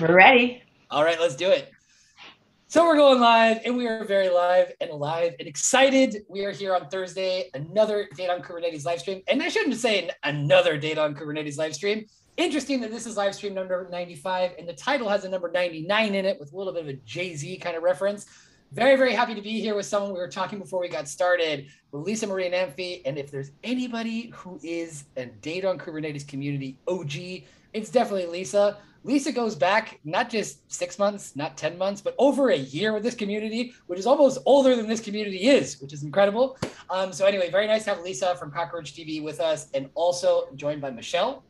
We're 0.00 0.14
ready. 0.14 0.62
All 0.90 1.02
right, 1.02 1.18
let's 1.18 1.36
do 1.36 1.50
it. 1.50 1.70
So 2.68 2.84
we're 2.84 2.96
going 2.96 3.18
live, 3.18 3.60
and 3.64 3.78
we 3.78 3.86
are 3.86 4.04
very 4.04 4.28
live 4.28 4.72
and 4.82 4.90
alive 4.90 5.34
and 5.38 5.48
excited. 5.48 6.18
We 6.28 6.44
are 6.44 6.50
here 6.50 6.74
on 6.74 6.88
Thursday, 6.90 7.48
another 7.54 8.06
Data 8.14 8.34
on 8.34 8.42
Kubernetes 8.42 8.84
live 8.84 9.00
stream. 9.00 9.22
And 9.26 9.42
I 9.42 9.48
shouldn't 9.48 9.76
say 9.76 10.10
another 10.22 10.76
Data 10.76 11.02
on 11.02 11.14
Kubernetes 11.14 11.56
live 11.56 11.74
stream. 11.74 12.04
Interesting 12.36 12.82
that 12.82 12.90
this 12.90 13.06
is 13.06 13.16
live 13.16 13.34
stream 13.34 13.54
number 13.54 13.88
95, 13.90 14.52
and 14.58 14.68
the 14.68 14.74
title 14.74 15.08
has 15.08 15.24
a 15.24 15.30
number 15.30 15.50
99 15.50 16.14
in 16.14 16.26
it 16.26 16.38
with 16.38 16.52
a 16.52 16.56
little 16.56 16.74
bit 16.74 16.82
of 16.82 16.88
a 16.88 16.94
Jay 17.06 17.34
Z 17.34 17.56
kind 17.58 17.74
of 17.74 17.82
reference. 17.82 18.26
Very, 18.72 18.96
very 18.96 19.14
happy 19.14 19.34
to 19.34 19.40
be 19.40 19.60
here 19.60 19.74
with 19.74 19.86
someone 19.86 20.12
we 20.12 20.18
were 20.18 20.28
talking 20.28 20.58
before 20.58 20.80
we 20.80 20.88
got 20.88 21.08
started, 21.08 21.68
Lisa 21.92 22.26
Marie 22.26 22.52
and 22.52 22.54
Namphy. 22.54 23.00
And 23.06 23.16
if 23.16 23.30
there's 23.30 23.52
anybody 23.64 24.30
who 24.34 24.60
is 24.62 25.04
a 25.16 25.24
Data 25.24 25.70
on 25.70 25.78
Kubernetes 25.78 26.28
community 26.28 26.76
OG, 26.86 27.44
it's 27.76 27.90
definitely 27.90 28.26
Lisa. 28.26 28.78
Lisa 29.04 29.30
goes 29.30 29.54
back 29.54 30.00
not 30.02 30.30
just 30.30 30.72
six 30.72 30.98
months, 30.98 31.36
not 31.36 31.56
10 31.58 31.76
months, 31.76 32.00
but 32.00 32.14
over 32.18 32.48
a 32.48 32.56
year 32.56 32.92
with 32.94 33.02
this 33.02 33.14
community, 33.14 33.74
which 33.86 33.98
is 33.98 34.06
almost 34.06 34.38
older 34.46 34.74
than 34.74 34.88
this 34.88 35.00
community 35.00 35.46
is, 35.46 35.80
which 35.80 35.92
is 35.92 36.02
incredible. 36.02 36.56
Um, 36.88 37.12
so, 37.12 37.26
anyway, 37.26 37.50
very 37.50 37.66
nice 37.66 37.84
to 37.84 37.90
have 37.90 38.00
Lisa 38.00 38.34
from 38.36 38.50
Cockroach 38.50 38.94
DB 38.94 39.22
with 39.22 39.40
us 39.40 39.68
and 39.74 39.90
also 39.94 40.48
joined 40.56 40.80
by 40.80 40.90
Michelle, 40.90 41.44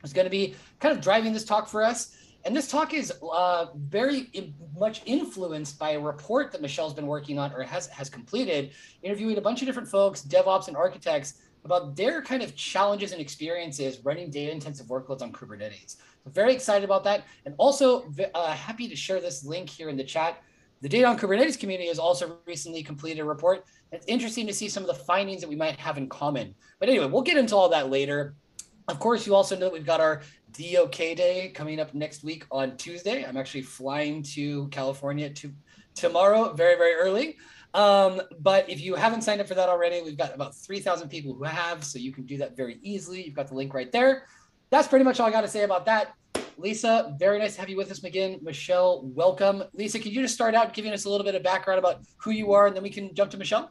who's 0.00 0.12
going 0.12 0.24
to 0.24 0.30
be 0.30 0.54
kind 0.78 0.96
of 0.96 1.02
driving 1.02 1.32
this 1.32 1.44
talk 1.44 1.68
for 1.68 1.82
us. 1.82 2.16
And 2.44 2.56
this 2.56 2.68
talk 2.68 2.94
is 2.94 3.12
uh, 3.22 3.66
very 3.76 4.30
much 4.78 5.02
influenced 5.04 5.78
by 5.78 5.90
a 5.90 6.00
report 6.00 6.52
that 6.52 6.62
Michelle's 6.62 6.94
been 6.94 7.06
working 7.06 7.38
on 7.38 7.52
or 7.52 7.62
has, 7.64 7.88
has 7.88 8.08
completed, 8.08 8.72
interviewing 9.02 9.36
a 9.36 9.40
bunch 9.40 9.62
of 9.62 9.66
different 9.66 9.88
folks, 9.88 10.22
DevOps 10.22 10.68
and 10.68 10.76
architects, 10.76 11.42
about 11.64 11.96
their 11.96 12.22
kind 12.22 12.42
of 12.42 12.56
challenges 12.56 13.12
and 13.12 13.20
experiences 13.20 14.00
running 14.04 14.30
data 14.30 14.50
intensive 14.50 14.86
workloads 14.86 15.22
on 15.22 15.32
Kubernetes. 15.32 15.96
So 16.24 16.30
very 16.30 16.52
excited 16.52 16.84
about 16.84 17.04
that. 17.04 17.24
And 17.46 17.54
also 17.58 18.10
uh, 18.34 18.52
happy 18.52 18.88
to 18.88 18.96
share 18.96 19.20
this 19.20 19.44
link 19.44 19.68
here 19.68 19.88
in 19.88 19.96
the 19.96 20.04
chat. 20.04 20.42
The 20.80 20.88
Data 20.88 21.06
on 21.06 21.16
Kubernetes 21.16 21.58
community 21.58 21.88
has 21.88 22.00
also 22.00 22.38
recently 22.46 22.82
completed 22.82 23.20
a 23.20 23.24
report. 23.24 23.64
It's 23.92 24.06
interesting 24.06 24.46
to 24.48 24.52
see 24.52 24.68
some 24.68 24.82
of 24.82 24.88
the 24.88 25.04
findings 25.04 25.40
that 25.40 25.48
we 25.48 25.54
might 25.54 25.78
have 25.78 25.96
in 25.96 26.08
common. 26.08 26.54
But 26.80 26.88
anyway, 26.88 27.06
we'll 27.06 27.22
get 27.22 27.36
into 27.36 27.54
all 27.54 27.68
that 27.68 27.90
later. 27.90 28.34
Of 28.88 28.98
course, 28.98 29.24
you 29.24 29.34
also 29.34 29.54
know 29.54 29.66
that 29.66 29.72
we've 29.72 29.86
got 29.86 30.00
our 30.00 30.22
DOK 30.50 30.96
Day 30.96 31.52
coming 31.54 31.78
up 31.78 31.94
next 31.94 32.24
week 32.24 32.44
on 32.50 32.76
Tuesday. 32.76 33.24
I'm 33.24 33.36
actually 33.36 33.62
flying 33.62 34.24
to 34.34 34.66
California 34.68 35.30
to 35.30 35.52
tomorrow, 35.94 36.52
very, 36.52 36.76
very 36.76 36.94
early. 36.94 37.36
Um, 37.74 38.20
but 38.40 38.68
if 38.68 38.80
you 38.80 38.94
haven't 38.94 39.22
signed 39.22 39.40
up 39.40 39.48
for 39.48 39.54
that 39.54 39.68
already, 39.68 40.02
we've 40.02 40.16
got 40.16 40.34
about 40.34 40.54
3,000 40.54 41.08
people 41.08 41.34
who 41.34 41.44
have, 41.44 41.84
so 41.84 41.98
you 41.98 42.12
can 42.12 42.24
do 42.26 42.36
that 42.38 42.56
very 42.56 42.78
easily. 42.82 43.24
You've 43.24 43.34
got 43.34 43.48
the 43.48 43.54
link 43.54 43.72
right 43.72 43.90
there. 43.90 44.26
That's 44.70 44.88
pretty 44.88 45.04
much 45.04 45.20
all 45.20 45.28
I 45.28 45.30
got 45.30 45.42
to 45.42 45.48
say 45.48 45.64
about 45.64 45.86
that. 45.86 46.14
Lisa, 46.58 47.14
very 47.18 47.38
nice 47.38 47.54
to 47.54 47.60
have 47.60 47.70
you 47.70 47.76
with 47.76 47.90
us 47.90 48.02
again. 48.04 48.38
Michelle, 48.42 49.02
welcome. 49.04 49.64
Lisa, 49.72 49.98
could 49.98 50.12
you 50.12 50.22
just 50.22 50.34
start 50.34 50.54
out 50.54 50.74
giving 50.74 50.92
us 50.92 51.06
a 51.06 51.10
little 51.10 51.24
bit 51.24 51.34
of 51.34 51.42
background 51.42 51.78
about 51.78 52.02
who 52.18 52.30
you 52.30 52.52
are, 52.52 52.66
and 52.66 52.76
then 52.76 52.82
we 52.82 52.90
can 52.90 53.14
jump 53.14 53.30
to 53.30 53.38
Michelle? 53.38 53.70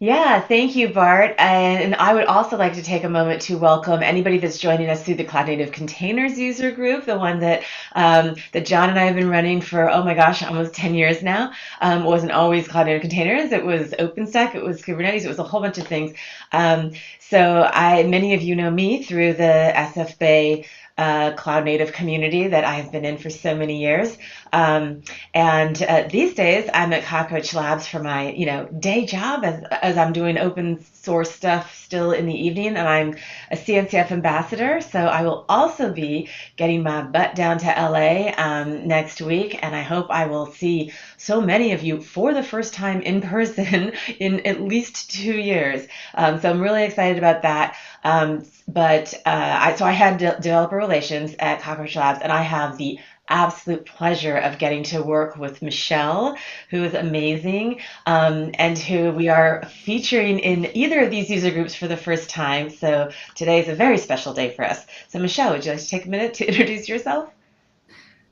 Yeah, 0.00 0.40
thank 0.40 0.74
you, 0.76 0.88
Bart. 0.88 1.34
And 1.38 1.94
I 1.94 2.14
would 2.14 2.26
also 2.26 2.56
like 2.56 2.74
to 2.74 2.82
take 2.82 3.04
a 3.04 3.08
moment 3.08 3.42
to 3.42 3.56
welcome 3.56 4.02
anybody 4.02 4.38
that's 4.38 4.58
joining 4.58 4.90
us 4.90 5.02
through 5.04 5.14
the 5.14 5.24
Cloud 5.24 5.46
Native 5.46 5.72
Containers 5.72 6.38
user 6.38 6.70
group, 6.72 7.04
the 7.06 7.16
one 7.18 7.40
that 7.40 7.62
um, 7.94 8.34
that 8.52 8.66
John 8.66 8.90
and 8.90 8.98
I 8.98 9.04
have 9.04 9.14
been 9.14 9.28
running 9.30 9.60
for 9.60 9.88
oh 9.88 10.02
my 10.04 10.14
gosh, 10.14 10.42
almost 10.42 10.74
10 10.74 10.94
years 10.94 11.22
now. 11.22 11.52
Um, 11.80 12.04
wasn't 12.04 12.32
always 12.32 12.66
Cloud 12.68 12.86
Native 12.86 13.02
Containers. 13.02 13.52
It 13.52 13.64
was 13.64 13.92
OpenStack. 13.92 14.54
It 14.54 14.64
was 14.64 14.82
Kubernetes. 14.82 15.24
It 15.24 15.28
was 15.28 15.38
a 15.38 15.44
whole 15.44 15.60
bunch 15.60 15.78
of 15.78 15.86
things. 15.86 16.16
Um, 16.52 16.92
so 17.20 17.68
I, 17.72 18.02
many 18.02 18.34
of 18.34 18.42
you 18.42 18.56
know 18.56 18.70
me 18.70 19.02
through 19.02 19.34
the 19.34 19.72
SF 19.74 20.18
Bay 20.18 20.66
uh, 20.96 21.32
cloud 21.32 21.64
native 21.64 21.92
community 21.92 22.48
that 22.48 22.64
I've 22.64 22.92
been 22.92 23.04
in 23.04 23.18
for 23.18 23.28
so 23.28 23.56
many 23.56 23.80
years. 23.80 24.16
Um, 24.52 25.02
and 25.34 25.82
uh, 25.82 26.06
these 26.08 26.34
days, 26.34 26.70
I'm 26.72 26.92
at 26.92 27.02
Cockroach 27.02 27.52
Labs 27.52 27.86
for 27.86 28.00
my, 28.00 28.30
you 28.30 28.46
know, 28.46 28.66
day 28.66 29.04
job 29.04 29.44
as, 29.44 29.64
as 29.82 29.98
I'm 29.98 30.12
doing 30.12 30.38
open 30.38 30.84
source 30.92 31.32
stuff 31.32 31.76
still 31.76 32.12
in 32.12 32.26
the 32.26 32.46
evening, 32.46 32.76
and 32.76 32.88
I'm 32.88 33.16
a 33.50 33.56
CNCF 33.56 34.12
ambassador. 34.12 34.80
So 34.80 35.00
I 35.00 35.22
will 35.22 35.44
also 35.48 35.92
be 35.92 36.28
getting 36.56 36.84
my 36.84 37.02
butt 37.02 37.34
down 37.34 37.58
to 37.58 37.66
LA 37.66 38.32
um, 38.36 38.86
next 38.86 39.20
week, 39.20 39.58
and 39.62 39.74
I 39.74 39.82
hope 39.82 40.06
I 40.10 40.26
will 40.26 40.46
see 40.46 40.92
so 41.24 41.40
many 41.40 41.72
of 41.72 41.82
you 41.82 42.00
for 42.00 42.34
the 42.34 42.42
first 42.42 42.74
time 42.74 43.00
in 43.02 43.20
person 43.20 43.92
in 44.20 44.46
at 44.46 44.60
least 44.60 45.10
two 45.10 45.36
years. 45.36 45.86
Um, 46.14 46.40
so 46.40 46.50
I'm 46.50 46.60
really 46.60 46.84
excited 46.84 47.18
about 47.18 47.42
that. 47.42 47.76
Um, 48.04 48.44
but 48.68 49.14
uh, 49.26 49.58
I, 49.60 49.74
so 49.76 49.84
I 49.84 49.92
had 49.92 50.18
de- 50.18 50.40
developer 50.40 50.76
relations 50.76 51.34
at 51.38 51.60
Cockroach 51.60 51.96
Labs, 51.96 52.20
and 52.22 52.32
I 52.32 52.42
have 52.42 52.76
the 52.76 52.98
absolute 53.28 53.86
pleasure 53.86 54.36
of 54.36 54.58
getting 54.58 54.82
to 54.82 55.02
work 55.02 55.36
with 55.36 55.62
Michelle, 55.62 56.36
who 56.70 56.84
is 56.84 56.94
amazing, 56.94 57.80
um, 58.06 58.50
and 58.58 58.78
who 58.78 59.12
we 59.12 59.28
are 59.28 59.62
featuring 59.66 60.38
in 60.40 60.76
either 60.76 61.00
of 61.00 61.10
these 61.10 61.30
user 61.30 61.50
groups 61.50 61.74
for 61.74 61.88
the 61.88 61.96
first 61.96 62.28
time. 62.30 62.68
So 62.70 63.10
today 63.34 63.60
is 63.60 63.68
a 63.68 63.74
very 63.74 63.98
special 63.98 64.34
day 64.34 64.50
for 64.50 64.64
us. 64.64 64.84
So 65.08 65.18
Michelle, 65.18 65.52
would 65.52 65.64
you 65.64 65.72
like 65.72 65.80
to 65.80 65.88
take 65.88 66.04
a 66.06 66.10
minute 66.10 66.34
to 66.34 66.46
introduce 66.48 66.88
yourself? 66.88 67.28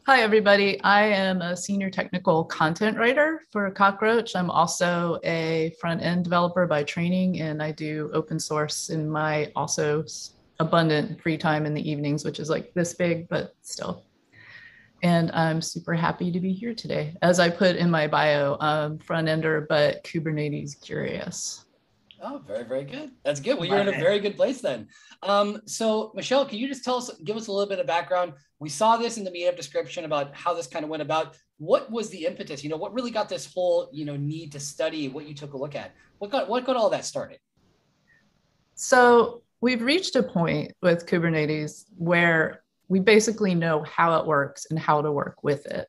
Hi, 0.06 0.22
everybody. 0.22 0.80
I 0.82 1.04
am 1.04 1.42
a 1.42 1.56
senior 1.56 1.88
technical 1.88 2.44
content 2.44 2.98
writer 2.98 3.42
for 3.52 3.70
Cockroach. 3.70 4.34
I'm 4.34 4.50
also 4.50 5.20
a 5.22 5.74
front 5.80 6.02
end 6.02 6.24
developer 6.24 6.66
by 6.66 6.82
training, 6.82 7.40
and 7.40 7.62
I 7.62 7.70
do 7.70 8.10
open 8.12 8.40
source 8.40 8.90
in 8.90 9.08
my 9.08 9.52
also 9.54 10.04
abundant 10.58 11.22
free 11.22 11.38
time 11.38 11.66
in 11.66 11.74
the 11.74 11.88
evenings, 11.88 12.24
which 12.24 12.40
is 12.40 12.50
like 12.50 12.74
this 12.74 12.94
big, 12.94 13.28
but 13.28 13.54
still 13.62 14.04
and 15.02 15.30
I'm 15.32 15.60
super 15.60 15.94
happy 15.94 16.30
to 16.30 16.40
be 16.40 16.52
here 16.52 16.74
today. 16.74 17.16
As 17.22 17.40
I 17.40 17.50
put 17.50 17.76
in 17.76 17.90
my 17.90 18.06
bio, 18.06 18.56
um, 18.60 18.98
front 18.98 19.28
ender, 19.28 19.66
but 19.68 20.04
Kubernetes 20.04 20.80
curious. 20.80 21.64
Oh, 22.24 22.40
very, 22.46 22.62
very 22.62 22.84
good. 22.84 23.10
That's 23.24 23.40
good. 23.40 23.58
Well, 23.58 23.66
you're 23.66 23.80
in 23.80 23.88
a 23.88 23.92
very 23.92 24.20
good 24.20 24.36
place 24.36 24.60
then. 24.60 24.86
Um, 25.24 25.60
so, 25.66 26.12
Michelle, 26.14 26.46
can 26.46 26.58
you 26.58 26.68
just 26.68 26.84
tell 26.84 26.98
us, 26.98 27.10
give 27.24 27.36
us 27.36 27.48
a 27.48 27.52
little 27.52 27.68
bit 27.68 27.80
of 27.80 27.86
background? 27.86 28.34
We 28.62 28.68
saw 28.68 28.96
this 28.96 29.18
in 29.18 29.24
the 29.24 29.30
meetup 29.32 29.56
description 29.56 30.04
about 30.04 30.36
how 30.36 30.54
this 30.54 30.68
kind 30.68 30.84
of 30.84 30.88
went 30.88 31.02
about. 31.02 31.36
What 31.58 31.90
was 31.90 32.10
the 32.10 32.26
impetus? 32.26 32.62
You 32.62 32.70
know, 32.70 32.76
what 32.76 32.94
really 32.94 33.10
got 33.10 33.28
this 33.28 33.52
whole, 33.52 33.90
you 33.92 34.04
know, 34.04 34.14
need 34.14 34.52
to 34.52 34.60
study 34.60 35.08
what 35.08 35.26
you 35.26 35.34
took 35.34 35.54
a 35.54 35.56
look 35.56 35.74
at? 35.74 35.90
What 36.18 36.30
got 36.30 36.48
what 36.48 36.64
got 36.64 36.76
all 36.76 36.88
that 36.90 37.04
started? 37.04 37.40
So 38.76 39.42
we've 39.60 39.82
reached 39.82 40.14
a 40.14 40.22
point 40.22 40.74
with 40.80 41.06
Kubernetes 41.06 41.86
where 41.96 42.62
we 42.86 43.00
basically 43.00 43.52
know 43.56 43.82
how 43.82 44.20
it 44.20 44.28
works 44.28 44.68
and 44.70 44.78
how 44.78 45.02
to 45.02 45.10
work 45.10 45.42
with 45.42 45.66
it. 45.66 45.88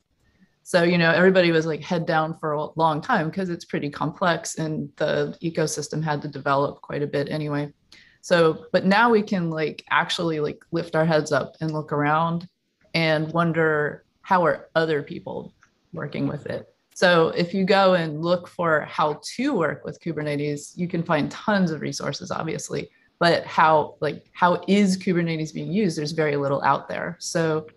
So, 0.63 0.81
you 0.81 0.97
know, 0.97 1.11
everybody 1.11 1.51
was 1.51 1.67
like 1.67 1.83
head 1.83 2.07
down 2.07 2.39
for 2.39 2.53
a 2.53 2.69
long 2.75 3.01
time 3.01 3.29
because 3.29 3.51
it's 3.51 3.65
pretty 3.65 3.91
complex 3.91 4.55
and 4.57 4.89
the 4.95 5.37
ecosystem 5.43 6.03
had 6.03 6.23
to 6.23 6.27
develop 6.27 6.81
quite 6.81 7.03
a 7.03 7.07
bit 7.07 7.29
anyway. 7.29 7.71
So, 8.21 8.65
but 8.71 8.83
now 8.83 9.11
we 9.11 9.21
can 9.21 9.51
like 9.51 9.83
actually 9.91 10.39
like 10.39 10.65
lift 10.71 10.95
our 10.95 11.05
heads 11.05 11.31
up 11.31 11.55
and 11.61 11.69
look 11.69 11.91
around 11.91 12.47
and 12.93 13.31
wonder 13.33 14.03
how 14.21 14.45
are 14.45 14.69
other 14.75 15.01
people 15.03 15.53
working 15.93 16.27
with 16.27 16.45
it. 16.45 16.73
So, 16.95 17.29
if 17.29 17.53
you 17.53 17.65
go 17.65 17.95
and 17.95 18.21
look 18.21 18.47
for 18.47 18.81
how 18.81 19.19
to 19.35 19.53
work 19.53 19.83
with 19.83 19.99
Kubernetes, 20.01 20.77
you 20.77 20.87
can 20.87 21.03
find 21.03 21.31
tons 21.31 21.71
of 21.71 21.81
resources, 21.81 22.29
obviously 22.29 22.89
but 23.23 23.45
how 23.45 23.95
like 24.01 24.25
how 24.33 24.61
is 24.67 24.97
kubernetes 24.97 25.53
being 25.53 25.71
used? 25.71 25.97
There's 25.97 26.11
very 26.11 26.35
little 26.35 26.61
out 26.61 26.89
there. 26.89 27.15
So 27.19 27.67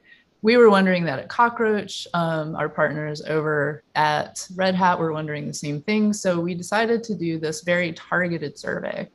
we 0.42 0.56
were 0.56 0.70
wondering 0.70 1.04
that 1.04 1.20
at 1.20 1.28
cockroach 1.28 2.08
um, 2.14 2.56
our 2.56 2.68
partners 2.68 3.22
over 3.22 3.84
at 3.94 4.44
red 4.56 4.74
hat 4.74 4.98
were 4.98 5.12
wondering 5.12 5.46
the 5.46 5.54
same 5.54 5.80
thing. 5.82 6.12
So 6.12 6.40
we 6.40 6.56
decided 6.56 7.04
to 7.04 7.14
do 7.14 7.38
this 7.38 7.62
very 7.62 7.92
targeted 7.92 8.58
survey. 8.58 9.08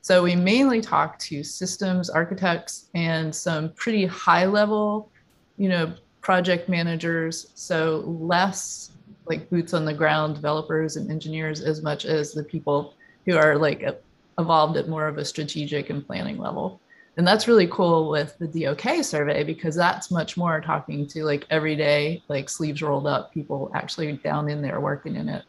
So 0.00 0.24
we 0.24 0.34
mainly 0.34 0.80
talked 0.80 1.20
to 1.26 1.44
systems 1.44 2.10
architects 2.10 2.88
and 2.94 3.32
some 3.32 3.72
pretty 3.74 4.06
high 4.06 4.46
level 4.46 5.12
you 5.56 5.68
know 5.68 5.92
project 6.20 6.68
managers 6.68 7.48
so 7.54 8.02
less 8.06 8.90
like 9.26 9.48
boots 9.50 9.74
on 9.74 9.84
the 9.84 9.94
ground 9.94 10.34
developers 10.34 10.96
and 10.96 11.10
engineers 11.10 11.60
as 11.60 11.82
much 11.82 12.04
as 12.04 12.32
the 12.32 12.42
people 12.42 12.94
who 13.24 13.36
are 13.36 13.56
like 13.56 13.84
evolved 14.38 14.76
at 14.76 14.88
more 14.88 15.06
of 15.06 15.18
a 15.18 15.24
strategic 15.24 15.90
and 15.90 16.06
planning 16.06 16.38
level. 16.38 16.80
And 17.16 17.26
that's 17.26 17.48
really 17.48 17.66
cool 17.68 18.10
with 18.10 18.36
the 18.38 18.46
DOK 18.46 19.02
survey 19.02 19.42
because 19.42 19.74
that's 19.74 20.10
much 20.10 20.36
more 20.36 20.60
talking 20.60 21.06
to 21.08 21.24
like 21.24 21.46
everyday, 21.48 22.22
like 22.28 22.48
sleeves 22.50 22.82
rolled 22.82 23.06
up 23.06 23.32
people 23.32 23.70
actually 23.74 24.12
down 24.12 24.50
in 24.50 24.60
there 24.60 24.80
working 24.80 25.16
in 25.16 25.28
it. 25.28 25.44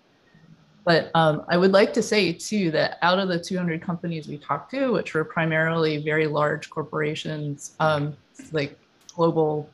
But 0.85 1.11
um, 1.13 1.43
I 1.49 1.57
would 1.57 1.73
like 1.73 1.93
to 1.93 2.01
say 2.01 2.31
too 2.31 2.71
that 2.71 2.97
out 3.01 3.19
of 3.19 3.27
the 3.27 3.37
200 3.37 3.81
companies 3.81 4.29
we 4.29 4.37
talked 4.37 4.71
to, 4.71 4.93
which 4.93 5.13
were 5.13 5.25
primarily 5.25 5.97
very 5.97 6.27
large 6.27 6.69
corporations, 6.69 7.75
um, 7.81 8.15
like 8.53 8.79
global, 9.13 9.69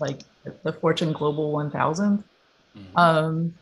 like 0.00 0.20
the 0.62 0.72
Fortune 0.72 1.12
Global 1.12 1.52
1000, 1.52 2.18
mm-hmm. 2.76 2.98
um, 2.98 3.54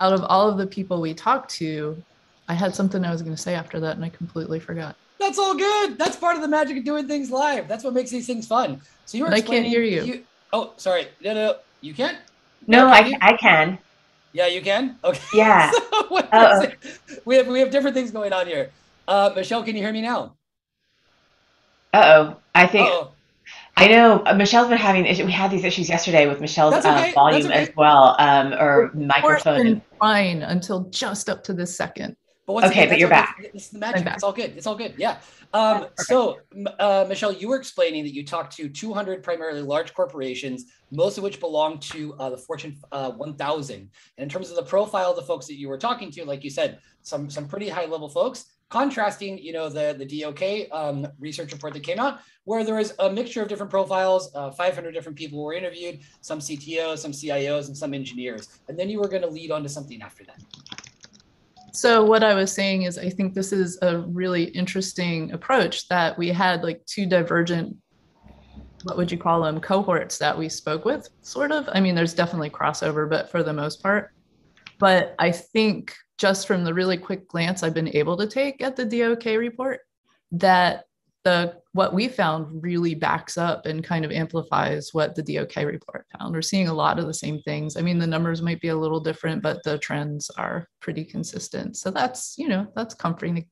out 0.00 0.12
of 0.12 0.24
all 0.24 0.48
of 0.48 0.58
the 0.58 0.66
people 0.66 1.00
we 1.00 1.14
talked 1.14 1.50
to, 1.52 2.00
I 2.48 2.54
had 2.54 2.74
something 2.74 3.04
I 3.04 3.10
was 3.10 3.22
going 3.22 3.34
to 3.34 3.40
say 3.40 3.54
after 3.54 3.80
that 3.80 3.96
and 3.96 4.04
I 4.04 4.08
completely 4.08 4.60
forgot. 4.60 4.96
That's 5.18 5.38
all 5.38 5.56
good. 5.56 5.98
That's 5.98 6.16
part 6.16 6.36
of 6.36 6.42
the 6.42 6.48
magic 6.48 6.76
of 6.76 6.84
doing 6.84 7.08
things 7.08 7.30
live. 7.30 7.68
That's 7.68 7.82
what 7.82 7.94
makes 7.94 8.10
these 8.10 8.26
things 8.26 8.46
fun. 8.46 8.80
So 9.06 9.18
you 9.18 9.24
were 9.24 9.30
I 9.32 9.40
can't 9.40 9.66
hear 9.66 9.82
you. 9.82 10.02
you. 10.02 10.24
Oh, 10.52 10.72
sorry. 10.76 11.08
No, 11.24 11.34
no, 11.34 11.56
you 11.80 11.94
can't. 11.94 12.18
No, 12.66 12.86
can 12.86 13.04
I, 13.04 13.08
you? 13.08 13.16
I 13.20 13.36
can. 13.36 13.78
Yeah, 14.32 14.46
you 14.46 14.60
can. 14.60 14.98
Okay. 15.02 15.20
Yeah. 15.34 15.70
So, 15.70 15.80
what 16.08 16.32
Uh-oh. 16.32 16.60
is 16.60 16.68
it? 16.68 17.22
we 17.24 17.36
have 17.36 17.46
we 17.46 17.60
have 17.60 17.70
different 17.70 17.96
things 17.96 18.10
going 18.10 18.32
on 18.32 18.46
here. 18.46 18.70
Uh, 19.08 19.30
Michelle, 19.34 19.62
can 19.62 19.74
you 19.74 19.82
hear 19.82 19.92
me 19.92 20.02
now? 20.02 20.34
Uh 21.94 22.02
oh. 22.04 22.36
I 22.54 22.66
think 22.66 22.88
Oh, 22.88 23.12
I 23.78 23.88
know 23.88 24.22
uh, 24.24 24.34
Michelle's 24.34 24.68
been 24.68 24.78
having 24.78 25.04
issues. 25.04 25.26
We 25.26 25.32
had 25.32 25.50
these 25.50 25.64
issues 25.64 25.88
yesterday 25.88 26.26
with 26.26 26.40
Michelle's 26.40 26.74
okay, 26.76 27.10
uh, 27.10 27.14
volume 27.14 27.46
okay. 27.48 27.54
as 27.62 27.70
well, 27.76 28.16
um, 28.18 28.54
or 28.54 28.86
It's 28.86 28.94
microphone. 28.94 29.62
been 29.62 29.82
fine 30.00 30.42
until 30.42 30.84
just 30.84 31.28
up 31.28 31.44
to 31.44 31.52
this 31.52 31.76
second. 31.76 32.16
but 32.46 32.54
once 32.54 32.66
Okay, 32.66 32.80
again, 32.84 32.88
but 32.90 32.98
you're 32.98 33.08
all- 33.08 33.22
back. 33.22 33.50
This 33.52 33.64
is 33.64 33.70
the 33.70 33.78
magic. 33.78 34.06
It's 34.06 34.22
all 34.22 34.32
good. 34.32 34.56
It's 34.56 34.66
all 34.66 34.76
good. 34.76 34.94
Yeah. 34.96 35.18
Um, 35.52 35.88
so, 35.98 36.38
uh, 36.78 37.04
Michelle, 37.08 37.32
you 37.32 37.48
were 37.48 37.56
explaining 37.56 38.04
that 38.04 38.14
you 38.14 38.24
talked 38.24 38.56
to 38.56 38.68
200 38.68 39.22
primarily 39.22 39.62
large 39.62 39.92
corporations, 39.94 40.64
most 40.90 41.18
of 41.18 41.24
which 41.24 41.38
belong 41.40 41.78
to 41.80 42.14
uh, 42.14 42.30
the 42.30 42.38
Fortune 42.38 42.78
uh, 42.92 43.10
1000. 43.10 43.76
And 43.76 43.88
in 44.18 44.28
terms 44.28 44.48
of 44.48 44.56
the 44.56 44.62
profile 44.62 45.10
of 45.10 45.16
the 45.16 45.22
folks 45.22 45.46
that 45.48 45.56
you 45.58 45.68
were 45.68 45.78
talking 45.78 46.10
to, 46.12 46.24
like 46.24 46.44
you 46.44 46.50
said, 46.50 46.78
some 47.02 47.28
some 47.28 47.46
pretty 47.46 47.68
high 47.68 47.84
level 47.86 48.08
folks. 48.08 48.46
Contrasting, 48.68 49.38
you 49.38 49.52
know, 49.52 49.68
the 49.68 49.94
the 49.96 50.20
DOK 50.20 50.68
um, 50.72 51.06
research 51.20 51.52
report 51.52 51.72
that 51.74 51.84
came 51.84 52.00
out, 52.00 52.20
where 52.44 52.64
there 52.64 52.74
was 52.74 52.94
a 52.98 53.10
mixture 53.10 53.42
of 53.42 53.48
different 53.48 53.70
profiles. 53.70 54.34
Uh, 54.34 54.50
500 54.50 54.92
different 54.92 55.16
people 55.16 55.42
were 55.42 55.54
interviewed, 55.54 56.00
some 56.20 56.40
CTOs, 56.40 56.98
some 56.98 57.12
CIOs, 57.12 57.68
and 57.68 57.76
some 57.76 57.94
engineers. 57.94 58.48
And 58.68 58.78
then 58.78 58.88
you 58.88 58.98
were 58.98 59.08
going 59.08 59.22
to 59.22 59.28
lead 59.28 59.50
on 59.50 59.62
to 59.62 59.68
something 59.68 60.02
after 60.02 60.24
that. 60.24 60.40
So 61.76 62.04
what 62.04 62.24
I 62.24 62.32
was 62.32 62.50
saying 62.50 62.84
is 62.84 62.96
I 62.96 63.10
think 63.10 63.34
this 63.34 63.52
is 63.52 63.78
a 63.82 63.98
really 63.98 64.44
interesting 64.44 65.32
approach 65.32 65.88
that 65.88 66.16
we 66.16 66.28
had 66.28 66.62
like 66.62 66.84
two 66.86 67.04
divergent 67.04 67.76
what 68.84 68.96
would 68.96 69.10
you 69.10 69.18
call 69.18 69.42
them 69.42 69.60
cohorts 69.60 70.16
that 70.18 70.38
we 70.38 70.48
spoke 70.48 70.84
with 70.84 71.08
sort 71.20 71.52
of. 71.52 71.68
I 71.72 71.80
mean 71.80 71.94
there's 71.94 72.14
definitely 72.14 72.48
crossover 72.48 73.10
but 73.10 73.30
for 73.30 73.42
the 73.42 73.52
most 73.52 73.82
part. 73.82 74.12
But 74.78 75.14
I 75.18 75.32
think 75.32 75.94
just 76.18 76.46
from 76.46 76.64
the 76.64 76.74
really 76.74 76.96
quick 76.96 77.28
glance 77.28 77.62
I've 77.62 77.74
been 77.74 77.94
able 77.94 78.16
to 78.16 78.26
take 78.26 78.62
at 78.62 78.76
the 78.76 78.84
DOK 78.84 79.24
report 79.38 79.80
that 80.32 80.84
the 81.24 81.56
what 81.72 81.92
we 81.92 82.08
found 82.08 82.62
really 82.62 82.94
backs 82.94 83.36
up 83.36 83.66
and 83.66 83.84
kind 83.84 84.04
of 84.04 84.12
amplifies 84.12 84.90
what 84.92 85.14
the 85.14 85.22
DOK 85.22 85.56
report 85.56 86.06
found. 86.16 86.32
We're 86.32 86.40
seeing 86.40 86.68
a 86.68 86.74
lot 86.74 86.98
of 86.98 87.06
the 87.06 87.12
same 87.12 87.42
things. 87.42 87.76
I 87.76 87.82
mean, 87.82 87.98
the 87.98 88.06
numbers 88.06 88.40
might 88.40 88.60
be 88.60 88.68
a 88.68 88.76
little 88.76 89.00
different, 89.00 89.42
but 89.42 89.62
the 89.64 89.76
trends 89.76 90.30
are 90.38 90.68
pretty 90.80 91.04
consistent. 91.04 91.76
So 91.76 91.90
that's, 91.90 92.36
you 92.38 92.48
know, 92.48 92.68
that's 92.76 92.94
comforting. 92.94 93.48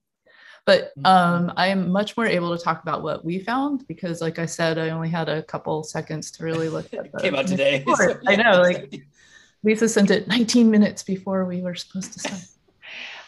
But 0.66 0.92
um, 1.04 1.52
I 1.56 1.66
am 1.66 1.90
much 1.90 2.16
more 2.16 2.26
able 2.26 2.56
to 2.56 2.62
talk 2.62 2.80
about 2.80 3.02
what 3.02 3.24
we 3.24 3.40
found 3.40 3.86
because, 3.86 4.22
like 4.22 4.38
I 4.38 4.46
said, 4.46 4.78
I 4.78 4.90
only 4.90 5.10
had 5.10 5.28
a 5.28 5.42
couple 5.42 5.82
seconds 5.82 6.30
to 6.32 6.44
really 6.44 6.70
look 6.70 6.94
at 6.94 7.12
the 7.12 7.20
Came 7.20 7.34
out 7.34 7.46
today. 7.46 7.84
I 8.26 8.36
know, 8.36 8.62
like 8.62 9.02
Lisa 9.64 9.88
sent 9.88 10.10
it 10.10 10.28
19 10.28 10.70
minutes 10.70 11.02
before 11.02 11.44
we 11.44 11.62
were 11.62 11.74
supposed 11.74 12.12
to 12.12 12.20
start. 12.20 12.40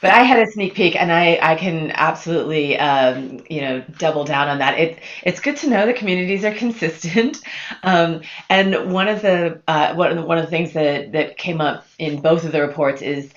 But 0.02 0.10
I 0.10 0.24
had 0.24 0.46
a 0.46 0.50
sneak 0.50 0.74
peek, 0.74 0.94
and 0.94 1.10
I, 1.10 1.38
I 1.40 1.54
can 1.54 1.90
absolutely 1.92 2.78
um, 2.78 3.42
you 3.48 3.62
know 3.62 3.82
double 3.98 4.24
down 4.24 4.46
on 4.46 4.58
that. 4.58 4.78
It 4.78 4.98
it's 5.22 5.40
good 5.40 5.56
to 5.56 5.70
know 5.70 5.86
the 5.86 5.94
communities 5.94 6.44
are 6.44 6.52
consistent, 6.52 7.40
um, 7.82 8.20
and 8.50 8.92
one 8.92 9.08
of 9.08 9.22
the 9.22 9.62
uh, 9.66 9.94
one 9.94 10.26
one 10.26 10.36
of 10.36 10.44
the 10.44 10.50
things 10.50 10.74
that 10.74 11.12
that 11.12 11.38
came 11.38 11.62
up 11.62 11.86
in 11.98 12.20
both 12.20 12.44
of 12.44 12.52
the 12.52 12.60
reports 12.60 13.00
is 13.00 13.32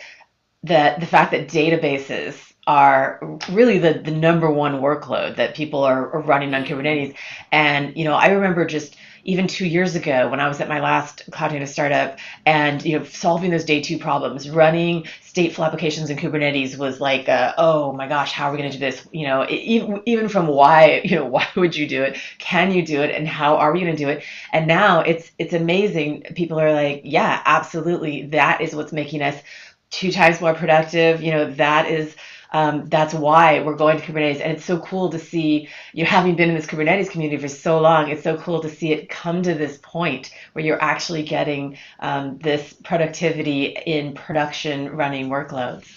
that 0.63 0.99
the 0.99 1.05
fact 1.05 1.31
that 1.31 1.47
databases 1.47 2.49
are 2.67 3.19
really 3.49 3.79
the, 3.79 3.93
the 3.93 4.11
number 4.11 4.51
one 4.51 4.81
workload 4.81 5.35
that 5.37 5.55
people 5.55 5.83
are, 5.83 6.11
are 6.11 6.21
running 6.21 6.53
on 6.53 6.63
Kubernetes. 6.63 7.15
And, 7.51 7.97
you 7.97 8.03
know, 8.03 8.13
I 8.13 8.27
remember 8.27 8.63
just 8.65 8.95
even 9.23 9.47
two 9.47 9.65
years 9.65 9.95
ago 9.95 10.29
when 10.29 10.39
I 10.39 10.47
was 10.47 10.61
at 10.61 10.69
my 10.69 10.79
last 10.79 11.23
Cloud 11.31 11.51
Native 11.51 11.69
startup 11.69 12.17
and, 12.45 12.83
you 12.85 12.97
know, 12.97 13.05
solving 13.05 13.51
those 13.51 13.65
day 13.65 13.81
two 13.81 13.97
problems, 13.97 14.49
running 14.49 15.03
stateful 15.23 15.65
applications 15.65 16.09
in 16.09 16.17
Kubernetes 16.17 16.77
was 16.77 16.99
like, 16.99 17.29
uh, 17.29 17.53
oh 17.57 17.93
my 17.93 18.07
gosh, 18.07 18.31
how 18.31 18.49
are 18.49 18.51
we 18.51 18.57
going 18.57 18.71
to 18.71 18.77
do 18.77 18.83
this? 18.83 19.07
You 19.11 19.27
know, 19.27 19.45
even, 19.49 20.01
even 20.05 20.29
from 20.29 20.47
why, 20.47 21.01
you 21.05 21.15
know, 21.15 21.25
why 21.25 21.47
would 21.55 21.75
you 21.75 21.87
do 21.87 22.03
it? 22.03 22.17
Can 22.37 22.71
you 22.71 22.85
do 22.85 23.01
it? 23.01 23.15
And 23.15 23.27
how 23.27 23.57
are 23.57 23.71
we 23.71 23.81
going 23.81 23.95
to 23.95 24.03
do 24.03 24.09
it? 24.09 24.23
And 24.53 24.67
now 24.67 25.01
it's, 25.01 25.31
it's 25.37 25.53
amazing. 25.53 26.23
People 26.35 26.59
are 26.59 26.73
like, 26.73 27.01
yeah, 27.03 27.41
absolutely. 27.45 28.27
That 28.27 28.61
is 28.61 28.75
what's 28.75 28.93
making 28.93 29.21
us 29.21 29.41
two 29.89 30.11
times 30.11 30.41
more 30.41 30.53
productive. 30.53 31.21
You 31.21 31.31
know, 31.31 31.51
that 31.53 31.89
is, 31.89 32.15
um, 32.51 32.85
that's 32.87 33.13
why 33.13 33.59
we're 33.61 33.75
going 33.75 33.99
to 33.99 34.03
Kubernetes. 34.03 34.41
And 34.41 34.53
it's 34.53 34.65
so 34.65 34.79
cool 34.79 35.09
to 35.09 35.19
see 35.19 35.69
you 35.93 36.05
having 36.05 36.35
been 36.35 36.49
in 36.49 36.55
this 36.55 36.65
Kubernetes 36.65 37.09
community 37.09 37.41
for 37.41 37.47
so 37.47 37.79
long. 37.79 38.09
It's 38.09 38.23
so 38.23 38.37
cool 38.37 38.59
to 38.61 38.69
see 38.69 38.91
it 38.91 39.09
come 39.09 39.43
to 39.43 39.53
this 39.53 39.79
point 39.83 40.31
where 40.53 40.65
you're 40.65 40.81
actually 40.81 41.23
getting 41.23 41.77
um, 41.99 42.39
this 42.39 42.73
productivity 42.83 43.77
in 43.85 44.13
production 44.13 44.89
running 44.95 45.29
workloads. 45.29 45.87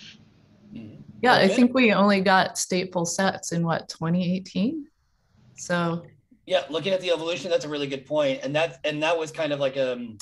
Yeah, 1.22 1.34
I 1.34 1.48
think 1.48 1.72
we 1.72 1.92
only 1.92 2.20
got 2.20 2.56
stateful 2.56 3.06
sets 3.06 3.52
in 3.52 3.64
what 3.64 3.88
2018. 3.88 4.86
So 5.56 6.04
Yeah, 6.46 6.64
looking 6.68 6.92
at 6.92 7.00
the 7.00 7.12
evolution, 7.12 7.48
that's 7.48 7.64
a 7.64 7.68
really 7.68 7.86
good 7.86 8.06
point, 8.06 8.40
and 8.42 8.56
that 8.56 8.80
and 8.84 9.02
that 9.04 9.16
was 9.16 9.30
kind 9.30 9.52
of 9.52 9.60
like 9.60 9.76
um, 9.76 10.18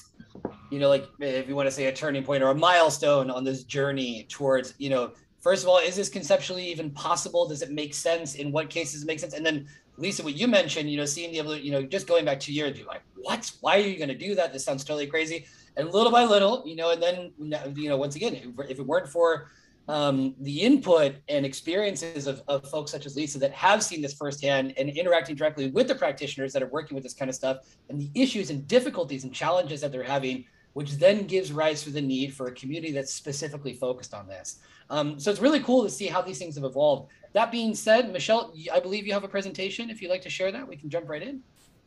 you 0.70 0.78
know, 0.78 0.88
like 0.88 1.08
if 1.18 1.48
you 1.48 1.56
want 1.56 1.66
to 1.66 1.70
say 1.70 1.86
a 1.86 1.92
turning 1.92 2.22
point 2.22 2.42
or 2.42 2.50
a 2.50 2.54
milestone 2.54 3.30
on 3.30 3.44
this 3.44 3.64
journey 3.64 4.26
towards, 4.28 4.74
you 4.78 4.90
know, 4.90 5.12
first 5.40 5.62
of 5.62 5.68
all, 5.68 5.78
is 5.78 5.96
this 5.96 6.08
conceptually 6.08 6.66
even 6.70 6.90
possible? 6.90 7.48
Does 7.48 7.62
it 7.62 7.70
make 7.70 7.94
sense? 7.94 8.34
In 8.34 8.52
what 8.52 8.70
cases 8.70 9.02
it 9.02 9.06
makes 9.06 9.22
sense? 9.22 9.34
And 9.34 9.44
then 9.44 9.66
Lisa, 9.96 10.22
what 10.22 10.34
you 10.34 10.48
mentioned, 10.48 10.90
you 10.90 10.96
know, 10.96 11.04
seeing 11.04 11.32
the 11.32 11.38
evolution, 11.40 11.64
you 11.64 11.72
know, 11.72 11.82
just 11.82 12.06
going 12.06 12.24
back 12.24 12.40
two 12.40 12.52
years, 12.52 12.78
you're 12.78 12.86
like, 12.86 13.02
what? 13.16 13.50
Why 13.60 13.76
are 13.76 13.80
you 13.80 13.96
going 13.96 14.08
to 14.08 14.14
do 14.14 14.34
that? 14.34 14.52
This 14.52 14.64
sounds 14.64 14.84
totally 14.84 15.06
crazy. 15.06 15.46
And 15.76 15.92
little 15.92 16.12
by 16.12 16.24
little, 16.24 16.62
you 16.66 16.76
know, 16.76 16.90
and 16.90 17.02
then 17.02 17.32
you 17.76 17.88
know, 17.88 17.96
once 17.96 18.16
again, 18.16 18.54
if 18.68 18.78
it 18.78 18.86
weren't 18.86 19.08
for 19.08 19.50
um, 19.88 20.34
the 20.40 20.60
input 20.60 21.16
and 21.28 21.44
experiences 21.44 22.26
of, 22.26 22.42
of 22.46 22.68
folks 22.68 22.92
such 22.92 23.06
as 23.06 23.16
Lisa 23.16 23.38
that 23.40 23.52
have 23.52 23.82
seen 23.82 24.00
this 24.00 24.14
firsthand 24.14 24.72
and 24.76 24.88
interacting 24.88 25.34
directly 25.34 25.68
with 25.70 25.88
the 25.88 25.94
practitioners 25.94 26.52
that 26.52 26.62
are 26.62 26.68
working 26.68 26.94
with 26.94 27.02
this 27.02 27.14
kind 27.14 27.28
of 27.28 27.34
stuff 27.34 27.58
and 27.88 28.00
the 28.00 28.10
issues 28.14 28.50
and 28.50 28.68
difficulties 28.68 29.24
and 29.24 29.34
challenges 29.34 29.80
that 29.80 29.90
they're 29.90 30.04
having, 30.04 30.44
which 30.72 30.92
then 30.92 31.26
gives 31.26 31.52
rise 31.52 31.82
to 31.82 31.90
the 31.90 32.00
need 32.00 32.34
for 32.34 32.46
a 32.46 32.52
community 32.52 32.92
that's 32.92 33.12
specifically 33.12 33.74
focused 33.74 34.14
on 34.14 34.26
this. 34.26 34.58
Um, 34.88 35.18
so 35.18 35.30
it's 35.30 35.40
really 35.40 35.60
cool 35.60 35.84
to 35.84 35.90
see 35.90 36.06
how 36.06 36.20
these 36.20 36.38
things 36.38 36.56
have 36.56 36.64
evolved. 36.64 37.10
That 37.32 37.52
being 37.52 37.74
said, 37.74 38.12
Michelle, 38.12 38.52
I 38.72 38.80
believe 38.80 39.06
you 39.06 39.12
have 39.12 39.24
a 39.24 39.28
presentation. 39.28 39.88
If 39.88 40.02
you'd 40.02 40.10
like 40.10 40.22
to 40.22 40.30
share 40.30 40.50
that, 40.52 40.66
we 40.66 40.76
can 40.76 40.90
jump 40.90 41.08
right 41.08 41.22
in. 41.22 41.42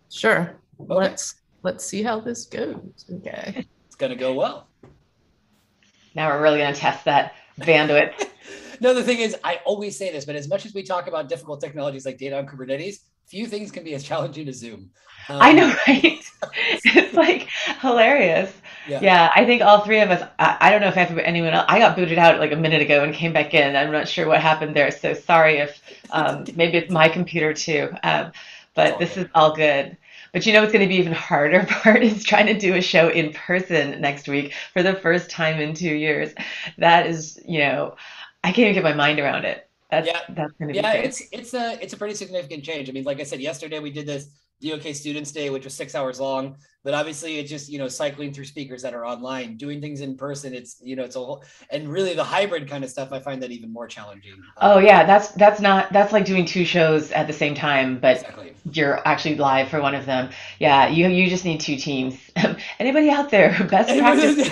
sure, 0.09 0.55
let's 0.79 1.35
let's 1.63 1.85
see 1.85 2.01
how 2.01 2.19
this 2.19 2.45
goes. 2.45 3.05
Okay. 3.11 3.65
It's 3.87 3.95
going 3.95 4.11
to 4.11 4.17
go 4.17 4.33
well. 4.33 4.67
Now 6.15 6.29
we're 6.29 6.41
really 6.41 6.59
going 6.59 6.73
to 6.73 6.79
test 6.79 7.05
that 7.05 7.35
bandwidth. 7.59 8.29
no, 8.79 8.93
the 8.93 9.03
thing 9.03 9.19
is, 9.19 9.35
I 9.43 9.59
always 9.65 9.97
say 9.97 10.11
this, 10.11 10.25
but 10.25 10.35
as 10.35 10.47
much 10.47 10.65
as 10.65 10.73
we 10.73 10.83
talk 10.83 11.07
about 11.07 11.29
difficult 11.29 11.59
technologies 11.59 12.05
like 12.05 12.17
data 12.17 12.37
on 12.37 12.45
Kubernetes, 12.45 12.99
few 13.25 13.47
things 13.47 13.71
can 13.71 13.83
be 13.83 13.93
as 13.95 14.03
challenging 14.03 14.47
as 14.47 14.57
Zoom. 14.57 14.91
Um, 15.29 15.41
I 15.41 15.53
know, 15.53 15.67
right? 15.87 16.23
it's 16.83 17.13
like 17.13 17.49
hilarious. 17.79 18.53
Yeah. 18.85 19.03
Yeah. 19.03 19.31
I 19.35 19.45
think 19.45 19.61
all 19.61 19.81
three 19.81 19.99
of 20.01 20.11
us, 20.11 20.27
I, 20.39 20.57
I 20.61 20.71
don't 20.71 20.81
know 20.81 20.87
if 20.89 20.97
anyone 20.97 21.53
else, 21.53 21.65
I 21.67 21.79
got 21.79 21.95
booted 21.95 22.17
out 22.17 22.39
like 22.39 22.51
a 22.51 22.55
minute 22.55 22.81
ago 22.81 23.03
and 23.03 23.13
came 23.13 23.33
back 23.33 23.53
in. 23.53 23.75
I'm 23.75 23.91
not 23.91 24.07
sure 24.07 24.27
what 24.27 24.41
happened 24.41 24.75
there. 24.75 24.91
So 24.91 25.13
sorry 25.13 25.57
if 25.57 25.81
um, 26.11 26.45
maybe 26.55 26.77
it's 26.77 26.91
my 26.91 27.09
computer 27.09 27.53
too. 27.53 27.89
Um, 28.03 28.31
but 28.75 28.99
this 28.99 29.17
good. 29.17 29.25
is 29.25 29.27
all 29.35 29.55
good. 29.55 29.97
But 30.31 30.45
you 30.45 30.53
know 30.53 30.61
what's 30.61 30.73
going 30.73 30.83
to 30.85 30.89
be 30.89 30.95
even 30.99 31.13
harder 31.13 31.63
part 31.69 32.03
is 32.03 32.23
trying 32.23 32.47
to 32.47 32.57
do 32.57 32.75
a 32.75 32.81
show 32.81 33.09
in 33.09 33.33
person 33.33 34.01
next 34.01 34.27
week 34.27 34.53
for 34.73 34.81
the 34.83 34.95
first 34.95 35.29
time 35.29 35.59
in 35.59 35.73
two 35.75 35.93
years. 35.93 36.33
That 36.77 37.05
is, 37.05 37.39
you 37.47 37.59
know, 37.59 37.95
I 38.43 38.47
can't 38.51 38.59
even 38.69 38.73
get 38.73 38.83
my 38.83 38.93
mind 38.93 39.19
around 39.19 39.45
it. 39.45 39.69
That's 39.91 40.07
Yeah. 40.07 40.19
that's 40.27 40.53
going 40.53 40.69
to 40.69 40.75
be 40.75 40.81
yeah, 40.81 40.93
it's 40.93 41.21
it's 41.31 41.53
a 41.53 41.77
it's 41.81 41.93
a 41.93 41.97
pretty 41.97 42.15
significant 42.15 42.63
change. 42.63 42.89
I 42.89 42.93
mean, 42.93 43.03
like 43.03 43.19
I 43.19 43.23
said 43.23 43.39
yesterday, 43.41 43.79
we 43.79 43.91
did 43.91 44.07
this 44.07 44.27
DOK 44.61 44.93
Students 44.95 45.31
Day, 45.31 45.49
which 45.49 45.65
was 45.65 45.73
six 45.75 45.95
hours 45.95 46.19
long. 46.19 46.57
But 46.83 46.93
obviously, 46.93 47.39
it's 47.39 47.49
just 47.49 47.69
you 47.69 47.79
know 47.79 47.87
cycling 47.87 48.33
through 48.33 48.45
speakers 48.45 48.81
that 48.81 48.93
are 48.93 49.05
online, 49.05 49.55
doing 49.57 49.79
things 49.79 50.01
in 50.01 50.17
person. 50.17 50.53
It's 50.53 50.77
you 50.81 50.95
know 50.95 51.03
it's 51.03 51.15
a 51.15 51.19
whole 51.19 51.43
and 51.69 51.87
really 51.87 52.13
the 52.13 52.23
hybrid 52.23 52.69
kind 52.69 52.83
of 52.83 52.89
stuff. 52.89 53.13
I 53.13 53.19
find 53.19 53.41
that 53.41 53.51
even 53.51 53.71
more 53.71 53.87
challenging. 53.87 54.43
Oh 54.57 54.79
yeah, 54.79 55.05
that's 55.05 55.29
that's 55.31 55.61
not 55.61 55.91
that's 55.93 56.11
like 56.11 56.25
doing 56.25 56.45
two 56.45 56.65
shows 56.65 57.11
at 57.11 57.27
the 57.27 57.33
same 57.33 57.55
time, 57.55 57.99
but 57.99 58.17
exactly. 58.17 58.53
you're 58.71 59.05
actually 59.07 59.35
live 59.35 59.69
for 59.69 59.81
one 59.81 59.95
of 59.95 60.05
them. 60.05 60.29
Yeah, 60.59 60.87
you 60.89 61.07
you 61.07 61.29
just 61.29 61.45
need 61.45 61.59
two 61.61 61.77
teams. 61.77 62.19
Anybody 62.79 63.09
out 63.09 63.29
there? 63.29 63.51
Best 63.69 63.97
practice. 63.97 64.47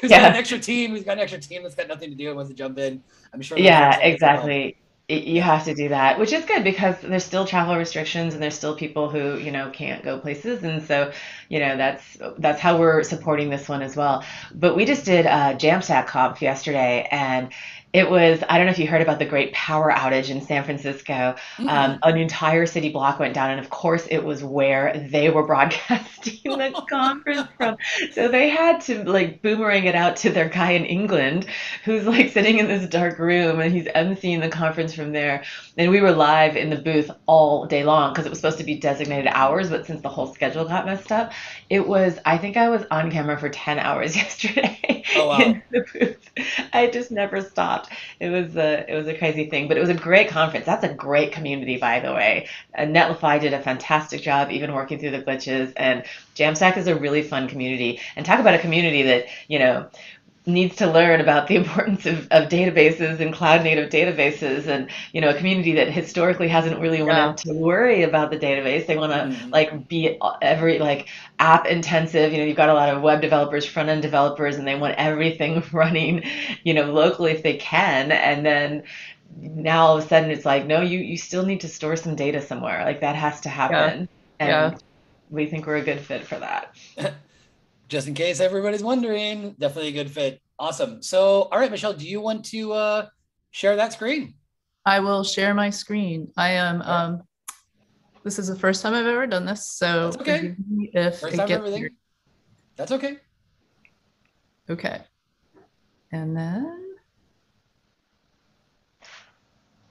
who's 0.00 0.10
Yeah. 0.10 0.20
got 0.20 0.30
an 0.32 0.36
extra 0.36 0.58
team? 0.58 0.90
Who's 0.90 1.04
got 1.04 1.12
an 1.14 1.20
extra 1.20 1.40
team 1.40 1.62
that's 1.62 1.74
got 1.74 1.88
nothing 1.88 2.10
to 2.10 2.16
do 2.16 2.28
and 2.28 2.36
wants 2.36 2.50
to 2.50 2.56
jump 2.56 2.78
in? 2.78 3.02
I'm 3.32 3.40
sure. 3.42 3.58
Yeah, 3.58 3.98
exactly. 4.00 4.76
You 5.10 5.40
have 5.42 5.64
to 5.64 5.74
do 5.74 5.88
that, 5.88 6.18
which 6.20 6.32
is 6.32 6.44
good 6.44 6.62
because 6.62 7.00
there's 7.00 7.24
still 7.24 7.44
travel 7.44 7.76
restrictions 7.76 8.34
and 8.34 8.42
there's 8.42 8.54
still 8.54 8.76
people 8.76 9.10
who, 9.10 9.38
you 9.38 9.50
know, 9.50 9.70
can't 9.70 10.04
go 10.04 10.18
places. 10.18 10.62
And 10.62 10.82
so, 10.82 11.12
you 11.48 11.58
know, 11.58 11.76
that's 11.76 12.16
that's 12.38 12.60
how 12.60 12.78
we're 12.78 13.02
supporting 13.02 13.50
this 13.50 13.68
one 13.68 13.82
as 13.82 13.96
well. 13.96 14.24
But 14.54 14.76
we 14.76 14.84
just 14.84 15.04
did 15.04 15.26
uh, 15.26 15.54
Jamstack 15.54 16.06
Conf 16.06 16.40
yesterday 16.40 17.08
and 17.10 17.52
It 17.92 18.08
was, 18.08 18.40
I 18.48 18.56
don't 18.56 18.66
know 18.66 18.72
if 18.72 18.78
you 18.78 18.86
heard 18.86 19.02
about 19.02 19.18
the 19.18 19.24
great 19.26 19.52
power 19.52 19.90
outage 19.90 20.30
in 20.30 20.40
San 20.42 20.62
Francisco. 20.62 21.34
Mhm. 21.58 21.68
Um, 21.68 21.98
an 22.04 22.16
entire 22.18 22.64
city 22.64 22.90
block 22.90 23.18
went 23.18 23.34
down, 23.34 23.50
and 23.50 23.58
of 23.58 23.68
course, 23.68 24.06
it 24.08 24.22
was 24.24 24.44
where 24.44 25.08
they 25.10 25.28
were 25.28 25.44
broadcasting 25.46 26.38
the 26.44 26.72
conference 26.88 27.48
from. 27.56 27.76
So 28.12 28.28
they 28.28 28.48
had 28.48 28.80
to 28.82 29.02
like 29.10 29.42
boomerang 29.42 29.86
it 29.86 29.96
out 29.96 30.14
to 30.18 30.30
their 30.30 30.48
guy 30.48 30.72
in 30.72 30.84
England 30.84 31.46
who's 31.84 32.06
like 32.06 32.30
sitting 32.30 32.58
in 32.60 32.68
this 32.68 32.88
dark 32.88 33.18
room 33.18 33.58
and 33.58 33.72
he's 33.74 33.86
emceeing 33.86 34.40
the 34.40 34.48
conference 34.50 34.94
from 34.94 35.10
there. 35.10 35.42
And 35.76 35.90
we 35.90 36.00
were 36.00 36.12
live 36.12 36.56
in 36.56 36.70
the 36.70 36.76
booth 36.76 37.10
all 37.26 37.66
day 37.66 37.82
long 37.82 38.12
because 38.12 38.24
it 38.24 38.30
was 38.30 38.38
supposed 38.38 38.58
to 38.58 38.64
be 38.64 38.78
designated 38.78 39.32
hours, 39.34 39.68
but 39.68 39.84
since 39.86 40.00
the 40.00 40.08
whole 40.08 40.32
schedule 40.32 40.64
got 40.64 40.86
messed 40.86 41.10
up, 41.10 41.32
it 41.68 41.86
was, 41.88 42.18
I 42.24 42.38
think 42.38 42.56
I 42.56 42.68
was 42.68 42.84
on 42.90 43.10
camera 43.10 43.36
for 43.38 43.48
10 43.48 43.80
hours 43.80 44.14
yesterday 44.16 45.02
Oh, 45.14 45.26
wow. 45.26 45.38
in 45.40 45.62
the 45.70 45.84
booth. 45.92 46.30
I 46.72 46.86
just 46.88 47.10
never 47.10 47.40
stopped. 47.40 47.79
It 48.18 48.28
was 48.28 48.56
a, 48.56 48.90
it 48.90 48.94
was 48.94 49.08
a 49.08 49.16
crazy 49.16 49.48
thing, 49.48 49.68
but 49.68 49.76
it 49.76 49.80
was 49.80 49.88
a 49.88 49.94
great 49.94 50.28
conference. 50.28 50.66
That's 50.66 50.84
a 50.84 50.92
great 50.92 51.32
community, 51.32 51.76
by 51.76 52.00
the 52.00 52.12
way. 52.12 52.48
And 52.74 52.94
Netlify 52.94 53.40
did 53.40 53.52
a 53.52 53.62
fantastic 53.62 54.22
job 54.22 54.50
even 54.50 54.74
working 54.74 54.98
through 54.98 55.12
the 55.12 55.22
glitches. 55.22 55.72
And 55.76 56.04
Jamstack 56.34 56.76
is 56.76 56.86
a 56.86 56.94
really 56.94 57.22
fun 57.22 57.48
community. 57.48 58.00
And 58.16 58.26
talk 58.26 58.40
about 58.40 58.54
a 58.54 58.58
community 58.58 59.02
that, 59.02 59.26
you 59.48 59.58
know, 59.58 59.88
needs 60.52 60.76
to 60.76 60.90
learn 60.90 61.20
about 61.20 61.46
the 61.48 61.56
importance 61.62 62.06
of, 62.06 62.26
of 62.30 62.48
databases 62.48 63.20
and 63.20 63.32
cloud 63.32 63.62
native 63.64 63.90
databases 63.90 64.66
and 64.66 64.90
you 65.12 65.20
know 65.20 65.30
a 65.30 65.34
community 65.34 65.72
that 65.74 65.88
historically 65.90 66.48
hasn't 66.48 66.78
really 66.80 67.02
wanted 67.02 67.36
to 67.38 67.52
worry 67.52 68.02
about 68.02 68.30
the 68.30 68.38
database. 68.38 68.86
They 68.86 68.96
want 68.96 69.12
to 69.12 69.28
Mhm. 69.30 69.52
like 69.52 69.88
be 69.88 70.18
every 70.42 70.78
like 70.78 71.08
app 71.38 71.66
intensive. 71.66 72.32
You 72.32 72.38
know 72.38 72.44
you've 72.44 72.56
got 72.56 72.68
a 72.70 72.74
lot 72.74 72.88
of 72.94 73.02
web 73.02 73.20
developers 73.20 73.66
front 73.66 73.88
end 73.88 74.02
developers 74.02 74.56
and 74.56 74.66
they 74.66 74.76
want 74.76 74.94
everything 74.98 75.62
running 75.72 76.22
you 76.64 76.74
know 76.74 76.92
locally 76.92 77.32
if 77.32 77.42
they 77.42 77.56
can. 77.56 78.12
And 78.12 78.44
then 78.44 78.84
now 79.40 79.86
all 79.86 79.98
of 79.98 80.04
a 80.04 80.08
sudden 80.08 80.30
it's 80.30 80.44
like 80.44 80.66
no 80.66 80.80
you 80.82 80.98
you 80.98 81.16
still 81.16 81.44
need 81.46 81.60
to 81.60 81.68
store 81.68 81.96
some 81.96 82.16
data 82.16 82.40
somewhere. 82.40 82.84
Like 82.84 83.00
that 83.00 83.16
has 83.16 83.40
to 83.42 83.48
happen. 83.48 84.08
And 84.38 84.74
Yeah. 84.74 84.78
we 85.30 85.46
think 85.46 85.66
we're 85.66 85.76
a 85.76 85.84
good 85.84 86.00
fit 86.00 86.26
for 86.26 86.38
that 86.40 86.74
Just 87.90 88.06
in 88.06 88.14
case 88.14 88.38
everybody's 88.38 88.84
wondering, 88.84 89.56
definitely 89.58 89.88
a 89.88 89.92
good 90.04 90.10
fit. 90.10 90.40
Awesome. 90.60 91.02
So, 91.02 91.48
all 91.50 91.58
right, 91.58 91.70
Michelle, 91.70 91.92
do 91.92 92.06
you 92.06 92.20
want 92.20 92.44
to 92.46 92.72
uh, 92.72 93.06
share 93.50 93.74
that 93.76 93.92
screen? 93.92 94.34
I 94.86 95.00
will 95.00 95.24
share 95.24 95.54
my 95.54 95.70
screen. 95.70 96.30
I 96.36 96.50
am. 96.50 96.78
Yeah. 96.80 97.02
Um, 97.04 97.22
this 98.22 98.38
is 98.38 98.46
the 98.46 98.56
first 98.56 98.82
time 98.82 98.94
I've 98.94 99.06
ever 99.06 99.26
done 99.26 99.44
this, 99.44 99.66
so 99.72 100.04
That's 100.04 100.18
okay. 100.18 100.54
if 100.92 101.18
First 101.18 101.34
it 101.34 101.36
time 101.38 101.48
gets 101.48 101.58
everything. 101.58 101.80
weird. 101.80 101.92
That's 102.76 102.92
okay. 102.92 103.16
Okay, 104.68 105.00
and 106.12 106.36
then 106.36 106.86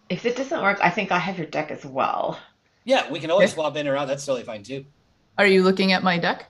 if 0.08 0.26
it 0.26 0.38
doesn't 0.38 0.62
work 0.62 0.80
i 0.82 0.90
think 0.90 1.12
i 1.12 1.20
have 1.20 1.38
your 1.38 1.46
deck 1.48 1.70
as 1.70 1.86
well 1.86 2.40
Yeah, 2.86 3.12
we 3.12 3.20
can 3.20 3.30
always 3.30 3.50
Okay. 3.50 3.56
swap 3.56 3.76
in 3.76 3.90
or 3.90 3.98
out. 3.98 4.08
That's 4.08 4.26
totally 4.26 4.46
fine 4.46 4.64
too. 4.64 4.86
are 5.38 5.46
you 5.46 5.64
looking 5.64 5.92
at 5.92 6.02
my 6.02 6.18
deck? 6.18 6.50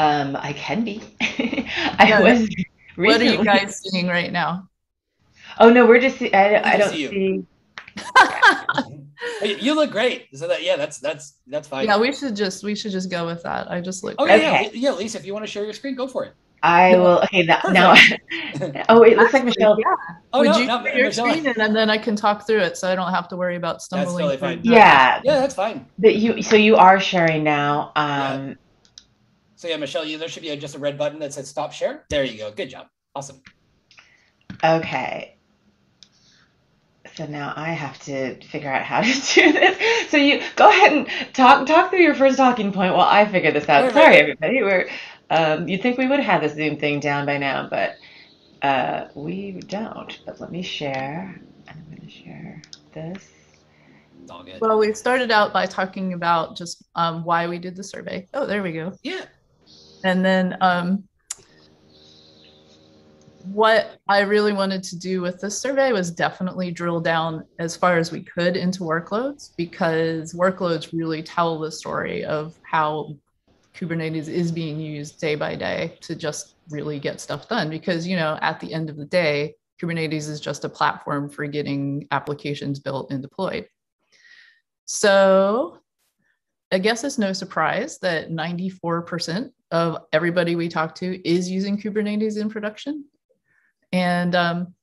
Um, 0.00 0.36
I 0.36 0.52
can 0.54 0.82
be. 0.84 1.02
I 1.20 2.06
Yeah. 2.08 2.20
was 2.20 2.48
What 2.96 3.20
are 3.20 3.24
you 3.24 3.44
guys 3.44 3.80
seeing 3.82 4.06
right 4.08 4.32
now? 4.32 4.68
Oh 5.58 5.70
no, 5.70 5.86
we're 5.86 6.00
just. 6.00 6.18
see- 6.18 6.32
I, 6.32 6.72
I 6.72 6.76
don't 6.78 6.90
see 6.90 7.02
you. 7.02 7.08
see. 7.10 7.44
Hey, 9.40 9.58
you 9.60 9.74
look 9.74 9.90
great. 9.90 10.28
So 10.34 10.48
that 10.48 10.62
yeah, 10.62 10.76
that's 10.76 10.98
that's 10.98 11.34
that's 11.46 11.68
fine. 11.68 11.84
yeah, 11.86 11.98
we 11.98 12.10
should 12.12 12.34
just 12.34 12.64
we 12.64 12.74
should 12.74 12.90
just 12.92 13.10
go 13.10 13.26
with 13.26 13.42
that. 13.42 13.70
I 13.70 13.80
just 13.82 14.02
look. 14.02 14.18
Okay, 14.18 14.36
Okay. 14.36 14.64
yeah, 14.72 14.90
yeah, 14.90 14.90
Lisa, 14.92 15.18
if 15.18 15.26
you 15.26 15.34
want 15.34 15.44
to 15.44 15.50
share 15.50 15.64
your 15.64 15.74
screen, 15.74 15.94
go 15.94 16.08
for 16.08 16.24
it. 16.24 16.32
I 16.62 16.96
will. 16.96 17.20
Okay, 17.24 17.44
that, 17.46 17.62
now. 17.70 17.92
oh, 18.88 19.02
it 19.02 19.18
looks 19.18 19.34
like 19.34 19.44
Michelle. 19.44 19.76
yeah. 19.78 19.94
Oh 20.32 20.40
Would 20.40 20.48
no, 20.48 20.58
you 20.58 20.66
no, 20.66 20.82
share 20.82 20.96
your 20.96 21.06
Michelle- 21.08 21.28
screen 21.28 21.46
and, 21.46 21.58
and 21.58 21.76
then 21.76 21.90
I 21.90 21.98
can 21.98 22.16
talk 22.16 22.46
through 22.46 22.60
it, 22.60 22.78
so 22.78 22.90
I 22.90 22.94
don't 22.94 23.10
have 23.12 23.28
to 23.28 23.36
worry 23.36 23.56
about 23.56 23.82
stumbling. 23.82 24.26
That's 24.28 24.40
totally 24.40 24.56
fine. 24.56 24.62
the- 24.62 24.70
Yeah, 24.70 25.20
Yeah, 25.22 25.38
that's 25.38 25.54
fine. 25.54 25.84
but 25.98 26.16
you. 26.16 26.42
So 26.42 26.56
you 26.56 26.76
are 26.76 26.98
sharing 26.98 27.44
now. 27.44 27.92
Um, 27.96 28.56
So 29.60 29.68
yeah, 29.68 29.76
Michelle, 29.76 30.06
you, 30.06 30.16
there 30.16 30.30
should 30.30 30.42
be 30.42 30.48
a, 30.48 30.56
just 30.56 30.74
a 30.74 30.78
red 30.78 30.96
button 30.96 31.18
that 31.18 31.34
says 31.34 31.46
stop 31.46 31.70
share. 31.70 32.06
There 32.08 32.24
you 32.24 32.38
go. 32.38 32.50
Good 32.50 32.70
job. 32.70 32.86
Awesome. 33.14 33.42
Okay. 34.64 35.36
So 37.14 37.26
now 37.26 37.52
I 37.54 37.72
have 37.72 37.98
to 38.04 38.42
figure 38.46 38.72
out 38.72 38.84
how 38.84 39.02
to 39.02 39.06
do 39.34 39.52
this. 39.52 40.10
So 40.10 40.16
you 40.16 40.40
go 40.56 40.66
ahead 40.70 40.94
and 40.94 41.34
talk 41.34 41.66
talk 41.66 41.90
through 41.90 42.00
your 42.00 42.14
first 42.14 42.38
talking 42.38 42.72
point 42.72 42.94
while 42.94 43.06
I 43.06 43.26
figure 43.26 43.52
this 43.52 43.68
out. 43.68 43.82
Right, 43.82 43.92
Sorry, 43.92 44.06
right. 44.06 44.20
everybody. 44.22 44.62
We're 44.62 44.88
um, 45.28 45.68
you'd 45.68 45.82
think 45.82 45.98
we 45.98 46.08
would 46.08 46.20
have 46.20 46.40
the 46.40 46.48
Zoom 46.48 46.78
thing 46.78 46.98
down 46.98 47.26
by 47.26 47.36
now, 47.36 47.68
but 47.68 47.96
uh, 48.62 49.08
we 49.14 49.60
don't. 49.66 50.20
But 50.24 50.40
let 50.40 50.50
me 50.50 50.62
share. 50.62 51.38
I'm 51.68 51.84
going 51.90 52.00
to 52.00 52.08
share 52.10 52.62
this. 52.94 53.28
It's 54.22 54.30
all 54.30 54.42
good. 54.42 54.58
Well, 54.62 54.78
we 54.78 54.94
started 54.94 55.30
out 55.30 55.52
by 55.52 55.66
talking 55.66 56.14
about 56.14 56.56
just 56.56 56.82
um, 56.94 57.24
why 57.24 57.46
we 57.46 57.58
did 57.58 57.76
the 57.76 57.84
survey. 57.84 58.26
Oh, 58.32 58.46
there 58.46 58.62
we 58.62 58.72
go. 58.72 58.94
yeah. 59.02 59.26
And 60.04 60.24
then 60.24 60.56
um, 60.60 61.04
what 63.44 63.98
I 64.08 64.20
really 64.20 64.52
wanted 64.52 64.82
to 64.84 64.98
do 64.98 65.20
with 65.20 65.40
this 65.40 65.58
survey 65.58 65.92
was 65.92 66.10
definitely 66.10 66.70
drill 66.70 67.00
down 67.00 67.44
as 67.58 67.76
far 67.76 67.96
as 67.96 68.12
we 68.12 68.22
could 68.22 68.56
into 68.56 68.80
workloads 68.80 69.50
because 69.56 70.34
workloads 70.34 70.92
really 70.92 71.22
tell 71.22 71.58
the 71.58 71.72
story 71.72 72.24
of 72.24 72.54
how 72.62 73.16
Kubernetes 73.74 74.28
is 74.28 74.52
being 74.52 74.78
used 74.78 75.20
day 75.20 75.34
by 75.34 75.56
day 75.56 75.96
to 76.02 76.14
just 76.14 76.54
really 76.70 76.98
get 76.98 77.20
stuff 77.20 77.48
done. 77.48 77.70
Because, 77.70 78.06
you 78.06 78.16
know, 78.16 78.38
at 78.42 78.60
the 78.60 78.72
end 78.72 78.90
of 78.90 78.96
the 78.96 79.06
day, 79.06 79.54
Kubernetes 79.80 80.28
is 80.28 80.40
just 80.40 80.64
a 80.64 80.68
platform 80.68 81.30
for 81.30 81.46
getting 81.46 82.06
applications 82.10 82.78
built 82.78 83.10
and 83.10 83.22
deployed. 83.22 83.66
So 84.84 85.78
I 86.70 86.78
guess 86.78 87.04
it's 87.04 87.18
no 87.18 87.32
surprise 87.32 87.98
that 88.00 88.30
94% 88.30 89.50
of 89.70 89.98
everybody 90.12 90.56
we 90.56 90.68
talk 90.68 90.94
to 90.96 91.28
is 91.28 91.50
using 91.50 91.78
Kubernetes 91.78 92.38
in 92.38 92.50
production. 92.50 93.04
And 93.92 94.34
um, 94.34 94.74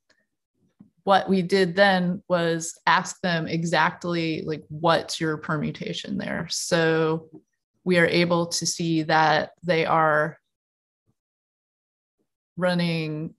what 1.03 1.29
we 1.29 1.41
did 1.41 1.75
then 1.75 2.21
was 2.27 2.77
ask 2.85 3.21
them 3.21 3.47
exactly 3.47 4.41
like 4.45 4.63
what's 4.69 5.21
your 5.21 5.37
permutation 5.37 6.17
there. 6.17 6.47
So 6.49 7.29
we 7.83 7.97
are 7.97 8.05
able 8.05 8.47
to 8.47 8.65
see 8.65 9.03
that 9.03 9.51
they 9.63 9.85
are 9.85 10.37
running 12.57 13.35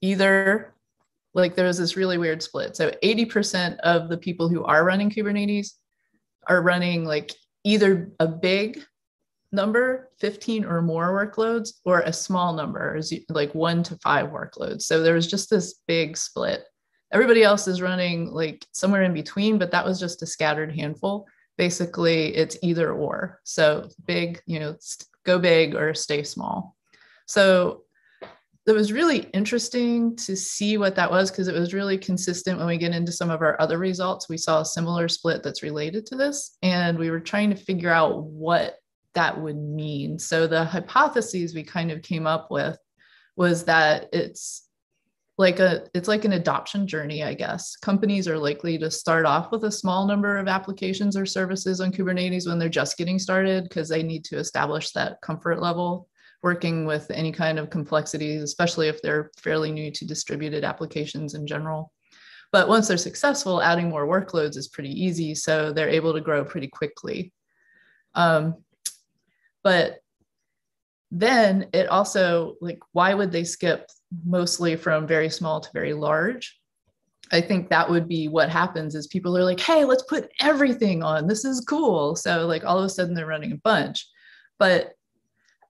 either 0.00 0.74
like 1.34 1.54
there 1.54 1.66
was 1.66 1.78
this 1.78 1.96
really 1.96 2.18
weird 2.18 2.42
split. 2.42 2.76
So 2.76 2.90
80% 3.02 3.78
of 3.78 4.08
the 4.08 4.18
people 4.18 4.48
who 4.48 4.64
are 4.64 4.84
running 4.84 5.10
Kubernetes 5.10 5.72
are 6.48 6.62
running 6.62 7.04
like 7.04 7.32
either 7.64 8.10
a 8.20 8.28
big 8.28 8.82
number 9.54 10.10
15 10.18 10.64
or 10.64 10.82
more 10.82 11.12
workloads 11.12 11.74
or 11.84 12.00
a 12.00 12.12
small 12.12 12.52
number 12.52 12.96
is 12.96 13.14
like 13.28 13.54
one 13.54 13.82
to 13.84 13.96
five 13.98 14.26
workloads. 14.26 14.82
So 14.82 15.02
there 15.02 15.14
was 15.14 15.30
just 15.30 15.48
this 15.48 15.80
big 15.86 16.16
split. 16.16 16.64
Everybody 17.12 17.42
else 17.42 17.68
is 17.68 17.80
running 17.80 18.26
like 18.30 18.66
somewhere 18.72 19.02
in 19.02 19.14
between 19.14 19.58
but 19.58 19.70
that 19.70 19.84
was 19.84 20.00
just 20.00 20.22
a 20.22 20.26
scattered 20.26 20.74
handful. 20.74 21.26
Basically 21.56 22.34
it's 22.34 22.58
either 22.62 22.92
or. 22.92 23.40
So 23.44 23.88
big 24.04 24.42
you 24.46 24.58
know 24.58 24.76
go 25.24 25.38
big 25.38 25.74
or 25.74 25.94
stay 25.94 26.22
small. 26.22 26.76
So 27.26 27.84
it 28.66 28.72
was 28.72 28.92
really 28.92 29.18
interesting 29.34 30.16
to 30.16 30.34
see 30.34 30.78
what 30.78 30.96
that 30.96 31.10
was 31.10 31.30
because 31.30 31.48
it 31.48 31.54
was 31.54 31.74
really 31.74 31.98
consistent 31.98 32.58
when 32.58 32.66
we 32.66 32.78
get 32.78 32.94
into 32.94 33.12
some 33.12 33.30
of 33.30 33.42
our 33.42 33.60
other 33.60 33.78
results. 33.78 34.28
We 34.28 34.38
saw 34.38 34.60
a 34.60 34.64
similar 34.64 35.06
split 35.06 35.42
that's 35.42 35.62
related 35.62 36.06
to 36.06 36.16
this 36.16 36.56
and 36.62 36.98
we 36.98 37.10
were 37.10 37.20
trying 37.20 37.50
to 37.50 37.56
figure 37.56 37.90
out 37.90 38.24
what 38.24 38.78
that 39.14 39.40
would 39.40 39.56
mean. 39.56 40.18
So 40.18 40.46
the 40.46 40.64
hypotheses 40.64 41.54
we 41.54 41.62
kind 41.62 41.90
of 41.90 42.02
came 42.02 42.26
up 42.26 42.50
with 42.50 42.78
was 43.36 43.64
that 43.64 44.08
it's 44.12 44.68
like 45.36 45.58
a 45.58 45.88
it's 45.94 46.06
like 46.06 46.24
an 46.24 46.32
adoption 46.32 46.86
journey 46.86 47.24
i 47.24 47.34
guess. 47.34 47.76
Companies 47.76 48.28
are 48.28 48.38
likely 48.38 48.78
to 48.78 48.90
start 48.90 49.26
off 49.26 49.50
with 49.50 49.64
a 49.64 49.72
small 49.72 50.06
number 50.06 50.36
of 50.36 50.46
applications 50.46 51.16
or 51.16 51.26
services 51.26 51.80
on 51.80 51.90
kubernetes 51.90 52.46
when 52.46 52.58
they're 52.58 52.68
just 52.68 52.96
getting 52.96 53.18
started 53.18 53.64
because 53.64 53.88
they 53.88 54.02
need 54.02 54.24
to 54.26 54.38
establish 54.38 54.90
that 54.90 55.20
comfort 55.22 55.60
level 55.60 56.08
working 56.42 56.84
with 56.84 57.10
any 57.10 57.32
kind 57.32 57.58
of 57.58 57.70
complexities 57.70 58.42
especially 58.42 58.88
if 58.88 59.02
they're 59.02 59.30
fairly 59.38 59.72
new 59.72 59.90
to 59.90 60.06
distributed 60.06 60.62
applications 60.64 61.34
in 61.34 61.46
general. 61.46 61.90
But 62.52 62.68
once 62.68 62.86
they're 62.86 62.96
successful 62.96 63.60
adding 63.60 63.88
more 63.88 64.06
workloads 64.06 64.56
is 64.56 64.68
pretty 64.68 64.90
easy 64.90 65.34
so 65.34 65.72
they're 65.72 65.88
able 65.88 66.12
to 66.12 66.20
grow 66.20 66.44
pretty 66.44 66.68
quickly. 66.68 67.32
Um, 68.14 68.63
but 69.64 69.98
then 71.10 71.66
it 71.72 71.88
also 71.88 72.54
like 72.60 72.78
why 72.92 73.14
would 73.14 73.32
they 73.32 73.44
skip 73.44 73.88
mostly 74.24 74.76
from 74.76 75.06
very 75.06 75.28
small 75.28 75.60
to 75.60 75.68
very 75.72 75.92
large 75.94 76.60
i 77.32 77.40
think 77.40 77.68
that 77.68 77.90
would 77.90 78.06
be 78.06 78.28
what 78.28 78.48
happens 78.48 78.94
is 78.94 79.06
people 79.08 79.36
are 79.36 79.44
like 79.44 79.60
hey 79.60 79.84
let's 79.84 80.04
put 80.04 80.30
everything 80.40 81.02
on 81.02 81.26
this 81.26 81.44
is 81.44 81.64
cool 81.68 82.14
so 82.14 82.46
like 82.46 82.64
all 82.64 82.78
of 82.78 82.84
a 82.84 82.88
sudden 82.88 83.14
they're 83.14 83.26
running 83.26 83.52
a 83.52 83.56
bunch 83.56 84.06
but 84.58 84.92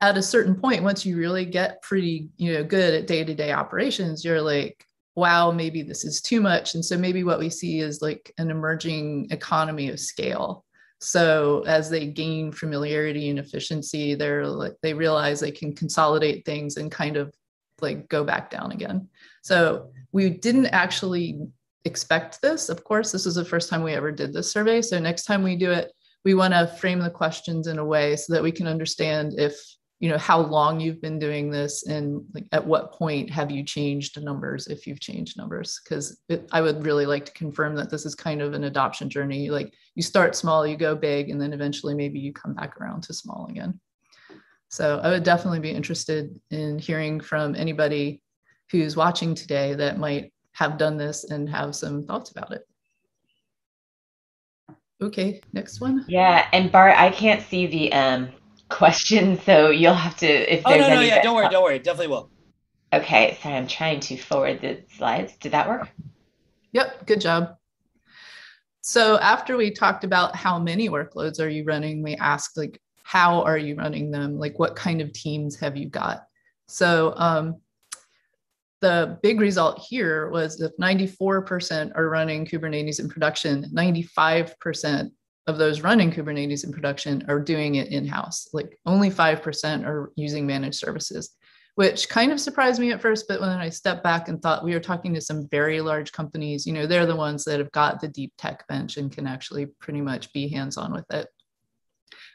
at 0.00 0.18
a 0.18 0.22
certain 0.22 0.54
point 0.54 0.82
once 0.82 1.06
you 1.06 1.16
really 1.16 1.46
get 1.46 1.80
pretty 1.82 2.28
you 2.36 2.52
know 2.52 2.64
good 2.64 2.92
at 2.92 3.06
day-to-day 3.06 3.52
operations 3.52 4.24
you're 4.24 4.42
like 4.42 4.84
wow, 5.16 5.52
maybe 5.52 5.82
this 5.82 6.04
is 6.04 6.20
too 6.20 6.40
much. 6.40 6.74
And 6.74 6.84
so 6.84 6.98
maybe 6.98 7.24
what 7.24 7.38
we 7.38 7.50
see 7.50 7.80
is 7.80 8.02
like 8.02 8.32
an 8.38 8.50
emerging 8.50 9.28
economy 9.30 9.88
of 9.88 10.00
scale. 10.00 10.64
So 11.04 11.64
as 11.66 11.90
they 11.90 12.06
gain 12.06 12.50
familiarity 12.50 13.28
and 13.28 13.38
efficiency, 13.38 14.14
they're 14.14 14.46
like 14.46 14.74
they 14.82 14.94
realize 14.94 15.40
they 15.40 15.50
can 15.50 15.74
consolidate 15.74 16.44
things 16.44 16.76
and 16.76 16.90
kind 16.90 17.16
of 17.16 17.34
like 17.80 18.08
go 18.08 18.24
back 18.24 18.50
down 18.50 18.72
again. 18.72 19.08
So 19.42 19.90
we 20.12 20.30
didn't 20.30 20.66
actually 20.66 21.40
expect 21.84 22.40
this. 22.40 22.68
Of 22.68 22.84
course, 22.84 23.12
this 23.12 23.26
is 23.26 23.34
the 23.34 23.44
first 23.44 23.68
time 23.68 23.82
we 23.82 23.92
ever 23.92 24.10
did 24.10 24.32
this 24.32 24.50
survey. 24.50 24.80
So 24.80 24.98
next 24.98 25.24
time 25.24 25.42
we 25.42 25.56
do 25.56 25.70
it, 25.70 25.92
we 26.24 26.34
want 26.34 26.54
to 26.54 26.66
frame 26.66 27.00
the 27.00 27.10
questions 27.10 27.66
in 27.66 27.78
a 27.78 27.84
way 27.84 28.16
so 28.16 28.32
that 28.32 28.42
we 28.42 28.52
can 28.52 28.66
understand 28.66 29.34
if 29.38 29.54
you 30.00 30.08
know 30.08 30.18
how 30.18 30.38
long 30.38 30.80
you've 30.80 31.00
been 31.00 31.18
doing 31.18 31.50
this 31.50 31.86
and 31.86 32.22
like 32.34 32.44
at 32.52 32.66
what 32.66 32.92
point 32.92 33.30
have 33.30 33.50
you 33.50 33.62
changed 33.62 34.22
numbers 34.22 34.66
if 34.66 34.86
you've 34.86 35.00
changed 35.00 35.38
numbers 35.38 35.80
because 35.82 36.20
i 36.52 36.60
would 36.60 36.84
really 36.84 37.06
like 37.06 37.24
to 37.24 37.32
confirm 37.32 37.74
that 37.76 37.90
this 37.90 38.04
is 38.04 38.14
kind 38.14 38.42
of 38.42 38.54
an 38.54 38.64
adoption 38.64 39.08
journey 39.08 39.50
like 39.50 39.72
you 39.94 40.02
start 40.02 40.36
small 40.36 40.66
you 40.66 40.76
go 40.76 40.94
big 40.94 41.30
and 41.30 41.40
then 41.40 41.52
eventually 41.52 41.94
maybe 41.94 42.18
you 42.18 42.32
come 42.32 42.54
back 42.54 42.80
around 42.80 43.02
to 43.02 43.14
small 43.14 43.46
again 43.50 43.78
so 44.68 45.00
i 45.02 45.10
would 45.10 45.22
definitely 45.22 45.60
be 45.60 45.70
interested 45.70 46.38
in 46.50 46.78
hearing 46.78 47.20
from 47.20 47.54
anybody 47.54 48.22
who's 48.70 48.96
watching 48.96 49.34
today 49.34 49.74
that 49.74 49.98
might 49.98 50.32
have 50.52 50.78
done 50.78 50.96
this 50.96 51.24
and 51.24 51.48
have 51.48 51.74
some 51.74 52.02
thoughts 52.02 52.30
about 52.30 52.52
it 52.52 52.66
okay 55.02 55.40
next 55.52 55.80
one 55.80 56.04
yeah 56.08 56.48
and 56.52 56.70
bart 56.70 56.94
i 56.96 57.10
can't 57.10 57.42
see 57.42 57.66
the 57.66 57.92
um 57.92 58.28
question, 58.68 59.38
so 59.46 59.70
you'll 59.70 59.94
have 59.94 60.16
to 60.18 60.26
if 60.26 60.62
oh, 60.64 60.70
there's 60.70 60.88
no, 60.88 60.94
no, 60.96 61.00
yeah, 61.00 61.22
don't 61.22 61.34
worry, 61.34 61.48
don't 61.48 61.62
worry, 61.62 61.78
definitely 61.78 62.08
will. 62.08 62.30
Okay, 62.92 63.38
sorry, 63.42 63.56
I'm 63.56 63.66
trying 63.66 64.00
to 64.00 64.16
forward 64.16 64.60
the 64.60 64.82
slides. 64.96 65.36
Did 65.38 65.52
that 65.52 65.68
work? 65.68 65.88
Yep, 66.72 67.06
good 67.06 67.20
job. 67.20 67.56
So 68.86 69.18
after 69.18 69.56
we 69.56 69.70
talked 69.70 70.04
about 70.04 70.36
how 70.36 70.58
many 70.58 70.90
workloads 70.90 71.40
are 71.40 71.48
you 71.48 71.64
running, 71.64 72.02
we 72.02 72.16
asked 72.16 72.58
like, 72.58 72.78
how 73.02 73.40
are 73.42 73.56
you 73.56 73.76
running 73.76 74.10
them? 74.10 74.38
Like, 74.38 74.58
what 74.58 74.76
kind 74.76 75.00
of 75.00 75.10
teams 75.14 75.56
have 75.56 75.74
you 75.74 75.88
got? 75.88 76.24
So 76.68 77.14
um, 77.16 77.62
the 78.82 79.18
big 79.22 79.40
result 79.40 79.86
here 79.88 80.28
was 80.28 80.60
if 80.60 80.72
94% 80.78 81.92
are 81.96 82.10
running 82.10 82.44
Kubernetes 82.44 83.00
in 83.00 83.08
production, 83.08 83.70
95% 83.74 85.10
of 85.46 85.56
those 85.56 85.80
running 85.80 86.12
Kubernetes 86.12 86.64
in 86.64 86.70
production 86.70 87.24
are 87.26 87.40
doing 87.40 87.76
it 87.76 87.88
in 87.88 88.06
house. 88.06 88.50
Like 88.52 88.78
only 88.84 89.10
5% 89.10 89.86
are 89.86 90.12
using 90.14 90.46
managed 90.46 90.76
services, 90.76 91.34
which 91.76 92.08
kind 92.08 92.30
of 92.30 92.40
surprised 92.40 92.80
me 92.80 92.92
at 92.92 93.00
first. 93.00 93.26
But 93.28 93.40
when 93.40 93.50
I 93.50 93.68
stepped 93.68 94.04
back 94.04 94.28
and 94.28 94.40
thought 94.40 94.64
we 94.64 94.74
were 94.74 94.80
talking 94.80 95.12
to 95.14 95.20
some 95.20 95.48
very 95.48 95.80
large 95.80 96.12
companies, 96.12 96.66
you 96.66 96.72
know, 96.72 96.86
they're 96.86 97.06
the 97.06 97.16
ones 97.16 97.44
that 97.44 97.58
have 97.58 97.72
got 97.72 98.00
the 98.00 98.08
deep 98.08 98.32
tech 98.38 98.66
bench 98.68 98.96
and 98.96 99.10
can 99.10 99.26
actually 99.26 99.66
pretty 99.80 100.00
much 100.00 100.32
be 100.32 100.48
hands 100.48 100.76
on 100.76 100.92
with 100.92 101.10
it. 101.10 101.28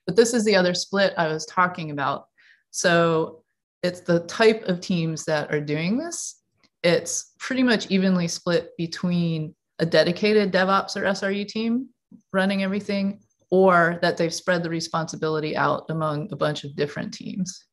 But 0.06 0.16
this 0.16 0.34
is 0.34 0.44
the 0.44 0.56
other 0.56 0.74
split 0.74 1.14
I 1.18 1.28
was 1.28 1.46
talking 1.46 1.92
about. 1.92 2.26
So 2.72 3.44
it's 3.82 4.02
the 4.02 4.22
type 4.22 4.64
of 4.64 4.82
teams 4.82 5.26
that 5.26 5.54
are 5.54 5.62
doing 5.62 5.98
this. 5.98 6.42
It's 6.84 7.34
pretty 7.40 7.64
much 7.64 7.90
evenly 7.90 8.28
split 8.28 8.72
between 8.78 9.56
a 9.80 9.86
dedicated 9.86 10.52
DevOps 10.52 10.98
or 10.98 11.04
SRE 11.04 11.48
team 11.48 11.90
running 12.34 12.64
everything 12.64 13.22
or 13.52 14.00
that 14.02 14.18
they've 14.18 14.34
spread 14.34 14.64
the 14.64 14.70
responsibility 14.70 15.56
out 15.56 15.86
among 15.90 16.32
a 16.32 16.36
bunch 16.36 16.64
of 16.64 16.76
different 16.76 17.14
teams. 17.14 17.66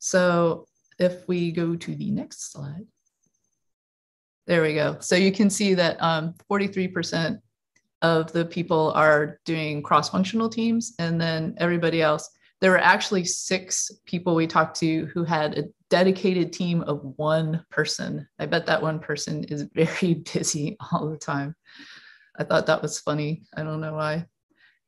So 0.00 0.66
if 0.98 1.28
we 1.28 1.52
go 1.52 1.76
to 1.76 1.94
the 1.94 2.10
next 2.10 2.50
slide, 2.52 2.86
there 4.46 4.62
we 4.62 4.74
go. 4.74 4.96
So 5.00 5.14
you 5.14 5.30
can 5.30 5.48
see 5.48 5.74
that 5.74 6.00
43% 6.00 7.26
um, 7.28 7.42
of 8.02 8.32
the 8.32 8.44
people 8.44 8.92
are 8.92 9.38
doing 9.44 9.82
cross-functional 9.82 10.48
teams 10.48 10.94
and 10.98 11.20
then 11.20 11.54
everybody 11.58 12.02
else, 12.02 12.28
there 12.60 12.70
were 12.70 12.78
actually 12.78 13.24
six 13.24 13.90
people 14.06 14.34
we 14.34 14.46
talked 14.46 14.78
to 14.80 15.06
who 15.14 15.24
had 15.24 15.56
a 15.56 15.64
dedicated 15.88 16.52
team 16.52 16.82
of 16.82 17.00
one 17.16 17.64
person. 17.70 18.26
I 18.38 18.46
bet 18.46 18.66
that 18.66 18.82
one 18.82 18.98
person 18.98 19.44
is 19.44 19.62
very 19.74 20.14
busy 20.32 20.76
all 20.90 21.08
the 21.08 21.18
time. 21.18 21.54
I 22.38 22.44
thought 22.44 22.66
that 22.66 22.82
was 22.82 22.98
funny. 22.98 23.42
I 23.56 23.62
don't 23.62 23.80
know 23.80 23.94
why. 23.94 24.26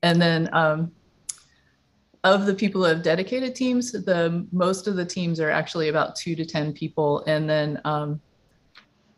And 0.02 0.20
then 0.20 0.48
um, 0.52 0.92
of 2.24 2.46
the 2.46 2.54
people 2.54 2.82
who 2.82 2.88
have 2.88 3.02
dedicated 3.02 3.54
teams, 3.54 3.92
the 3.92 4.46
most 4.52 4.86
of 4.86 4.96
the 4.96 5.04
teams 5.04 5.40
are 5.40 5.50
actually 5.50 5.88
about 5.88 6.14
two 6.14 6.36
to 6.36 6.44
10 6.44 6.72
people. 6.72 7.24
And 7.26 7.50
then 7.50 7.80
um, 7.84 8.20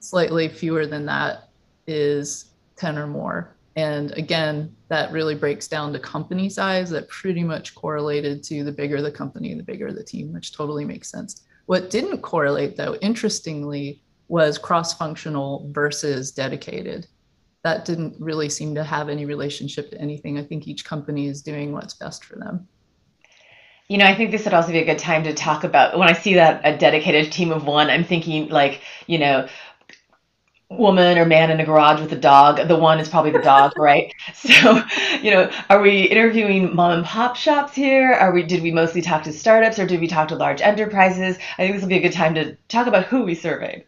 slightly 0.00 0.48
fewer 0.48 0.86
than 0.86 1.04
that 1.06 1.50
is 1.86 2.52
10 2.76 2.98
or 2.98 3.06
more. 3.06 3.56
And 3.76 4.12
again, 4.12 4.74
that 4.88 5.12
really 5.12 5.34
breaks 5.34 5.66
down 5.66 5.92
to 5.92 5.98
company 5.98 6.48
size 6.48 6.90
that 6.90 7.08
pretty 7.08 7.42
much 7.42 7.74
correlated 7.74 8.42
to 8.44 8.62
the 8.62 8.72
bigger 8.72 9.02
the 9.02 9.10
company, 9.10 9.52
the 9.54 9.62
bigger 9.62 9.92
the 9.92 10.04
team, 10.04 10.32
which 10.32 10.56
totally 10.56 10.84
makes 10.84 11.10
sense. 11.10 11.44
What 11.66 11.90
didn't 11.90 12.18
correlate, 12.18 12.76
though, 12.76 12.94
interestingly, 12.96 14.02
was 14.28 14.58
cross 14.58 14.94
functional 14.94 15.68
versus 15.72 16.30
dedicated. 16.30 17.06
That 17.64 17.84
didn't 17.84 18.16
really 18.20 18.48
seem 18.48 18.74
to 18.74 18.84
have 18.84 19.08
any 19.08 19.24
relationship 19.24 19.90
to 19.90 20.00
anything. 20.00 20.38
I 20.38 20.44
think 20.44 20.68
each 20.68 20.84
company 20.84 21.26
is 21.26 21.42
doing 21.42 21.72
what's 21.72 21.94
best 21.94 22.24
for 22.24 22.36
them. 22.36 22.68
You 23.88 23.98
know, 23.98 24.06
I 24.06 24.14
think 24.14 24.30
this 24.30 24.44
would 24.44 24.54
also 24.54 24.72
be 24.72 24.78
a 24.78 24.84
good 24.84 24.98
time 24.98 25.24
to 25.24 25.34
talk 25.34 25.64
about 25.64 25.98
when 25.98 26.08
I 26.08 26.14
see 26.14 26.34
that 26.34 26.62
a 26.64 26.76
dedicated 26.76 27.30
team 27.32 27.52
of 27.52 27.66
one, 27.66 27.90
I'm 27.90 28.04
thinking 28.04 28.48
like, 28.48 28.80
you 29.06 29.18
know, 29.18 29.46
woman 30.70 31.18
or 31.18 31.26
man 31.26 31.50
in 31.50 31.60
a 31.60 31.64
garage 31.64 32.00
with 32.00 32.12
a 32.12 32.16
dog. 32.16 32.66
The 32.66 32.76
one 32.76 32.98
is 32.98 33.08
probably 33.08 33.30
the 33.30 33.40
dog, 33.40 33.72
right? 33.78 34.12
So, 34.34 34.82
you 35.22 35.30
know, 35.30 35.50
are 35.70 35.80
we 35.80 36.02
interviewing 36.04 36.74
mom 36.74 36.92
and 36.92 37.04
pop 37.04 37.36
shops 37.36 37.74
here? 37.74 38.12
Are 38.12 38.32
we 38.32 38.42
did 38.42 38.62
we 38.62 38.72
mostly 38.72 39.02
talk 39.02 39.22
to 39.24 39.32
startups 39.32 39.78
or 39.78 39.86
did 39.86 40.00
we 40.00 40.08
talk 40.08 40.28
to 40.28 40.36
large 40.36 40.60
enterprises? 40.60 41.36
I 41.58 41.62
think 41.62 41.74
this 41.74 41.82
will 41.82 41.88
be 41.88 41.98
a 41.98 42.02
good 42.02 42.12
time 42.12 42.34
to 42.34 42.56
talk 42.68 42.86
about 42.86 43.06
who 43.06 43.22
we 43.24 43.34
surveyed. 43.34 43.84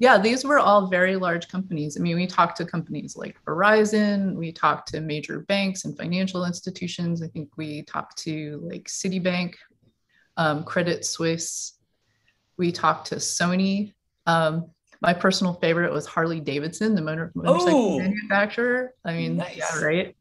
Yeah, 0.00 0.16
these 0.18 0.44
were 0.44 0.60
all 0.60 0.86
very 0.86 1.16
large 1.16 1.48
companies. 1.48 1.96
I 1.96 2.00
mean, 2.00 2.14
we 2.14 2.26
talked 2.26 2.56
to 2.58 2.64
companies 2.64 3.16
like 3.16 3.36
Verizon, 3.44 4.36
we 4.36 4.52
talked 4.52 4.88
to 4.92 5.00
major 5.00 5.40
banks 5.40 5.84
and 5.84 5.96
financial 5.96 6.44
institutions. 6.44 7.20
I 7.20 7.26
think 7.28 7.48
we 7.56 7.82
talked 7.82 8.16
to 8.18 8.60
like 8.62 8.84
Citibank, 8.84 9.54
um, 10.36 10.62
Credit 10.62 11.04
Suisse. 11.04 11.78
We 12.56 12.70
talked 12.70 13.08
to 13.08 13.16
Sony. 13.16 13.92
Um, 14.26 14.70
my 15.00 15.14
personal 15.14 15.54
favorite 15.54 15.92
was 15.92 16.06
Harley 16.06 16.40
Davidson, 16.40 16.94
the 16.94 17.02
motor, 17.02 17.32
motorcycle 17.34 17.94
oh, 17.94 17.98
manufacturer. 17.98 18.94
I 19.04 19.14
mean, 19.14 19.36
nice. 19.36 19.56
yeah, 19.56 19.80
right. 19.80 20.16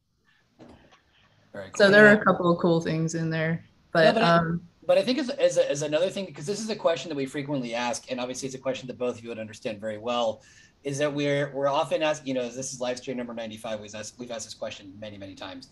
Cool. 1.53 1.69
So 1.75 1.89
there 1.89 2.07
are 2.07 2.13
a 2.19 2.23
couple 2.23 2.51
of 2.51 2.59
cool 2.59 2.81
things 2.81 3.15
in 3.15 3.29
there, 3.29 3.63
but, 3.91 4.05
yeah, 4.05 4.11
but, 4.11 4.23
um, 4.23 4.61
I, 4.63 4.76
but 4.87 4.97
I 4.97 5.03
think 5.03 5.19
as, 5.19 5.29
as, 5.29 5.57
as 5.57 5.81
another 5.83 6.09
thing, 6.09 6.25
because 6.25 6.45
this 6.45 6.59
is 6.59 6.69
a 6.69 6.75
question 6.75 7.09
that 7.09 7.15
we 7.15 7.25
frequently 7.25 7.75
ask, 7.75 8.09
and 8.09 8.19
obviously 8.19 8.47
it's 8.47 8.55
a 8.55 8.59
question 8.59 8.87
that 8.87 8.97
both 8.97 9.17
of 9.17 9.23
you 9.23 9.29
would 9.29 9.39
understand 9.39 9.79
very 9.79 9.97
well, 9.97 10.41
is 10.83 10.97
that 10.97 11.13
we're 11.13 11.51
we're 11.53 11.67
often 11.67 12.01
asked, 12.01 12.25
you 12.25 12.33
know, 12.33 12.49
this 12.49 12.73
is 12.73 12.81
live 12.81 12.97
stream 12.97 13.17
number 13.17 13.33
95. 13.33 13.79
We've 13.79 13.93
asked, 13.93 14.17
we've 14.17 14.31
asked 14.31 14.45
this 14.45 14.53
question 14.53 14.93
many, 14.99 15.17
many 15.17 15.35
times 15.35 15.69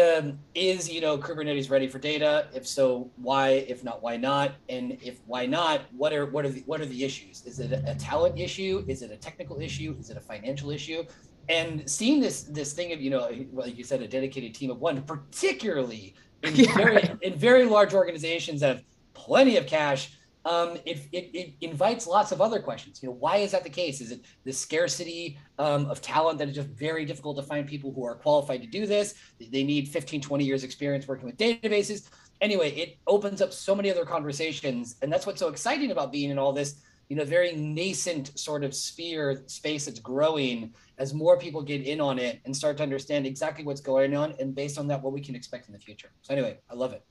um, 0.00 0.38
is 0.54 0.90
you 0.90 1.00
know 1.00 1.18
Kubernetes 1.18 1.70
ready 1.70 1.86
for 1.86 1.98
data? 1.98 2.48
If 2.54 2.66
so, 2.66 3.10
why? 3.16 3.50
If 3.68 3.84
not, 3.84 4.02
why 4.02 4.16
not? 4.16 4.54
And 4.68 4.92
if 5.02 5.20
why 5.26 5.46
not, 5.46 5.82
what 5.96 6.12
are 6.12 6.26
what 6.26 6.44
are 6.44 6.48
the 6.48 6.62
what 6.66 6.80
are 6.80 6.86
the 6.86 7.04
issues? 7.04 7.44
Is 7.44 7.60
it 7.60 7.72
a, 7.72 7.90
a 7.90 7.94
talent 7.96 8.38
issue? 8.38 8.84
Is 8.88 9.02
it 9.02 9.10
a 9.10 9.16
technical 9.16 9.60
issue? 9.60 9.94
Is 9.98 10.10
it 10.10 10.16
a 10.16 10.20
financial 10.20 10.70
issue? 10.70 11.04
And 11.48 11.88
seeing 11.90 12.20
this 12.20 12.44
this 12.44 12.72
thing 12.72 12.92
of 12.92 13.00
you 13.00 13.10
know, 13.10 13.30
like 13.52 13.76
you 13.76 13.84
said, 13.84 14.00
a 14.00 14.08
dedicated 14.08 14.54
team 14.54 14.70
of 14.70 14.80
one, 14.80 15.02
particularly 15.02 16.14
in 16.42 16.54
yeah, 16.56 16.74
very 16.74 16.94
right. 16.96 17.22
in 17.22 17.34
very 17.34 17.64
large 17.64 17.94
organizations 17.94 18.60
that 18.60 18.76
have 18.76 18.84
plenty 19.14 19.56
of 19.56 19.66
cash 19.66 20.12
um, 20.44 20.76
it, 20.84 21.06
it, 21.12 21.30
it, 21.34 21.54
invites 21.60 22.06
lots 22.06 22.32
of 22.32 22.40
other 22.40 22.60
questions. 22.60 23.00
You 23.02 23.08
know, 23.08 23.14
why 23.14 23.36
is 23.36 23.52
that 23.52 23.62
the 23.62 23.70
case? 23.70 24.00
Is 24.00 24.10
it 24.10 24.24
the 24.44 24.52
scarcity 24.52 25.38
um, 25.58 25.86
of 25.86 26.00
talent 26.02 26.38
that 26.40 26.48
is 26.48 26.56
just 26.56 26.68
very 26.68 27.04
difficult 27.04 27.36
to 27.36 27.42
find 27.42 27.66
people 27.66 27.92
who 27.92 28.04
are 28.04 28.16
qualified 28.16 28.60
to 28.62 28.66
do 28.66 28.86
this? 28.86 29.14
They 29.38 29.62
need 29.62 29.88
15, 29.88 30.20
20 30.20 30.44
years 30.44 30.64
experience 30.64 31.06
working 31.06 31.26
with 31.26 31.36
databases. 31.36 32.08
Anyway, 32.40 32.72
it 32.72 32.98
opens 33.06 33.40
up 33.40 33.52
so 33.52 33.74
many 33.74 33.90
other 33.90 34.04
conversations. 34.04 34.96
And 35.00 35.12
that's 35.12 35.26
what's 35.26 35.38
so 35.38 35.48
exciting 35.48 35.92
about 35.92 36.10
being 36.10 36.30
in 36.30 36.38
all 36.38 36.52
this, 36.52 36.80
you 37.12 37.18
know, 37.18 37.26
very 37.26 37.54
nascent 37.54 38.38
sort 38.38 38.64
of 38.64 38.74
sphere 38.74 39.42
space 39.46 39.84
that's 39.84 40.00
growing 40.00 40.72
as 40.96 41.12
more 41.12 41.38
people 41.38 41.60
get 41.60 41.82
in 41.82 42.00
on 42.00 42.18
it 42.18 42.40
and 42.46 42.56
start 42.56 42.78
to 42.78 42.82
understand 42.82 43.26
exactly 43.26 43.66
what's 43.66 43.82
going 43.82 44.16
on. 44.16 44.34
And 44.40 44.54
based 44.54 44.78
on 44.78 44.86
that, 44.88 45.02
what 45.02 45.12
we 45.12 45.20
can 45.20 45.34
expect 45.34 45.66
in 45.66 45.74
the 45.74 45.78
future. 45.78 46.08
So 46.22 46.32
anyway, 46.32 46.56
I 46.70 46.74
love 46.74 46.94
it 46.94 47.04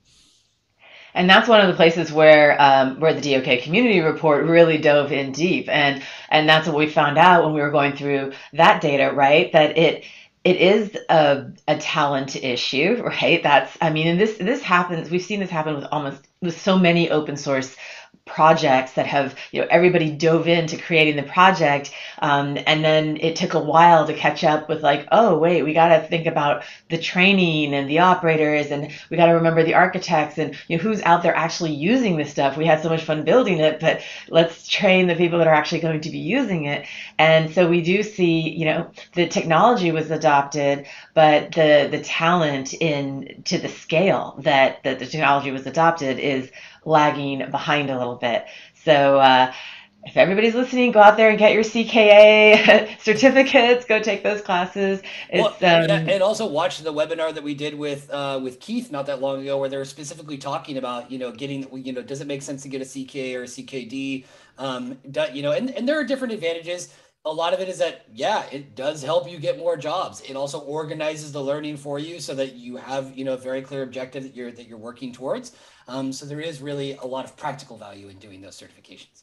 and 1.14 1.30
that's 1.30 1.48
one 1.48 1.60
of 1.60 1.68
the 1.68 1.74
places 1.74 2.10
where 2.10 2.60
um, 2.60 2.98
where 2.98 3.14
the 3.14 3.20
DOK 3.20 3.62
community 3.62 4.00
report 4.00 4.44
really 4.46 4.78
dove 4.78 5.12
in 5.12 5.30
deep, 5.30 5.68
and 5.68 6.02
and 6.30 6.48
that's 6.48 6.66
what 6.66 6.76
we 6.76 6.88
found 6.88 7.16
out 7.16 7.44
when 7.44 7.54
we 7.54 7.60
were 7.60 7.70
going 7.70 7.94
through 7.94 8.32
that 8.54 8.80
data, 8.80 9.12
right? 9.14 9.52
That 9.52 9.78
it 9.78 10.04
it 10.42 10.56
is 10.56 10.96
a, 11.08 11.52
a 11.68 11.76
talent 11.76 12.34
issue, 12.36 13.02
right? 13.04 13.42
That's 13.42 13.76
I 13.80 13.90
mean, 13.90 14.06
and 14.08 14.18
this 14.18 14.38
this 14.38 14.62
happens. 14.62 15.10
We've 15.10 15.22
seen 15.22 15.40
this 15.40 15.50
happen 15.50 15.74
with 15.74 15.84
almost 15.92 16.26
with 16.40 16.60
so 16.60 16.78
many 16.78 17.10
open 17.10 17.36
source 17.36 17.76
projects 18.24 18.92
that 18.92 19.06
have 19.06 19.36
you 19.50 19.60
know 19.60 19.66
everybody 19.70 20.10
dove 20.10 20.46
into 20.46 20.76
creating 20.76 21.16
the 21.16 21.22
project 21.24 21.92
um, 22.20 22.56
and 22.66 22.84
then 22.84 23.16
it 23.16 23.34
took 23.34 23.54
a 23.54 23.60
while 23.60 24.06
to 24.06 24.14
catch 24.14 24.44
up 24.44 24.68
with 24.68 24.82
like 24.82 25.08
oh 25.10 25.36
wait 25.38 25.62
we 25.62 25.74
got 25.74 25.88
to 25.88 26.06
think 26.06 26.26
about 26.26 26.62
the 26.88 26.98
training 26.98 27.74
and 27.74 27.88
the 27.88 27.98
operators 27.98 28.70
and 28.70 28.92
we 29.10 29.16
got 29.16 29.26
to 29.26 29.32
remember 29.32 29.64
the 29.64 29.74
architects 29.74 30.38
and 30.38 30.56
you 30.68 30.76
know 30.76 30.82
who's 30.82 31.02
out 31.02 31.22
there 31.22 31.34
actually 31.34 31.72
using 31.72 32.16
this 32.16 32.30
stuff? 32.30 32.56
We 32.56 32.66
had 32.66 32.82
so 32.82 32.88
much 32.88 33.02
fun 33.02 33.24
building 33.24 33.58
it 33.58 33.80
but 33.80 34.02
let's 34.28 34.68
train 34.68 35.06
the 35.06 35.16
people 35.16 35.38
that 35.38 35.48
are 35.48 35.54
actually 35.54 35.80
going 35.80 36.02
to 36.02 36.10
be 36.10 36.18
using 36.18 36.66
it. 36.66 36.86
And 37.18 37.52
so 37.52 37.68
we 37.68 37.82
do 37.82 38.02
see 38.02 38.50
you 38.50 38.66
know 38.66 38.90
the 39.14 39.26
technology 39.26 39.90
was 39.90 40.10
adopted 40.10 40.86
but 41.14 41.52
the 41.52 41.88
the 41.90 42.02
talent 42.02 42.74
in 42.74 43.42
to 43.46 43.58
the 43.58 43.68
scale 43.68 44.36
that, 44.40 44.82
that 44.84 44.98
the 44.98 45.06
technology 45.06 45.50
was 45.50 45.66
adopted 45.66 46.18
is 46.18 46.50
lagging 46.84 47.50
behind 47.50 47.90
a 47.90 47.98
little 47.98 48.16
bit. 48.16 48.46
So 48.84 49.18
uh, 49.20 49.52
if 50.04 50.16
everybody's 50.16 50.54
listening, 50.54 50.90
go 50.90 51.00
out 51.00 51.16
there 51.16 51.30
and 51.30 51.38
get 51.38 51.52
your 51.52 51.62
CKA 51.62 52.98
certificates. 53.00 53.84
Go 53.84 54.00
take 54.00 54.24
those 54.24 54.40
classes. 54.40 55.00
Well, 55.32 55.46
um, 55.46 55.54
and, 55.60 56.10
and, 56.10 56.22
also 56.22 56.46
watch 56.46 56.80
the 56.80 56.92
webinar 56.92 57.32
that 57.32 57.42
we 57.42 57.54
did 57.54 57.78
with 57.78 58.10
uh, 58.10 58.40
with 58.42 58.58
Keith 58.58 58.90
not 58.90 59.06
that 59.06 59.20
long 59.20 59.42
ago, 59.42 59.58
where 59.58 59.68
they 59.68 59.76
were 59.76 59.84
specifically 59.84 60.38
talking 60.38 60.76
about 60.76 61.10
you 61.10 61.18
know 61.18 61.30
getting 61.30 61.68
you 61.84 61.92
know 61.92 62.02
does 62.02 62.20
it 62.20 62.26
make 62.26 62.42
sense 62.42 62.62
to 62.62 62.68
get 62.68 62.82
a 62.82 62.84
CKA 62.84 63.36
or 63.36 63.42
a 63.42 63.46
CKD? 63.46 64.24
Um, 64.58 64.98
you 65.32 65.42
know, 65.42 65.52
and, 65.52 65.70
and 65.70 65.88
there 65.88 65.98
are 65.98 66.04
different 66.04 66.34
advantages. 66.34 66.92
A 67.24 67.32
lot 67.32 67.54
of 67.54 67.60
it 67.60 67.68
is 67.68 67.78
that 67.78 68.04
yeah, 68.12 68.44
it 68.50 68.74
does 68.74 69.02
help 69.02 69.30
you 69.30 69.38
get 69.38 69.58
more 69.58 69.76
jobs. 69.76 70.20
It 70.22 70.34
also 70.34 70.58
organizes 70.58 71.30
the 71.30 71.40
learning 71.42 71.76
for 71.76 71.98
you 71.98 72.18
so 72.18 72.34
that 72.34 72.54
you 72.54 72.76
have 72.76 73.16
you 73.16 73.24
know 73.24 73.34
a 73.34 73.36
very 73.36 73.62
clear 73.62 73.82
objective 73.82 74.24
that 74.24 74.34
you're 74.34 74.50
that 74.50 74.66
you're 74.66 74.78
working 74.78 75.12
towards. 75.12 75.52
Um, 75.86 76.12
so 76.12 76.26
there 76.26 76.40
is 76.40 76.60
really 76.60 76.94
a 76.96 77.06
lot 77.06 77.24
of 77.24 77.36
practical 77.36 77.76
value 77.76 78.08
in 78.08 78.18
doing 78.18 78.40
those 78.40 78.60
certifications. 78.60 79.22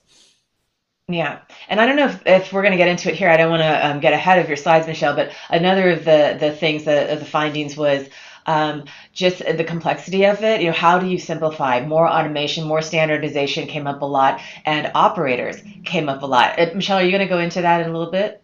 Yeah, 1.09 1.39
and 1.67 1.81
I 1.81 1.87
don't 1.87 1.95
know 1.95 2.07
if, 2.07 2.21
if 2.25 2.53
we're 2.53 2.61
going 2.61 2.71
to 2.71 2.77
get 2.77 2.87
into 2.87 3.09
it 3.09 3.15
here. 3.15 3.29
I 3.29 3.35
don't 3.35 3.49
want 3.49 3.63
to 3.63 3.87
um, 3.87 3.99
get 3.99 4.13
ahead 4.13 4.37
of 4.37 4.47
your 4.47 4.57
slides, 4.57 4.85
Michelle. 4.85 5.15
But 5.15 5.31
another 5.49 5.89
of 5.89 6.05
the 6.05 6.37
the 6.39 6.51
things 6.51 6.85
that 6.85 7.19
the 7.19 7.25
findings 7.25 7.75
was 7.75 8.07
um, 8.49 8.85
just 9.13 9.39
the 9.45 9.63
complexity 9.63 10.25
of 10.25 10.43
it. 10.43 10.61
You 10.61 10.67
know, 10.67 10.73
how 10.73 10.97
do 10.97 11.05
you 11.05 11.19
simplify? 11.19 11.85
More 11.85 12.07
automation, 12.07 12.65
more 12.65 12.81
standardization 12.81 13.67
came 13.67 13.85
up 13.85 14.01
a 14.01 14.05
lot, 14.05 14.41
and 14.65 14.91
operators 14.95 15.57
came 15.85 16.09
up 16.09 16.23
a 16.23 16.25
lot. 16.25 16.59
Uh, 16.59 16.71
Michelle, 16.73 16.97
are 16.97 17.03
you 17.03 17.11
going 17.11 17.21
to 17.21 17.27
go 17.27 17.39
into 17.39 17.61
that 17.61 17.81
in 17.81 17.89
a 17.89 17.93
little 17.93 18.11
bit? 18.11 18.41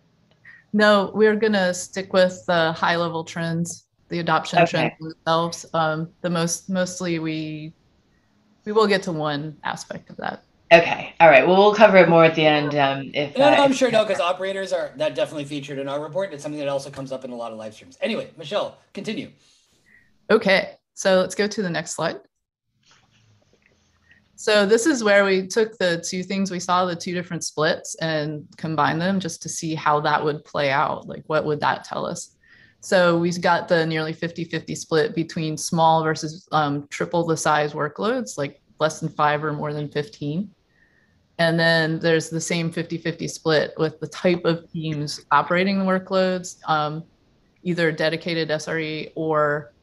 No, 0.74 1.12
we're 1.16 1.36
going 1.36 1.54
to 1.54 1.74
stick 1.74 2.14
with 2.14 2.46
the 2.46 2.72
high 2.74 2.98
level 2.98 3.24
trends, 3.24 3.88
the 4.10 4.20
adoption 4.20 4.60
okay. 4.60 4.70
trends 4.70 4.94
themselves. 5.00 5.66
Um, 5.74 6.12
the 6.22 6.30
most 6.30 6.70
mostly 6.70 7.18
we 7.18 7.74
we 8.66 8.72
will 8.74 8.88
get 8.88 9.02
to 9.04 9.12
one 9.12 9.58
aspect 9.64 10.12
of 10.12 10.18
that. 10.18 10.44
Okay. 10.72 11.14
All 11.20 11.30
right. 11.30 11.48
Well, 11.48 11.58
we'll 11.58 11.74
cover 11.74 11.98
it 11.98 12.10
more 12.10 12.26
at 12.26 12.36
the 12.36 12.46
end. 12.46 12.76
Um, 12.76 13.10
if 13.14 13.38
no, 13.38 13.50
no, 13.50 13.64
I'm 13.64 13.74
sure 13.74 13.90
no, 13.90 14.04
because 14.04 14.20
operators 14.20 14.72
are 14.72 14.92
that 14.98 15.16
definitely 15.16 15.46
featured 15.46 15.80
in 15.80 15.88
our 15.88 16.00
report. 16.00 16.32
It's 16.32 16.44
something 16.44 16.60
that 16.60 16.68
also 16.68 16.92
comes 16.92 17.12
up 17.12 17.26
in 17.26 17.32
a 17.32 17.36
lot 17.36 17.52
of 17.52 17.58
live 17.58 17.74
streams. 17.74 17.98
Anyway, 18.02 18.30
Michelle, 18.38 18.78
continue. 18.94 19.32
Okay. 20.30 20.72
So 20.94 21.20
let's 21.20 21.36
go 21.36 21.48
to 21.48 21.62
the 21.62 21.70
next 21.70 21.92
slide. 21.92 22.20
So 24.38 24.66
this 24.66 24.86
is 24.86 25.04
where 25.04 25.24
we 25.24 25.48
took 25.48 25.78
the 25.78 26.04
two 26.08 26.22
things 26.24 26.52
we 26.52 26.60
saw, 26.60 26.86
the 26.86 26.96
two 26.96 27.14
different 27.14 27.44
splits, 27.44 27.96
and 27.96 28.46
combined 28.58 29.02
them 29.02 29.20
just 29.20 29.42
to 29.44 29.50
see 29.50 29.76
how 29.76 30.00
that 30.02 30.24
would 30.24 30.44
play 30.44 30.72
out. 30.72 31.08
Like, 31.08 31.24
what 31.28 31.46
would 31.46 31.62
that 31.62 31.84
tell 31.84 32.06
us? 32.06 32.36
So 32.82 33.18
we've 33.18 33.42
got 33.42 33.68
the 33.68 33.86
nearly 33.86 34.14
50 34.14 34.44
50 34.46 34.76
split 34.76 35.16
between 35.16 35.58
small 35.58 36.04
versus 36.04 36.48
um, 36.52 36.88
triple 36.90 37.26
the 37.26 37.38
size 37.38 37.74
workloads, 37.74 38.38
like 38.38 38.62
less 38.80 39.00
than 39.00 39.10
five 39.10 39.44
or 39.44 39.54
more 39.54 39.74
than 39.74 39.90
15. 39.90 40.50
And 41.38 41.60
then 41.60 42.00
there's 42.00 42.30
the 42.30 42.40
same 42.40 42.72
50 42.72 42.98
50 42.98 43.28
split 43.28 43.74
with 43.78 44.00
the 44.00 44.08
type 44.08 44.46
of 44.46 44.72
teams 44.72 45.26
operating 45.32 45.80
the 45.80 45.86
workloads, 45.86 46.58
um, 46.70 47.04
either 47.64 47.92
dedicated 47.92 48.50
SRE 48.50 49.12
or 49.16 49.74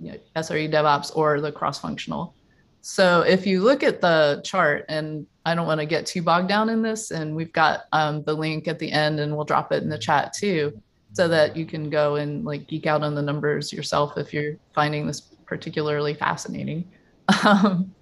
you 0.00 0.12
know, 0.12 0.18
SRE 0.36 0.70
DevOps 0.70 1.16
or 1.16 1.40
the 1.40 1.52
cross 1.52 1.80
functional. 1.80 2.34
So 2.82 3.22
if 3.22 3.46
you 3.46 3.62
look 3.62 3.82
at 3.82 4.00
the 4.00 4.40
chart, 4.44 4.84
and 4.88 5.26
I 5.44 5.54
don't 5.54 5.66
want 5.66 5.80
to 5.80 5.86
get 5.86 6.06
too 6.06 6.22
bogged 6.22 6.48
down 6.48 6.68
in 6.68 6.82
this, 6.82 7.10
and 7.10 7.34
we've 7.34 7.52
got 7.52 7.86
um, 7.92 8.22
the 8.22 8.34
link 8.34 8.68
at 8.68 8.78
the 8.78 8.92
end, 8.92 9.18
and 9.18 9.34
we'll 9.34 9.44
drop 9.44 9.72
it 9.72 9.82
in 9.82 9.88
the 9.88 9.98
chat 9.98 10.32
too 10.32 10.80
so 11.12 11.26
that 11.28 11.56
you 11.56 11.64
can 11.64 11.88
go 11.88 12.16
and 12.16 12.44
like 12.44 12.66
geek 12.66 12.86
out 12.86 13.02
on 13.02 13.14
the 13.14 13.22
numbers 13.22 13.72
yourself 13.72 14.18
if 14.18 14.34
you're 14.34 14.56
finding 14.74 15.06
this 15.06 15.20
particularly 15.20 16.14
fascinating. 16.14 16.84
Um, 17.44 17.92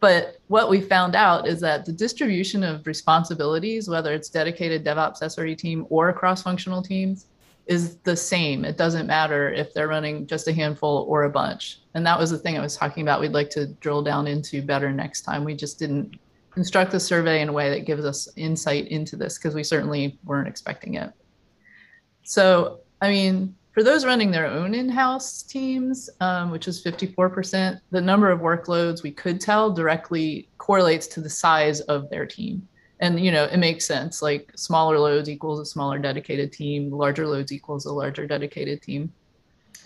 but 0.00 0.38
what 0.48 0.68
we 0.68 0.80
found 0.80 1.14
out 1.14 1.46
is 1.46 1.60
that 1.60 1.84
the 1.84 1.92
distribution 1.92 2.62
of 2.62 2.86
responsibilities, 2.86 3.88
whether 3.88 4.12
it's 4.12 4.28
dedicated 4.28 4.84
DevOps 4.84 5.22
SRE 5.22 5.56
team 5.56 5.86
or 5.88 6.12
cross 6.12 6.42
functional 6.42 6.82
teams, 6.82 7.26
is 7.66 7.96
the 7.98 8.16
same. 8.16 8.64
It 8.64 8.76
doesn't 8.76 9.06
matter 9.06 9.52
if 9.52 9.74
they're 9.74 9.88
running 9.88 10.26
just 10.26 10.46
a 10.46 10.52
handful 10.52 11.04
or 11.08 11.24
a 11.24 11.30
bunch. 11.30 11.80
And 11.94 12.06
that 12.06 12.18
was 12.18 12.30
the 12.30 12.38
thing 12.38 12.56
I 12.56 12.62
was 12.62 12.76
talking 12.76 13.02
about. 13.02 13.20
We'd 13.20 13.32
like 13.32 13.50
to 13.50 13.66
drill 13.66 14.02
down 14.02 14.26
into 14.26 14.62
better 14.62 14.92
next 14.92 15.22
time. 15.22 15.44
We 15.44 15.54
just 15.54 15.78
didn't 15.78 16.18
construct 16.50 16.92
the 16.92 17.00
survey 17.00 17.42
in 17.42 17.48
a 17.48 17.52
way 17.52 17.68
that 17.70 17.84
gives 17.84 18.04
us 18.04 18.28
insight 18.36 18.88
into 18.88 19.16
this 19.16 19.36
because 19.36 19.54
we 19.54 19.64
certainly 19.64 20.18
weren't 20.24 20.48
expecting 20.48 20.94
it. 20.94 21.12
So, 22.22 22.80
I 23.00 23.10
mean, 23.10 23.54
for 23.72 23.82
those 23.82 24.06
running 24.06 24.30
their 24.30 24.46
own 24.46 24.72
in-house 24.72 25.42
teams, 25.42 26.08
um, 26.20 26.50
which 26.50 26.66
is 26.66 26.82
54%, 26.82 27.78
the 27.90 28.00
number 28.00 28.30
of 28.30 28.40
workloads 28.40 29.02
we 29.02 29.10
could 29.10 29.40
tell 29.40 29.70
directly 29.70 30.48
correlates 30.56 31.06
to 31.08 31.20
the 31.20 31.28
size 31.28 31.80
of 31.82 32.08
their 32.08 32.24
team. 32.24 32.66
And 33.00 33.20
you 33.20 33.30
know, 33.30 33.44
it 33.44 33.58
makes 33.58 33.84
sense. 33.84 34.22
Like 34.22 34.52
smaller 34.56 34.98
loads 34.98 35.28
equals 35.28 35.60
a 35.60 35.66
smaller 35.66 35.98
dedicated 35.98 36.52
team, 36.52 36.90
larger 36.90 37.26
loads 37.26 37.52
equals 37.52 37.86
a 37.86 37.92
larger 37.92 38.26
dedicated 38.26 38.82
team. 38.82 39.12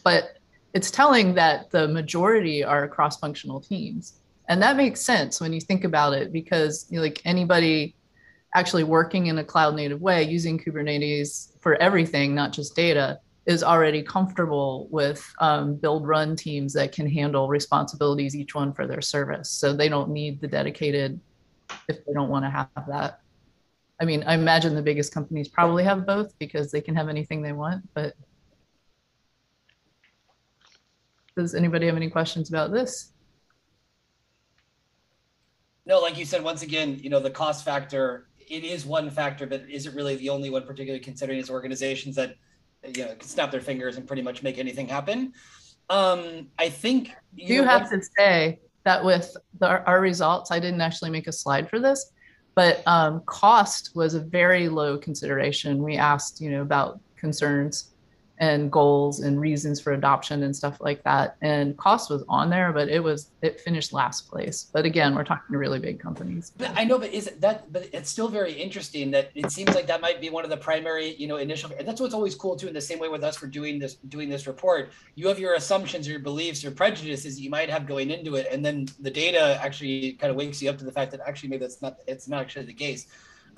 But 0.05 0.38
it's 0.73 0.90
telling 0.90 1.35
that 1.35 1.70
the 1.70 1.88
majority 1.88 2.62
are 2.62 2.87
cross-functional 2.87 3.61
teams. 3.61 4.20
And 4.49 4.62
that 4.62 4.77
makes 4.77 5.01
sense 5.01 5.40
when 5.40 5.53
you 5.53 5.61
think 5.61 5.85
about 5.85 6.12
it, 6.12 6.33
because 6.33 6.87
you 6.90 6.96
know, 6.96 7.03
like 7.03 7.20
anybody 7.25 7.94
actually 8.55 8.85
working 8.85 9.27
in 9.27 9.38
a 9.38 9.44
cloud 9.44 9.75
native 9.75 10.01
way 10.01 10.23
using 10.23 10.59
Kubernetes 10.59 11.53
for 11.61 11.75
everything, 11.77 12.35
not 12.35 12.53
just 12.53 12.75
data, 12.75 13.20
is 13.46 13.62
already 13.62 14.03
comfortable 14.03 14.88
with 14.90 15.25
um, 15.40 15.75
build 15.75 16.07
run 16.07 16.37
teams 16.37 16.73
that 16.73 16.92
can 16.92 17.09
handle 17.09 17.49
responsibilities, 17.49 18.37
each 18.37 18.55
one 18.55 18.73
for 18.73 18.87
their 18.87 19.01
service. 19.01 19.51
So 19.51 19.73
they 19.73 19.88
don't 19.88 20.11
need 20.11 20.40
the 20.40 20.49
dedicated 20.49 21.20
if 21.88 22.04
they 22.04 22.12
don't 22.12 22.28
want 22.28 22.44
to 22.44 22.50
have 22.50 22.68
that. 22.88 23.20
I 24.00 24.04
mean, 24.04 24.24
I 24.26 24.35
imagine 24.35 24.74
the 24.74 24.83
biggest 24.83 25.12
companies 25.12 25.48
probably 25.48 25.85
have 25.85 26.06
both 26.06 26.38
because 26.38 26.70
they 26.70 26.80
can 26.80 26.94
have 26.96 27.09
anything 27.09 27.42
they 27.42 27.52
want, 27.52 27.88
but 27.94 28.14
does 31.37 31.54
anybody 31.54 31.87
have 31.87 31.96
any 31.96 32.09
questions 32.09 32.48
about 32.48 32.72
this? 32.72 33.12
No, 35.87 36.00
like 36.00 36.16
you 36.18 36.24
said, 36.24 36.42
once 36.42 36.62
again, 36.62 36.98
you 37.02 37.11
know, 37.11 37.20
the 37.20 37.30
cost 37.30 37.64
factor 37.64 38.28
it 38.50 38.64
is 38.64 38.85
one 38.85 39.09
factor, 39.09 39.46
but 39.46 39.62
isn't 39.70 39.94
really 39.94 40.16
the 40.16 40.28
only 40.28 40.50
one, 40.50 40.64
particularly 40.64 41.02
considering 41.02 41.38
it's 41.38 41.48
organizations 41.48 42.16
that 42.16 42.35
you 42.85 43.04
know 43.04 43.14
can 43.14 43.28
snap 43.28 43.50
their 43.50 43.61
fingers 43.61 43.96
and 43.96 44.06
pretty 44.06 44.22
much 44.22 44.42
make 44.42 44.59
anything 44.59 44.88
happen. 44.88 45.33
Um, 45.88 46.48
I 46.59 46.68
think 46.68 47.11
you, 47.35 47.56
you 47.56 47.62
have 47.62 47.88
to 47.90 48.00
say 48.18 48.61
that 48.85 49.05
with 49.05 49.37
the, 49.59 49.85
our 49.85 50.01
results, 50.01 50.51
I 50.51 50.59
didn't 50.59 50.81
actually 50.81 51.11
make 51.11 51.27
a 51.27 51.33
slide 51.33 51.69
for 51.69 51.79
this, 51.79 52.12
but 52.55 52.83
um, 52.87 53.23
cost 53.27 53.93
was 53.95 54.14
a 54.14 54.21
very 54.21 54.69
low 54.69 54.99
consideration. 54.99 55.83
We 55.83 55.97
asked, 55.97 56.40
you 56.40 56.51
know, 56.51 56.62
about 56.62 57.01
concerns 57.16 57.90
and 58.40 58.72
goals 58.72 59.20
and 59.20 59.38
reasons 59.38 59.81
for 59.81 59.92
adoption 59.92 60.42
and 60.44 60.57
stuff 60.57 60.79
like 60.81 61.05
that. 61.05 61.37
And 61.42 61.76
cost 61.76 62.11
was 62.11 62.24
on 62.26 62.48
there, 62.48 62.72
but 62.72 62.88
it 62.88 63.00
was 63.00 63.31
it 63.42 63.61
finished 63.61 63.92
last 63.92 64.31
place. 64.31 64.70
But 64.72 64.87
again, 64.87 65.14
we're 65.14 65.24
talking 65.24 65.53
to 65.53 65.59
really 65.59 65.79
big 65.79 66.00
companies. 66.00 66.53
But 66.57 66.72
I 66.74 66.85
know, 66.85 66.98
but 66.98 67.12
is 67.12 67.31
that 67.40 67.70
but 67.70 67.88
it's 67.92 68.09
still 68.09 68.29
very 68.29 68.53
interesting 68.53 69.11
that 69.11 69.31
it 69.35 69.53
seems 69.53 69.74
like 69.74 69.87
that 69.88 70.00
might 70.00 70.22
be 70.22 70.31
one 70.31 70.44
of 70.44 70.50
the 70.50 70.57
primary, 70.57 71.14
you 71.16 71.29
know, 71.29 71.37
initial 71.37 71.70
that's 71.85 72.00
what's 72.00 72.14
always 72.14 72.35
cool 72.35 72.57
too, 72.57 72.66
in 72.66 72.74
the 72.74 72.81
same 72.81 72.98
way 72.98 73.09
with 73.09 73.22
us 73.22 73.37
for 73.37 73.46
doing 73.46 73.79
this 73.79 73.96
doing 74.09 74.31
this 74.31 74.46
report. 74.46 74.90
You 75.16 75.29
have 75.29 75.38
your 75.38 75.55
assumptions, 75.55 76.09
your 76.09 76.18
beliefs, 76.18 76.62
your 76.62 76.72
prejudices 76.72 77.38
you 77.38 77.50
might 77.50 77.68
have 77.68 77.87
going 77.87 78.11
into 78.11 78.37
it, 78.37 78.46
and 78.50 78.64
then 78.64 78.88
the 79.00 79.11
data 79.11 79.61
actually 79.62 80.12
kind 80.14 80.31
of 80.31 80.37
wakes 80.37 80.62
you 80.62 80.70
up 80.70 80.79
to 80.79 80.85
the 80.85 80.92
fact 80.92 81.11
that 81.11 81.20
actually 81.26 81.50
maybe 81.50 81.61
that's 81.61 81.83
not 81.83 81.98
it's 82.07 82.26
not 82.26 82.40
actually 82.40 82.64
the 82.64 82.72
case. 82.72 83.07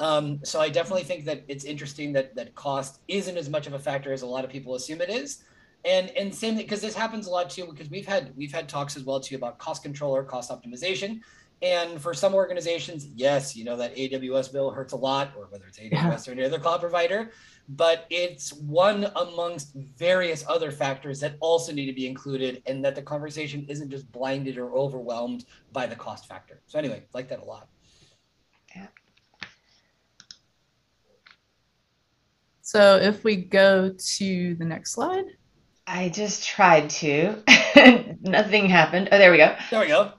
Um, 0.03 0.41
so 0.43 0.61
I 0.61 0.69
definitely 0.69 1.05
think 1.05 1.25
that 1.27 1.45
it's 1.47 1.65
interesting 1.65 2.13
that 2.15 2.35
that 2.35 2.57
cost 2.57 2.99
isn't 3.07 3.37
as 3.37 3.49
much 3.49 3.69
of 3.69 3.75
a 3.75 3.79
factor 3.79 4.13
as 4.13 4.23
a 4.23 4.27
lot 4.27 4.45
of 4.45 4.51
people 4.51 4.75
assume 4.75 5.01
it 5.01 5.09
is. 5.09 5.45
And 5.85 6.11
and 6.11 6.35
same 6.35 6.57
thing 6.57 6.65
because 6.65 6.81
this 6.81 6.95
happens 6.95 7.29
a 7.29 7.31
lot 7.31 7.49
too 7.49 7.67
because 7.67 7.89
we've 7.89 8.07
had 8.07 8.37
we've 8.37 8.53
had 8.53 8.69
talks 8.69 8.97
as 8.97 9.05
well 9.05 9.21
too 9.21 9.37
about 9.37 9.59
cost 9.59 9.85
control 9.85 10.15
or 10.15 10.25
cost 10.25 10.51
optimization. 10.51 11.21
And 11.63 12.01
for 12.01 12.13
some 12.13 12.35
organizations, 12.35 13.07
yes, 13.15 13.55
you 13.55 13.65
know 13.65 13.77
that 13.77 13.95
AWS 13.95 14.53
bill 14.53 14.73
hurts 14.73 14.93
a 14.93 14.97
lot, 14.97 15.33
or 15.39 15.47
whether 15.51 15.67
it's 15.67 15.79
AWS 15.79 15.93
yeah. 15.93 16.19
or 16.27 16.33
any 16.33 16.45
other 16.45 16.59
cloud 16.59 16.81
provider, 16.81 17.31
but 17.69 18.07
it's 18.11 18.53
one 18.55 19.09
amongst 19.15 19.73
various 19.97 20.45
other 20.49 20.73
factors 20.73 21.21
that 21.21 21.37
also 21.39 21.73
need 21.73 21.87
to 21.87 21.93
be 21.93 22.09
included, 22.09 22.61
and 22.67 22.85
that 22.85 22.97
the 22.97 23.03
conversation 23.03 23.65
isn't 23.69 23.91
just 23.91 24.11
blinded 24.11 24.59
or 24.59 24.73
overwhelmed 24.73 25.45
by 25.73 25.87
the 25.87 25.95
cost 25.95 26.27
factor. 26.27 26.61
So 26.67 26.81
anyway, 26.81 27.05
like 27.15 27.29
that 27.29 27.39
a 27.39 27.45
lot. 27.45 27.69
Yeah. 28.75 28.89
So 32.73 32.97
if 32.97 33.23
we 33.23 33.37
go 33.37 33.91
to 33.91 34.55
the 34.55 34.65
next 34.65 34.93
slide. 34.93 35.27
I 35.87 36.09
just 36.09 36.49
tried 36.49 36.89
to. 36.89 37.37
Nothing 38.23 38.67
happened. 38.67 39.11
Oh, 39.13 39.19
there 39.19 39.31
we 39.31 39.37
go. 39.37 39.55
There 39.71 39.81
we 39.81 39.89
go. 39.89 40.13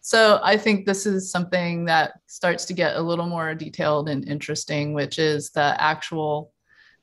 So 0.00 0.40
I 0.42 0.56
think 0.56 0.86
this 0.86 1.04
is 1.04 1.30
something 1.30 1.84
that 1.84 2.12
starts 2.28 2.64
to 2.64 2.72
get 2.72 2.96
a 2.96 3.02
little 3.02 3.26
more 3.26 3.54
detailed 3.54 4.08
and 4.08 4.26
interesting, 4.26 4.94
which 4.94 5.18
is 5.18 5.50
the 5.50 5.76
actual 5.78 6.50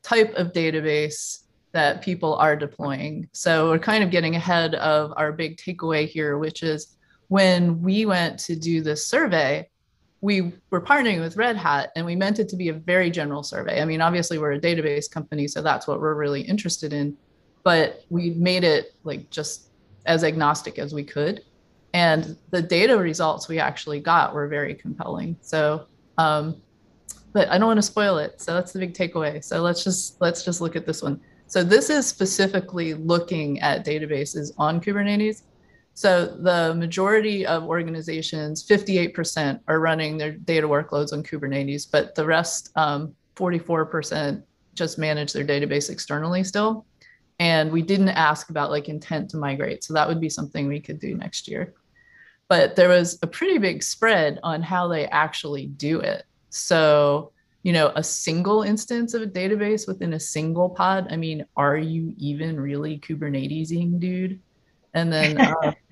type 0.01 0.33
of 0.33 0.53
database 0.53 1.43
that 1.71 2.01
people 2.01 2.33
are 2.33 2.55
deploying. 2.55 3.29
So 3.33 3.69
we're 3.69 3.77
kind 3.77 4.03
of 4.03 4.09
getting 4.09 4.35
ahead 4.35 4.73
of 4.73 5.13
our 5.17 5.31
big 5.31 5.57
takeaway 5.57 6.09
here, 6.09 6.39
which 6.39 6.63
is 6.63 6.97
when 7.27 7.79
we 7.83 8.07
went 8.07 8.39
to 8.39 8.55
do 8.55 8.81
this 8.81 9.05
survey, 9.05 9.69
we 10.21 10.53
were 10.69 10.81
partnering 10.81 11.19
with 11.19 11.35
Red 11.35 11.57
Hat 11.57 11.91
and 11.95 12.05
we 12.05 12.15
meant 12.15 12.39
it 12.39 12.47
to 12.49 12.55
be 12.55 12.69
a 12.69 12.73
very 12.73 13.09
general 13.09 13.43
survey. 13.43 13.81
I 13.81 13.85
mean, 13.85 14.01
obviously, 14.01 14.37
we're 14.37 14.53
a 14.53 14.59
database 14.59 15.09
company, 15.09 15.47
so 15.47 15.61
that's 15.61 15.87
what 15.87 15.99
we're 15.99 16.13
really 16.13 16.41
interested 16.41 16.93
in, 16.93 17.17
but 17.63 18.05
we 18.09 18.31
made 18.31 18.63
it 18.63 18.95
like 19.03 19.29
just 19.31 19.69
as 20.05 20.23
agnostic 20.23 20.79
as 20.79 20.93
we 20.93 21.03
could 21.03 21.41
and 21.93 22.37
the 22.51 22.61
data 22.61 22.97
results 22.97 23.47
we 23.47 23.59
actually 23.59 23.99
got 23.99 24.33
were 24.33 24.47
very 24.47 24.73
compelling. 24.73 25.37
So 25.41 25.85
um, 26.17 26.61
but 27.33 27.49
i 27.49 27.57
don't 27.57 27.67
want 27.67 27.77
to 27.77 27.81
spoil 27.81 28.17
it 28.17 28.41
so 28.41 28.53
that's 28.53 28.73
the 28.73 28.79
big 28.79 28.93
takeaway. 28.93 29.43
So 29.43 29.61
let's 29.61 29.83
just 29.83 30.19
let's 30.21 30.43
just 30.43 30.61
look 30.61 30.75
at 30.75 30.85
this 30.85 31.01
one. 31.01 31.19
So 31.47 31.63
this 31.63 31.89
is 31.89 32.07
specifically 32.07 32.93
looking 32.93 33.59
at 33.59 33.85
databases 33.85 34.51
on 34.57 34.79
kubernetes 34.79 35.43
so 36.01 36.25
the 36.25 36.73
majority 36.75 37.45
of 37.45 37.63
organizations 37.63 38.65
58% 38.65 39.59
are 39.67 39.79
running 39.79 40.17
their 40.17 40.31
data 40.31 40.67
workloads 40.67 41.13
on 41.13 41.23
kubernetes 41.23 41.85
but 41.89 42.15
the 42.15 42.25
rest 42.25 42.71
um, 42.75 43.13
44% 43.35 44.41
just 44.73 44.97
manage 44.97 45.33
their 45.33 45.45
database 45.45 45.89
externally 45.89 46.43
still 46.43 46.85
and 47.39 47.71
we 47.71 47.81
didn't 47.81 48.09
ask 48.09 48.49
about 48.49 48.71
like 48.71 48.89
intent 48.89 49.29
to 49.29 49.37
migrate 49.37 49.83
so 49.83 49.93
that 49.93 50.07
would 50.07 50.21
be 50.21 50.29
something 50.29 50.67
we 50.67 50.79
could 50.79 50.99
do 50.99 51.15
next 51.15 51.47
year 51.47 51.73
but 52.51 52.75
there 52.75 52.89
was 52.89 53.17
a 53.21 53.27
pretty 53.27 53.59
big 53.59 53.81
spread 53.81 54.37
on 54.43 54.61
how 54.61 54.89
they 54.89 55.05
actually 55.07 55.67
do 55.67 56.01
it. 56.01 56.25
So, 56.49 57.31
you 57.63 57.71
know, 57.71 57.93
a 57.95 58.03
single 58.03 58.63
instance 58.63 59.13
of 59.13 59.21
a 59.21 59.25
database 59.25 59.87
within 59.87 60.11
a 60.15 60.19
single 60.19 60.69
pod. 60.69 61.07
I 61.09 61.15
mean, 61.15 61.45
are 61.55 61.77
you 61.77 62.13
even 62.17 62.59
really 62.59 62.99
Kubernetesing, 62.99 64.01
dude? 64.01 64.41
And 64.93 65.13
then 65.13 65.39
uh, 65.39 65.71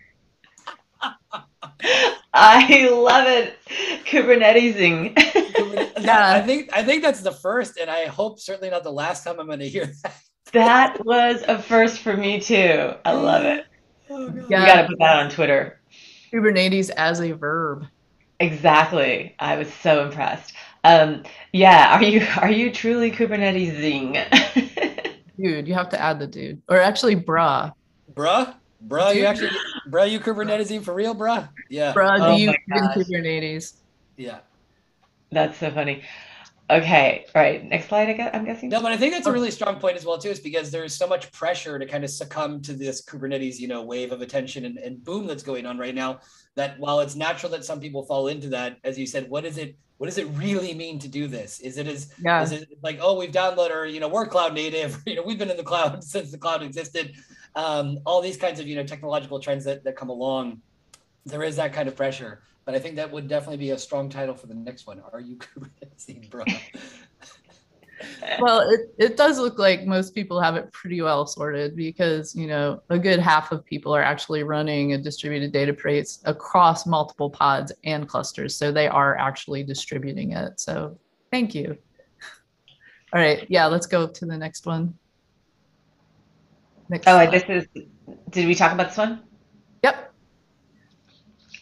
I 2.33 2.89
love 2.89 3.27
it. 3.27 3.57
Kubernetesing. 4.05 5.13
yeah, 6.03 6.33
I 6.33 6.41
think 6.41 6.69
I 6.73 6.83
think 6.83 7.03
that's 7.03 7.21
the 7.21 7.31
first, 7.31 7.77
and 7.77 7.89
I 7.89 8.05
hope 8.05 8.39
certainly 8.39 8.69
not 8.69 8.83
the 8.83 8.91
last 8.91 9.23
time 9.23 9.39
I'm 9.39 9.47
going 9.47 9.59
to 9.59 9.69
hear 9.69 9.85
that. 10.03 10.15
that 10.53 11.05
was 11.05 11.43
a 11.47 11.61
first 11.61 11.99
for 11.99 12.15
me 12.15 12.39
too. 12.39 12.93
I 13.05 13.13
love 13.13 13.45
it. 13.45 13.65
Oh, 14.11 14.25
yeah. 14.49 14.61
You 14.61 14.65
got 14.65 14.81
to 14.81 14.87
put 14.87 14.97
that 14.97 15.19
on 15.19 15.29
Twitter. 15.29 15.79
Kubernetes 16.33 16.89
as 16.89 17.21
a 17.21 17.33
verb. 17.33 17.85
Exactly. 18.39 19.35
I 19.37 19.55
was 19.55 19.71
so 19.71 20.03
impressed. 20.03 20.53
Um, 20.83 21.21
yeah, 21.53 21.95
are 21.95 22.01
you 22.01 22.25
are 22.37 22.49
you 22.49 22.71
truly 22.71 23.11
Kubernetesing? 23.11 24.17
dude, 25.39 25.67
you 25.67 25.75
have 25.75 25.89
to 25.89 26.01
add 26.01 26.17
the 26.17 26.25
dude. 26.25 26.59
Or 26.67 26.77
actually 26.77 27.13
bra. 27.13 27.71
Bruh? 28.15 28.55
Bruh, 28.87 29.13
you 29.13 29.25
actually 29.25 29.51
bro, 29.87 30.03
you 30.03 30.19
Kubernetesing 30.19 30.83
for 30.83 30.93
real, 30.93 31.13
bro? 31.13 31.47
Yeah. 31.69 31.93
Bruh, 31.93 32.19
oh 32.21 32.35
do 32.35 32.41
you 32.41 32.49
in 32.49 32.83
Kubernetes? 32.89 33.73
Yeah. 34.15 34.39
That's 35.31 35.57
so 35.57 35.69
funny. 35.71 36.03
Okay, 36.71 37.25
all 37.33 37.41
right. 37.41 37.65
Next 37.65 37.87
slide, 37.87 38.09
I 38.09 38.13
guess, 38.13 38.29
I'm 38.31 38.45
guessing. 38.45 38.69
No, 38.69 38.79
but 38.79 38.91
I 38.91 38.97
think 38.97 39.13
that's 39.13 39.25
a 39.25 39.31
really 39.31 39.49
strong 39.49 39.79
point 39.79 39.97
as 39.97 40.05
well 40.05 40.19
too, 40.19 40.29
is 40.29 40.39
because 40.39 40.69
there's 40.69 40.93
so 40.93 41.07
much 41.07 41.31
pressure 41.31 41.79
to 41.79 41.85
kind 41.85 42.03
of 42.03 42.11
succumb 42.11 42.61
to 42.61 42.73
this 42.73 43.03
Kubernetes, 43.03 43.57
you 43.57 43.67
know, 43.67 43.81
wave 43.81 44.11
of 44.11 44.21
attention 44.21 44.65
and, 44.65 44.77
and 44.77 45.03
boom 45.03 45.25
that's 45.25 45.41
going 45.41 45.65
on 45.65 45.79
right 45.79 45.95
now. 45.95 46.19
That 46.55 46.79
while 46.79 46.99
it's 46.99 47.15
natural 47.15 47.51
that 47.53 47.65
some 47.65 47.79
people 47.79 48.05
fall 48.05 48.27
into 48.27 48.49
that, 48.49 48.77
as 48.83 48.99
you 48.99 49.07
said, 49.07 49.29
what 49.29 49.45
is 49.45 49.57
it? 49.57 49.77
What 49.97 50.05
does 50.05 50.19
it 50.19 50.27
really 50.33 50.75
mean 50.75 50.99
to 50.99 51.07
do 51.07 51.27
this? 51.27 51.59
Is 51.59 51.77
it 51.79 51.87
as 51.87 52.13
yeah. 52.23 52.43
is 52.43 52.51
it 52.51 52.69
like 52.83 52.99
oh 53.01 53.17
we've 53.17 53.31
downloaded 53.31 53.75
or 53.75 53.85
you 53.85 53.99
know 53.99 54.07
we're 54.07 54.27
cloud 54.27 54.53
native, 54.53 55.01
you 55.07 55.15
know 55.15 55.23
we've 55.23 55.39
been 55.39 55.49
in 55.49 55.57
the 55.57 55.63
cloud 55.63 56.03
since 56.03 56.31
the 56.31 56.37
cloud 56.37 56.61
existed. 56.61 57.15
Um, 57.55 57.99
all 58.05 58.21
these 58.21 58.37
kinds 58.37 58.59
of 58.59 58.67
you 58.67 58.75
know 58.75 58.83
technological 58.83 59.39
trends 59.39 59.65
that 59.65 59.83
that 59.83 59.95
come 59.95 60.09
along, 60.09 60.61
there 61.25 61.43
is 61.43 61.55
that 61.57 61.73
kind 61.73 61.87
of 61.87 61.95
pressure 61.95 62.43
but 62.69 62.75
I 62.75 62.79
think 62.79 62.97
that 62.97 63.11
would 63.11 63.27
definitely 63.27 63.57
be 63.57 63.71
a 63.71 63.79
strong 63.79 64.09
title 64.09 64.35
for 64.35 64.45
the 64.45 64.53
next 64.53 64.85
one. 64.85 65.01
Are 65.11 65.19
you 65.19 65.37
Kubernetes, 65.57 66.29
bro? 66.29 66.45
well, 68.39 68.69
it, 68.69 68.81
it 68.99 69.17
does 69.17 69.39
look 69.39 69.57
like 69.57 69.87
most 69.87 70.13
people 70.13 70.39
have 70.39 70.55
it 70.55 70.71
pretty 70.71 71.01
well 71.01 71.25
sorted 71.25 71.75
because, 71.75 72.35
you 72.35 72.45
know, 72.45 72.79
a 72.91 72.99
good 72.99 73.17
half 73.17 73.51
of 73.51 73.65
people 73.65 73.91
are 73.95 74.03
actually 74.03 74.43
running 74.43 74.93
a 74.93 74.99
distributed 74.99 75.51
data 75.51 75.73
database 75.73 76.19
across 76.25 76.85
multiple 76.85 77.31
pods 77.31 77.71
and 77.83 78.07
clusters. 78.07 78.55
So 78.55 78.71
they 78.71 78.87
are 78.87 79.17
actually 79.17 79.63
distributing 79.63 80.33
it. 80.33 80.59
So 80.59 80.95
thank 81.31 81.55
you. 81.55 81.75
All 83.13 83.19
right. 83.19 83.47
Yeah, 83.49 83.65
let's 83.65 83.87
go 83.87 84.07
to 84.07 84.25
the 84.27 84.37
next 84.37 84.67
one. 84.67 84.93
Next 86.89 87.07
oh, 87.07 87.11
slide. 87.11 87.31
this 87.31 87.43
is, 87.47 87.67
did 88.31 88.47
we 88.47 88.55
talk 88.55 88.73
about 88.73 88.89
this 88.89 88.97
one? 88.97 89.21
Yep. 89.83 90.11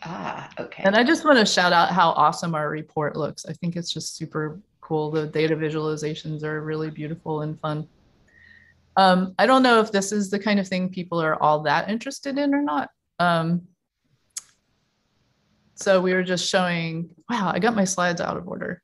Ah, 0.03 0.49
okay. 0.57 0.83
And 0.83 0.95
I 0.95 1.03
just 1.03 1.25
want 1.25 1.37
to 1.37 1.45
shout 1.45 1.73
out 1.73 1.91
how 1.91 2.11
awesome 2.11 2.55
our 2.55 2.69
report 2.69 3.17
looks. 3.17 3.45
I 3.45 3.53
think 3.53 3.75
it's 3.75 3.91
just 3.91 4.15
super 4.15 4.59
cool. 4.79 5.11
The 5.11 5.27
data 5.27 5.55
visualizations 5.55 6.43
are 6.43 6.61
really 6.61 6.89
beautiful 6.89 7.41
and 7.41 7.59
fun. 7.59 7.87
Um, 8.95 9.35
I 9.37 9.45
don't 9.45 9.63
know 9.63 9.79
if 9.81 9.91
this 9.91 10.11
is 10.11 10.29
the 10.29 10.39
kind 10.39 10.59
of 10.59 10.67
thing 10.67 10.89
people 10.89 11.21
are 11.21 11.41
all 11.41 11.61
that 11.63 11.89
interested 11.89 12.37
in 12.37 12.55
or 12.55 12.61
not. 12.61 12.89
Um, 13.19 13.67
so 15.75 16.01
we 16.01 16.13
were 16.13 16.23
just 16.23 16.49
showing, 16.49 17.09
wow, 17.29 17.51
I 17.53 17.59
got 17.59 17.75
my 17.75 17.83
slides 17.83 18.21
out 18.21 18.37
of 18.37 18.47
order. 18.47 18.81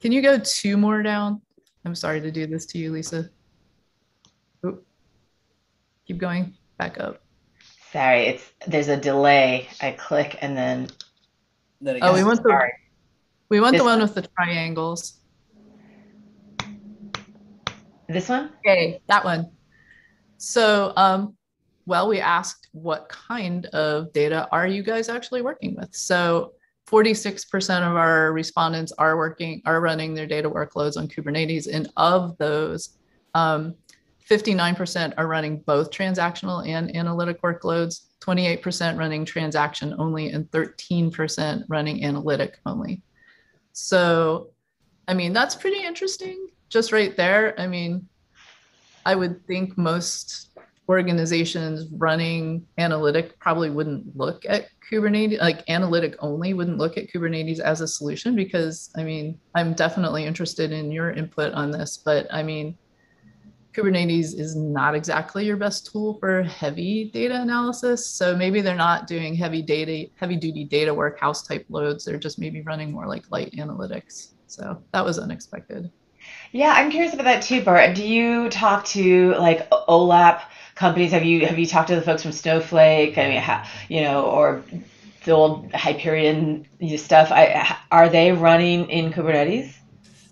Can 0.00 0.10
you 0.10 0.22
go 0.22 0.38
two 0.38 0.76
more 0.76 1.02
down? 1.02 1.40
I'm 1.84 1.94
sorry 1.94 2.20
to 2.20 2.30
do 2.30 2.46
this 2.46 2.66
to 2.66 2.78
you, 2.78 2.92
Lisa. 2.92 3.30
Oop. 6.04 6.08
Keep 6.08 6.18
going, 6.18 6.54
back 6.78 7.00
up. 7.00 7.20
Sorry, 7.92 8.26
it's 8.26 8.52
there's 8.66 8.88
a 8.88 8.96
delay. 8.96 9.68
I 9.80 9.92
click 9.92 10.36
and 10.40 10.56
then. 10.56 10.88
then 11.80 11.98
oh, 12.02 12.12
we 12.12 12.24
want 12.24 12.42
the 12.42 12.50
sorry. 12.50 12.72
we 13.48 13.60
want 13.60 13.72
this 13.72 13.80
the 13.80 13.84
one, 13.84 14.00
one 14.00 14.02
with 14.02 14.14
the 14.14 14.28
triangles. 14.36 15.20
This 18.08 18.28
one? 18.28 18.50
Okay, 18.58 19.00
that 19.06 19.24
one. 19.24 19.50
So, 20.36 20.92
um, 20.96 21.36
well, 21.86 22.08
we 22.08 22.20
asked 22.20 22.68
what 22.72 23.08
kind 23.08 23.66
of 23.66 24.12
data 24.12 24.46
are 24.52 24.66
you 24.66 24.82
guys 24.82 25.08
actually 25.08 25.42
working 25.42 25.74
with? 25.74 25.94
So, 25.94 26.52
46% 26.88 27.88
of 27.88 27.96
our 27.96 28.32
respondents 28.32 28.92
are 28.98 29.16
working 29.16 29.62
are 29.64 29.80
running 29.80 30.12
their 30.12 30.26
data 30.26 30.50
workloads 30.50 30.98
on 30.98 31.08
Kubernetes, 31.08 31.66
and 31.72 31.88
of 31.96 32.36
those, 32.36 32.98
um, 33.34 33.74
59% 34.28 35.14
are 35.18 35.26
running 35.26 35.58
both 35.66 35.90
transactional 35.90 36.66
and 36.66 36.94
analytic 36.96 37.42
workloads, 37.42 38.06
28% 38.20 38.98
running 38.98 39.24
transaction 39.24 39.94
only, 39.98 40.30
and 40.30 40.50
13% 40.50 41.64
running 41.68 42.04
analytic 42.04 42.58
only. 42.64 43.02
So, 43.72 44.50
I 45.06 45.14
mean, 45.14 45.32
that's 45.32 45.54
pretty 45.54 45.84
interesting 45.84 46.48
just 46.70 46.90
right 46.90 47.16
there. 47.16 47.58
I 47.60 47.66
mean, 47.66 48.08
I 49.04 49.14
would 49.14 49.46
think 49.46 49.76
most 49.76 50.50
organizations 50.88 51.86
running 51.92 52.66
analytic 52.78 53.38
probably 53.38 53.70
wouldn't 53.70 54.16
look 54.16 54.44
at 54.46 54.66
Kubernetes, 54.90 55.40
like 55.40 55.68
analytic 55.68 56.16
only 56.18 56.52
wouldn't 56.52 56.78
look 56.78 56.98
at 56.98 57.10
Kubernetes 57.10 57.58
as 57.58 57.80
a 57.80 57.88
solution 57.88 58.36
because 58.36 58.90
I 58.96 59.02
mean, 59.02 59.38
I'm 59.54 59.72
definitely 59.74 60.24
interested 60.24 60.72
in 60.72 60.92
your 60.92 61.10
input 61.10 61.54
on 61.54 61.70
this, 61.70 61.96
but 61.96 62.26
I 62.32 62.42
mean, 62.42 62.76
Kubernetes 63.74 64.38
is 64.38 64.54
not 64.54 64.94
exactly 64.94 65.44
your 65.44 65.56
best 65.56 65.90
tool 65.90 66.14
for 66.20 66.44
heavy 66.44 67.10
data 67.12 67.40
analysis. 67.40 68.08
So 68.08 68.36
maybe 68.36 68.60
they're 68.60 68.76
not 68.76 69.06
doing 69.06 69.34
heavy 69.34 69.62
data, 69.62 70.10
heavy 70.14 70.36
duty 70.36 70.64
data 70.64 70.94
work, 70.94 71.18
house 71.18 71.42
type 71.46 71.66
loads. 71.68 72.04
They're 72.04 72.18
just 72.18 72.38
maybe 72.38 72.62
running 72.62 72.92
more 72.92 73.06
like 73.06 73.24
light 73.30 73.52
analytics. 73.52 74.34
So 74.46 74.80
that 74.92 75.04
was 75.04 75.18
unexpected. 75.18 75.90
Yeah, 76.52 76.72
I'm 76.74 76.90
curious 76.90 77.14
about 77.14 77.24
that 77.24 77.42
too, 77.42 77.62
Bart. 77.62 77.94
Do 77.96 78.06
you 78.06 78.48
talk 78.48 78.84
to 78.86 79.34
like 79.34 79.68
OLAP 79.70 80.42
companies? 80.76 81.10
Have 81.10 81.24
you 81.24 81.46
have 81.46 81.58
you 81.58 81.66
talked 81.66 81.88
to 81.88 81.96
the 81.96 82.02
folks 82.02 82.22
from 82.22 82.32
Snowflake? 82.32 83.18
I 83.18 83.28
mean, 83.28 83.66
you 83.88 84.02
know, 84.02 84.24
or 84.24 84.62
the 85.24 85.32
old 85.32 85.72
Hyperion 85.72 86.66
stuff. 86.96 87.30
I, 87.32 87.76
are 87.90 88.08
they 88.08 88.32
running 88.32 88.88
in 88.88 89.12
Kubernetes? 89.12 89.74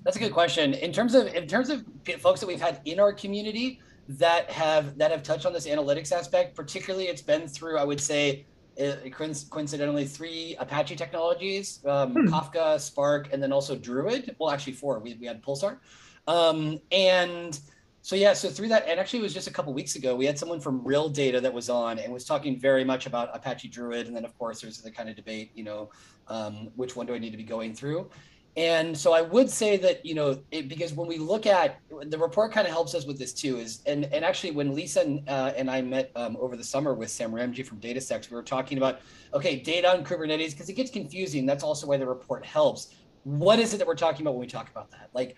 That's 0.05 0.17
a 0.17 0.21
good 0.21 0.33
question. 0.33 0.75
In 0.75 0.93
terms 0.93 1.15
of 1.15 1.29
in 1.29 1.47
terms 1.47 1.71
of 1.71 1.85
folks 2.19 2.41
that 2.41 2.47
we've 2.47 2.61
had 2.61 2.81
in 2.85 2.99
our 2.99 3.13
community 3.13 3.81
that 4.09 4.51
have 4.51 4.99
that 4.99 5.11
have 5.11 5.23
touched 5.23 5.47
on 5.47 5.53
this 5.53 5.67
analytics 5.67 6.13
aspect, 6.13 6.55
particularly 6.55 7.07
it's 7.07 7.23
been 7.23 7.47
through 7.47 7.79
I 7.79 7.85
would 7.85 8.01
say 8.01 8.47
uh, 8.81 8.95
coincidentally 9.11 10.07
three 10.07 10.57
Apache 10.59 10.97
technologies, 10.97 11.81
um, 11.87 12.13
hmm. 12.13 12.29
Kafka, 12.29 12.81
Spark, 12.81 13.29
and 13.33 13.43
then 13.43 13.53
also 13.53 13.77
Druid. 13.77 14.35
Well, 14.39 14.51
actually 14.51 14.73
four. 14.73 14.99
We 14.99 15.15
we 15.15 15.27
had 15.27 15.43
Pulsar, 15.43 15.79
um, 16.27 16.81
and 16.91 17.59
so 18.05 18.17
yeah, 18.17 18.33
so 18.33 18.49
through 18.49 18.69
that, 18.69 18.89
and 18.89 18.99
actually 18.99 19.21
it 19.21 19.23
was 19.23 19.35
just 19.35 19.47
a 19.47 19.53
couple 19.53 19.73
weeks 19.73 19.95
ago, 19.95 20.17
we 20.17 20.27
had 20.27 20.37
someone 20.37 20.59
from 20.59 20.83
Rill 20.83 21.09
Data 21.09 21.41
that 21.41 21.55
was 21.55 21.71
on 21.71 22.01
and 22.01 22.13
was 22.13 22.25
talking 22.25 22.59
very 22.59 22.83
much 22.83 23.07
about 23.07 23.31
Apache 23.33 23.69
Druid, 23.69 24.09
and 24.09 24.17
then 24.17 24.25
of 24.25 24.37
course 24.37 24.61
there's 24.61 24.83
the 24.83 24.91
kind 24.91 25.09
of 25.09 25.15
debate, 25.15 25.53
you 25.55 25.63
know, 25.63 25.91
um, 26.27 26.71
which 26.75 26.97
one 26.97 27.07
do 27.07 27.15
I 27.15 27.19
need 27.19 27.31
to 27.31 27.37
be 27.37 27.45
going 27.45 27.75
through? 27.75 28.11
And 28.57 28.97
so 28.97 29.15
I 29.15 29.23
would 29.23 29.49
say 29.49 29.79
that 29.79 30.05
you 30.05 30.15
know 30.15 30.39
it, 30.51 30.69
because 30.69 30.93
when 30.93 31.09
we 31.09 31.17
look 31.17 31.47
at 31.47 31.81
the 32.05 32.19
report, 32.19 32.53
kind 32.53 32.67
of 32.67 32.73
helps 32.73 32.95
us 32.95 33.07
with 33.07 33.19
this 33.19 33.33
too. 33.33 33.57
Is 33.57 33.81
and 33.87 34.05
and 34.13 34.25
actually 34.25 34.51
when 34.51 34.75
Lisa 34.75 35.01
and, 35.01 35.27
uh, 35.29 35.53
and 35.57 35.71
I 35.71 35.81
met 35.81 36.11
um, 36.17 36.37
over 36.39 36.57
the 36.57 36.65
summer 36.65 36.93
with 36.93 37.11
Sam 37.11 37.33
Ramji 37.33 37.65
from 37.65 37.81
DataStax, 37.81 38.31
we 38.31 38.37
were 38.37 38.43
talking 38.43 38.77
about 38.77 39.01
okay 39.33 39.57
data 39.57 39.91
on 39.91 40.05
Kubernetes 40.05 40.51
because 40.51 40.69
it 40.69 40.75
gets 40.75 40.91
confusing. 40.91 41.47
That's 41.47 41.65
also 41.65 41.87
why 41.87 41.97
the 41.97 42.07
report 42.07 42.45
helps. 42.45 42.95
What 43.25 43.59
is 43.59 43.73
it 43.73 43.79
that 43.79 43.87
we're 43.87 43.95
talking 43.95 44.23
about 44.23 44.35
when 44.35 44.43
we 44.43 44.49
talk 44.49 44.69
about 44.71 44.91
that? 44.91 45.09
Like 45.15 45.37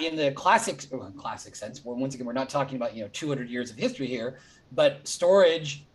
in 0.00 0.16
the 0.16 0.32
classic 0.32 0.84
classic 1.16 1.54
sense. 1.54 1.84
Once 1.84 2.14
again, 2.14 2.26
we're 2.26 2.32
not 2.32 2.48
talking 2.48 2.76
about 2.76 2.94
you 2.94 3.02
know 3.02 3.10
200 3.12 3.48
years 3.48 3.70
of 3.70 3.76
history 3.76 4.06
here, 4.06 4.38
but 4.72 5.06
storage, 5.06 5.86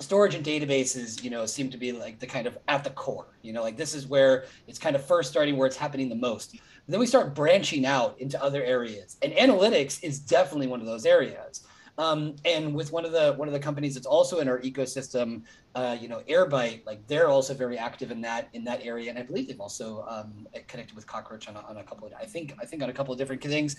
storage 0.00 0.34
and 0.34 0.44
databases, 0.44 1.22
you 1.22 1.30
know, 1.30 1.46
seem 1.46 1.70
to 1.70 1.78
be 1.78 1.92
like 1.92 2.18
the 2.18 2.26
kind 2.26 2.46
of 2.46 2.58
at 2.68 2.84
the 2.84 2.90
core. 2.90 3.26
You 3.42 3.52
know, 3.52 3.62
like 3.62 3.76
this 3.76 3.94
is 3.94 4.06
where 4.06 4.44
it's 4.66 4.78
kind 4.78 4.96
of 4.96 5.04
first 5.04 5.30
starting 5.30 5.56
where 5.56 5.66
it's 5.66 5.76
happening 5.76 6.08
the 6.08 6.14
most. 6.14 6.56
Then 6.88 7.00
we 7.00 7.06
start 7.06 7.34
branching 7.34 7.84
out 7.84 8.18
into 8.20 8.40
other 8.42 8.62
areas, 8.62 9.16
and 9.22 9.32
analytics 9.32 10.02
is 10.04 10.20
definitely 10.20 10.68
one 10.68 10.80
of 10.80 10.86
those 10.86 11.04
areas. 11.04 11.66
Um, 11.98 12.36
and 12.44 12.74
with 12.74 12.92
one 12.92 13.04
of 13.06 13.12
the 13.12 13.32
one 13.34 13.48
of 13.48 13.54
the 13.54 13.60
companies 13.60 13.94
that's 13.94 14.06
also 14.06 14.40
in 14.40 14.48
our 14.48 14.60
ecosystem, 14.60 15.42
uh, 15.74 15.96
you 15.98 16.08
know, 16.08 16.22
Airbyte, 16.28 16.84
like 16.84 17.06
they're 17.06 17.28
also 17.28 17.54
very 17.54 17.78
active 17.78 18.10
in 18.10 18.20
that 18.20 18.48
in 18.52 18.64
that 18.64 18.84
area, 18.84 19.08
and 19.10 19.18
I 19.18 19.22
believe 19.22 19.48
they've 19.48 19.60
also 19.60 20.04
um, 20.08 20.46
connected 20.68 20.94
with 20.94 21.06
Cockroach 21.06 21.48
on 21.48 21.56
a, 21.56 21.60
on 21.60 21.78
a 21.78 21.84
couple 21.84 22.06
of 22.06 22.12
I 22.12 22.26
think 22.26 22.54
I 22.60 22.66
think 22.66 22.82
on 22.82 22.90
a 22.90 22.92
couple 22.92 23.12
of 23.12 23.18
different 23.18 23.42
things. 23.42 23.76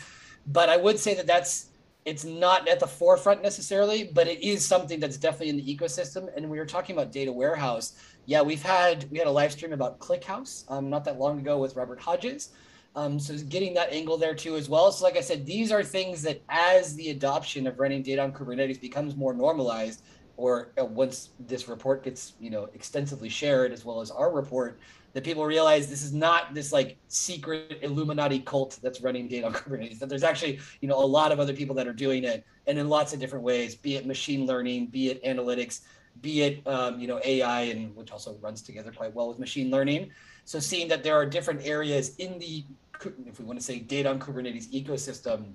But 0.48 0.68
I 0.70 0.78
would 0.78 0.98
say 0.98 1.14
that 1.14 1.28
that's 1.28 1.68
it's 2.08 2.24
not 2.24 2.70
at 2.70 2.80
the 2.80 2.88
forefront 2.88 3.44
necessarily, 3.44 4.06
but 4.06 4.30
it 4.30 4.42
is 4.42 4.66
something 4.66 4.98
that's 4.98 5.18
definitely 5.18 5.50
in 5.50 5.58
the 5.58 5.76
ecosystem. 5.76 6.30
And 6.38 6.50
we 6.50 6.58
were 6.58 6.66
talking 6.66 6.96
about 6.96 7.12
data 7.12 7.34
warehouse. 7.34 8.02
Yeah, 8.26 8.42
we've 8.42 8.64
had 8.64 9.12
we 9.12 9.18
had 9.18 9.28
a 9.28 9.32
live 9.32 9.52
stream 9.52 9.74
about 9.74 10.00
ClickHouse 10.00 10.64
um, 10.72 10.90
not 10.90 11.04
that 11.04 11.20
long 11.20 11.38
ago 11.38 11.58
with 11.58 11.76
Robert 11.76 12.00
Hodges. 12.00 12.52
Um, 12.96 13.20
so 13.20 13.38
getting 13.50 13.74
that 13.74 13.92
angle 13.92 14.18
there 14.18 14.34
too 14.34 14.56
as 14.56 14.70
well. 14.70 14.90
So 14.94 15.04
like 15.04 15.18
I 15.18 15.22
said, 15.22 15.46
these 15.46 15.70
are 15.70 15.84
things 15.84 16.22
that 16.22 16.42
as 16.48 16.96
the 16.96 17.10
adoption 17.10 17.68
of 17.68 17.78
running 17.78 18.04
data 18.04 18.24
on 18.24 18.32
Kubernetes 18.32 18.80
becomes 18.80 19.18
more 19.18 19.34
normalized, 19.34 20.02
or 20.38 20.72
uh, 20.80 20.86
once 20.86 21.32
this 21.42 21.68
report 21.68 22.06
gets 22.06 22.36
you 22.40 22.50
know 22.50 22.70
extensively 22.74 23.28
shared 23.28 23.74
as 23.74 23.84
well 23.84 24.00
as 24.00 24.12
our 24.12 24.32
report, 24.32 24.80
that 25.18 25.24
people 25.24 25.44
realize 25.48 25.88
this 25.88 26.04
is 26.04 26.14
not 26.14 26.54
this 26.54 26.72
like 26.72 26.96
secret 27.08 27.80
Illuminati 27.82 28.38
cult 28.38 28.78
that's 28.84 29.02
running 29.02 29.28
data 29.28 29.48
on 29.48 29.54
Kubernetes. 29.54 29.98
That 29.98 30.10
there's 30.10 30.22
actually 30.22 30.60
you 30.80 30.88
know 30.88 31.04
a 31.04 31.04
lot 31.04 31.32
of 31.32 31.40
other 31.40 31.54
people 31.54 31.74
that 31.74 31.88
are 31.88 31.94
doing 31.94 32.24
it, 32.24 32.46
and 32.68 32.78
in 32.78 32.88
lots 32.88 33.14
of 33.14 33.20
different 33.20 33.44
ways, 33.44 33.74
be 33.74 33.96
it 33.96 34.06
machine 34.06 34.46
learning, 34.46 34.90
be 34.90 35.10
it 35.10 35.24
analytics, 35.24 35.82
be 36.22 36.44
it 36.44 36.68
um, 36.68 37.00
you 37.00 37.08
know 37.08 37.20
AI, 37.26 37.62
and 37.62 37.96
which 37.96 38.12
also 38.12 38.38
runs 38.42 38.62
together 38.62 38.92
quite 38.92 39.12
well 39.16 39.28
with 39.28 39.40
machine 39.40 39.72
learning. 39.72 40.12
So 40.46 40.60
seeing 40.60 40.88
that 40.90 41.02
there 41.02 41.16
are 41.16 41.26
different 41.26 41.66
areas 41.66 42.16
in 42.18 42.38
the 42.38 42.64
if 43.26 43.40
we 43.40 43.46
want 43.46 43.58
to 43.58 43.66
say 43.66 43.80
data 43.80 44.12
on 44.12 44.20
Kubernetes 44.20 44.68
ecosystem 44.70 45.54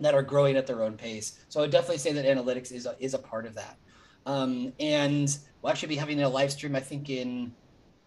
that 0.00 0.14
are 0.14 0.22
growing 0.22 0.56
at 0.56 0.66
their 0.66 0.82
own 0.82 0.96
pace. 0.96 1.38
So 1.50 1.60
I 1.60 1.64
would 1.64 1.70
definitely 1.70 1.98
say 1.98 2.14
that 2.14 2.24
analytics 2.24 2.72
is 2.72 2.86
a, 2.86 2.96
is 2.98 3.12
a 3.12 3.18
part 3.18 3.44
of 3.44 3.54
that. 3.56 3.76
Um, 4.24 4.72
and 4.80 5.36
we'll 5.60 5.70
actually 5.70 5.88
be 5.88 5.96
having 5.96 6.22
a 6.22 6.28
live 6.30 6.50
stream, 6.50 6.74
I 6.74 6.80
think, 6.80 7.10
in 7.10 7.52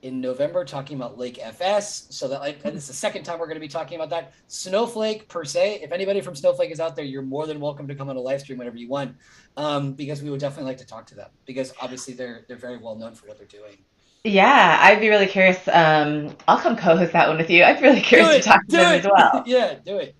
in 0.05 0.21
November 0.21 0.63
talking 0.63 0.95
about 0.95 1.17
lakeFS. 1.17 2.13
So 2.13 2.27
that 2.27 2.39
like, 2.39 2.63
it's 2.63 2.85
the 2.85 2.93
second 2.93 3.23
time 3.23 3.39
we're 3.39 3.47
going 3.47 3.55
to 3.55 3.61
be 3.61 3.67
talking 3.67 3.95
about 3.95 4.11
that. 4.11 4.33
Snowflake 4.47 5.27
per 5.27 5.43
se. 5.43 5.79
If 5.81 5.91
anybody 5.91 6.21
from 6.21 6.35
Snowflake 6.35 6.69
is 6.69 6.79
out 6.79 6.95
there, 6.95 7.03
you're 7.03 7.23
more 7.23 7.47
than 7.47 7.59
welcome 7.59 7.87
to 7.87 7.95
come 7.95 8.07
on 8.09 8.15
a 8.15 8.19
live 8.19 8.41
stream 8.41 8.59
whenever 8.59 8.77
you 8.77 8.87
want, 8.87 9.15
um, 9.57 9.93
because 9.93 10.21
we 10.21 10.29
would 10.29 10.39
definitely 10.39 10.69
like 10.69 10.77
to 10.77 10.85
talk 10.85 11.07
to 11.07 11.15
them 11.15 11.29
because 11.45 11.73
obviously 11.81 12.13
they're 12.13 12.45
they're 12.47 12.55
very 12.55 12.77
well 12.77 12.95
known 12.95 13.15
for 13.15 13.27
what 13.27 13.39
they're 13.39 13.47
doing. 13.47 13.77
Yeah, 14.23 14.77
I'd 14.79 14.99
be 14.99 15.09
really 15.09 15.25
curious. 15.25 15.67
Um, 15.67 16.35
I'll 16.47 16.59
come 16.59 16.77
co-host 16.77 17.13
that 17.13 17.27
one 17.27 17.37
with 17.37 17.49
you. 17.49 17.63
I'd 17.63 17.77
be 17.77 17.87
really 17.87 18.01
curious 18.01 18.35
to 18.35 18.41
talk 18.41 18.61
to 18.67 18.77
them 18.77 18.93
it. 18.93 19.05
as 19.05 19.11
well. 19.11 19.43
yeah, 19.47 19.73
do 19.83 19.97
it. 19.97 20.15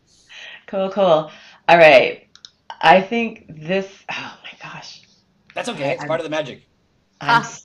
Cool, 0.65 0.89
cool. 0.89 1.32
All 1.69 1.78
right. 1.78 2.28
I 2.82 3.02
think 3.02 3.45
this. 3.50 3.88
Oh 4.12 4.38
my 4.43 4.58
gosh. 4.67 5.04
That's 5.54 5.69
okay. 5.69 5.91
It's 5.91 6.02
I'm, 6.02 6.08
part 6.08 6.19
of 6.19 6.24
the 6.24 6.32
magic. 6.32 6.63
I'm 7.21 7.43
ah. 7.43 7.58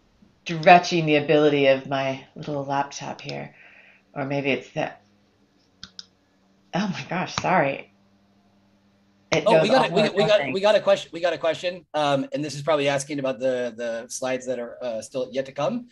Stretching 0.44 1.06
the 1.06 1.16
ability 1.16 1.66
of 1.66 1.88
my 1.88 2.26
little 2.34 2.64
laptop 2.64 3.20
here, 3.20 3.54
or 4.14 4.24
maybe 4.24 4.50
it's 4.50 4.70
that. 4.70 5.02
Oh 6.74 6.88
my 6.88 7.04
gosh! 7.08 7.34
Sorry. 7.36 7.92
It 9.32 9.44
oh, 9.46 9.62
we 9.62 9.68
got, 9.68 9.92
we, 9.92 10.02
we 10.10 10.26
got 10.26 10.52
we 10.52 10.60
got 10.60 10.74
a 10.74 10.80
question. 10.80 11.10
We 11.12 11.20
got 11.20 11.32
a 11.32 11.38
question, 11.38 11.86
um, 11.94 12.26
and 12.32 12.44
this 12.44 12.54
is 12.54 12.62
probably 12.62 12.88
asking 12.88 13.20
about 13.20 13.38
the 13.38 13.72
the 13.76 14.08
slides 14.08 14.44
that 14.46 14.58
are 14.58 14.76
uh, 14.82 15.00
still 15.02 15.28
yet 15.30 15.46
to 15.46 15.52
come. 15.52 15.86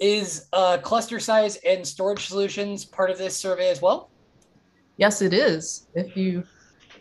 Is 0.00 0.46
uh, 0.52 0.78
cluster 0.78 1.20
size 1.20 1.56
and 1.66 1.86
storage 1.86 2.26
solutions 2.26 2.84
part 2.84 3.10
of 3.10 3.18
this 3.18 3.36
survey 3.36 3.68
as 3.68 3.80
well? 3.82 4.10
Yes, 4.96 5.22
it 5.22 5.32
is. 5.32 5.86
If 5.94 6.16
you, 6.16 6.42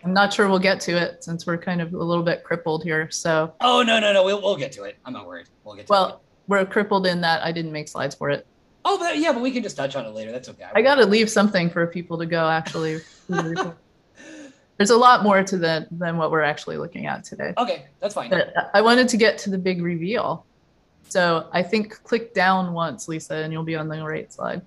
I'm 0.03 0.13
not 0.13 0.31
sure 0.31 0.47
we'll 0.47 0.59
get 0.59 0.79
to 0.81 0.95
it 0.95 1.23
since 1.23 1.47
we're 1.47 1.57
kind 1.57 1.81
of 1.81 1.93
a 1.93 2.03
little 2.03 2.23
bit 2.23 2.43
crippled 2.43 2.83
here. 2.83 3.09
So. 3.09 3.53
Oh 3.61 3.81
no 3.81 3.99
no 3.99 4.13
no! 4.13 4.23
We'll 4.23 4.41
we'll 4.41 4.57
get 4.57 4.71
to 4.73 4.83
it. 4.83 4.97
I'm 5.05 5.13
not 5.13 5.25
worried. 5.25 5.47
We'll 5.63 5.75
get. 5.75 5.87
to 5.87 5.91
well, 5.91 6.07
it. 6.07 6.26
We're 6.47 6.65
crippled 6.65 7.05
in 7.05 7.21
that 7.21 7.43
I 7.43 7.51
didn't 7.51 7.71
make 7.71 7.87
slides 7.87 8.15
for 8.15 8.29
it. 8.29 8.45
Oh, 8.85 8.97
but 8.97 9.17
yeah, 9.17 9.33
but 9.33 9.41
we 9.41 9.51
can 9.51 9.63
just 9.63 9.75
touch 9.75 9.95
on 9.95 10.05
it 10.05 10.13
later. 10.13 10.31
That's 10.31 10.47
okay. 10.49 10.63
I, 10.63 10.79
I 10.79 10.81
got 10.81 10.95
to 10.95 11.05
leave 11.05 11.29
something 11.29 11.69
for 11.69 11.85
people 11.87 12.17
to 12.17 12.25
go 12.25 12.47
actually. 12.47 13.01
There's 13.27 14.91
a 14.91 14.97
lot 14.97 15.23
more 15.23 15.43
to 15.43 15.57
that 15.57 15.87
than 15.91 16.17
what 16.17 16.31
we're 16.31 16.43
actually 16.43 16.77
looking 16.77 17.07
at 17.07 17.23
today. 17.23 17.53
Okay, 17.57 17.87
that's 17.99 18.13
fine. 18.13 18.29
But 18.29 18.53
I 18.73 18.81
wanted 18.81 19.09
to 19.09 19.17
get 19.17 19.37
to 19.39 19.49
the 19.49 19.57
big 19.57 19.81
reveal. 19.81 20.45
So 21.09 21.47
I 21.51 21.63
think 21.63 22.01
click 22.03 22.33
down 22.33 22.73
once, 22.73 23.07
Lisa, 23.07 23.35
and 23.35 23.51
you'll 23.51 23.63
be 23.63 23.75
on 23.75 23.87
the 23.87 24.03
right 24.03 24.31
slide. 24.31 24.61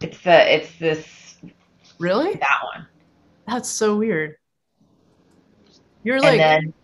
It's 0.00 0.20
the 0.22 0.54
it's 0.54 0.78
this 0.78 1.36
really 1.98 2.34
that 2.34 2.60
one. 2.74 2.86
That's 3.46 3.68
so 3.68 3.96
weird. 3.96 4.36
You're 6.02 6.20
like 6.20 6.40
and 6.40 6.74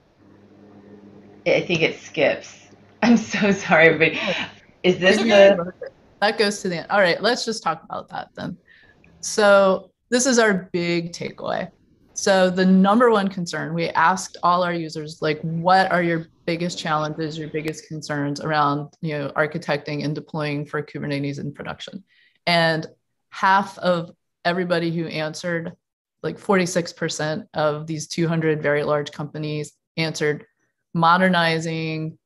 then 1.47 1.57
I 1.57 1.61
think 1.63 1.83
it 1.83 1.99
skips. 1.99 2.60
I'm 3.03 3.17
so 3.17 3.51
sorry, 3.53 3.87
everybody. 3.87 4.21
Is 4.83 4.99
this 4.99 5.19
the 5.19 5.73
that 6.21 6.39
goes 6.39 6.61
to 6.63 6.69
the 6.69 6.79
end? 6.79 6.87
All 6.91 7.01
right, 7.01 7.21
let's 7.23 7.45
just 7.45 7.63
talk 7.63 7.83
about 7.85 8.09
that 8.11 8.29
then. 8.35 8.59
So 9.21 9.91
this 10.11 10.27
is 10.27 10.39
our 10.39 10.69
big 10.73 11.13
takeaway. 11.13 11.71
So 12.13 12.51
the 12.51 12.67
number 12.67 13.11
one 13.11 13.29
concern 13.29 13.73
we 13.73 13.89
asked 13.91 14.37
all 14.43 14.63
our 14.63 14.75
users, 14.75 15.23
like, 15.23 15.41
what 15.41 15.91
are 15.91 16.03
your 16.03 16.27
biggest 16.45 16.79
challenges, 16.79 17.39
your 17.39 17.49
biggest 17.49 17.89
concerns 17.89 18.41
around, 18.41 18.91
you 19.01 19.17
know, 19.17 19.31
architecting 19.31 20.05
and 20.05 20.15
deploying 20.15 20.67
for 20.67 20.83
Kubernetes 20.83 21.39
in 21.39 21.53
production? 21.53 22.05
And 22.47 22.87
half 23.31 23.79
of 23.79 24.11
everybody 24.45 24.91
who 24.91 25.07
answered, 25.07 25.73
like 26.23 26.39
46% 26.39 27.47
of 27.55 27.87
these 27.87 28.07
200 28.09 28.63
very 28.63 28.83
large 28.83 29.13
companies 29.13 29.73
answered 29.97 30.45
modernizing 30.93 32.19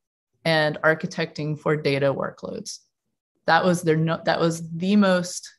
and 0.44 0.78
architecting 0.82 1.58
for 1.58 1.76
data 1.76 2.12
workloads. 2.12 2.78
That 3.46 3.64
was 3.64 3.82
their 3.82 3.96
no, 3.96 4.20
that 4.24 4.40
was 4.40 4.68
the 4.70 4.96
most 4.96 5.50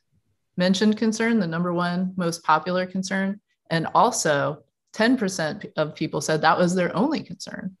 mentioned 0.56 0.96
concern, 0.96 1.38
the 1.38 1.46
number 1.46 1.72
one 1.72 2.12
most 2.16 2.42
popular 2.42 2.86
concern 2.86 3.40
and 3.70 3.86
also 3.94 4.62
10% 4.94 5.72
of 5.76 5.94
people 5.94 6.20
said 6.20 6.42
that 6.42 6.58
was 6.58 6.74
their 6.74 6.94
only 6.96 7.22
concern. 7.22 7.76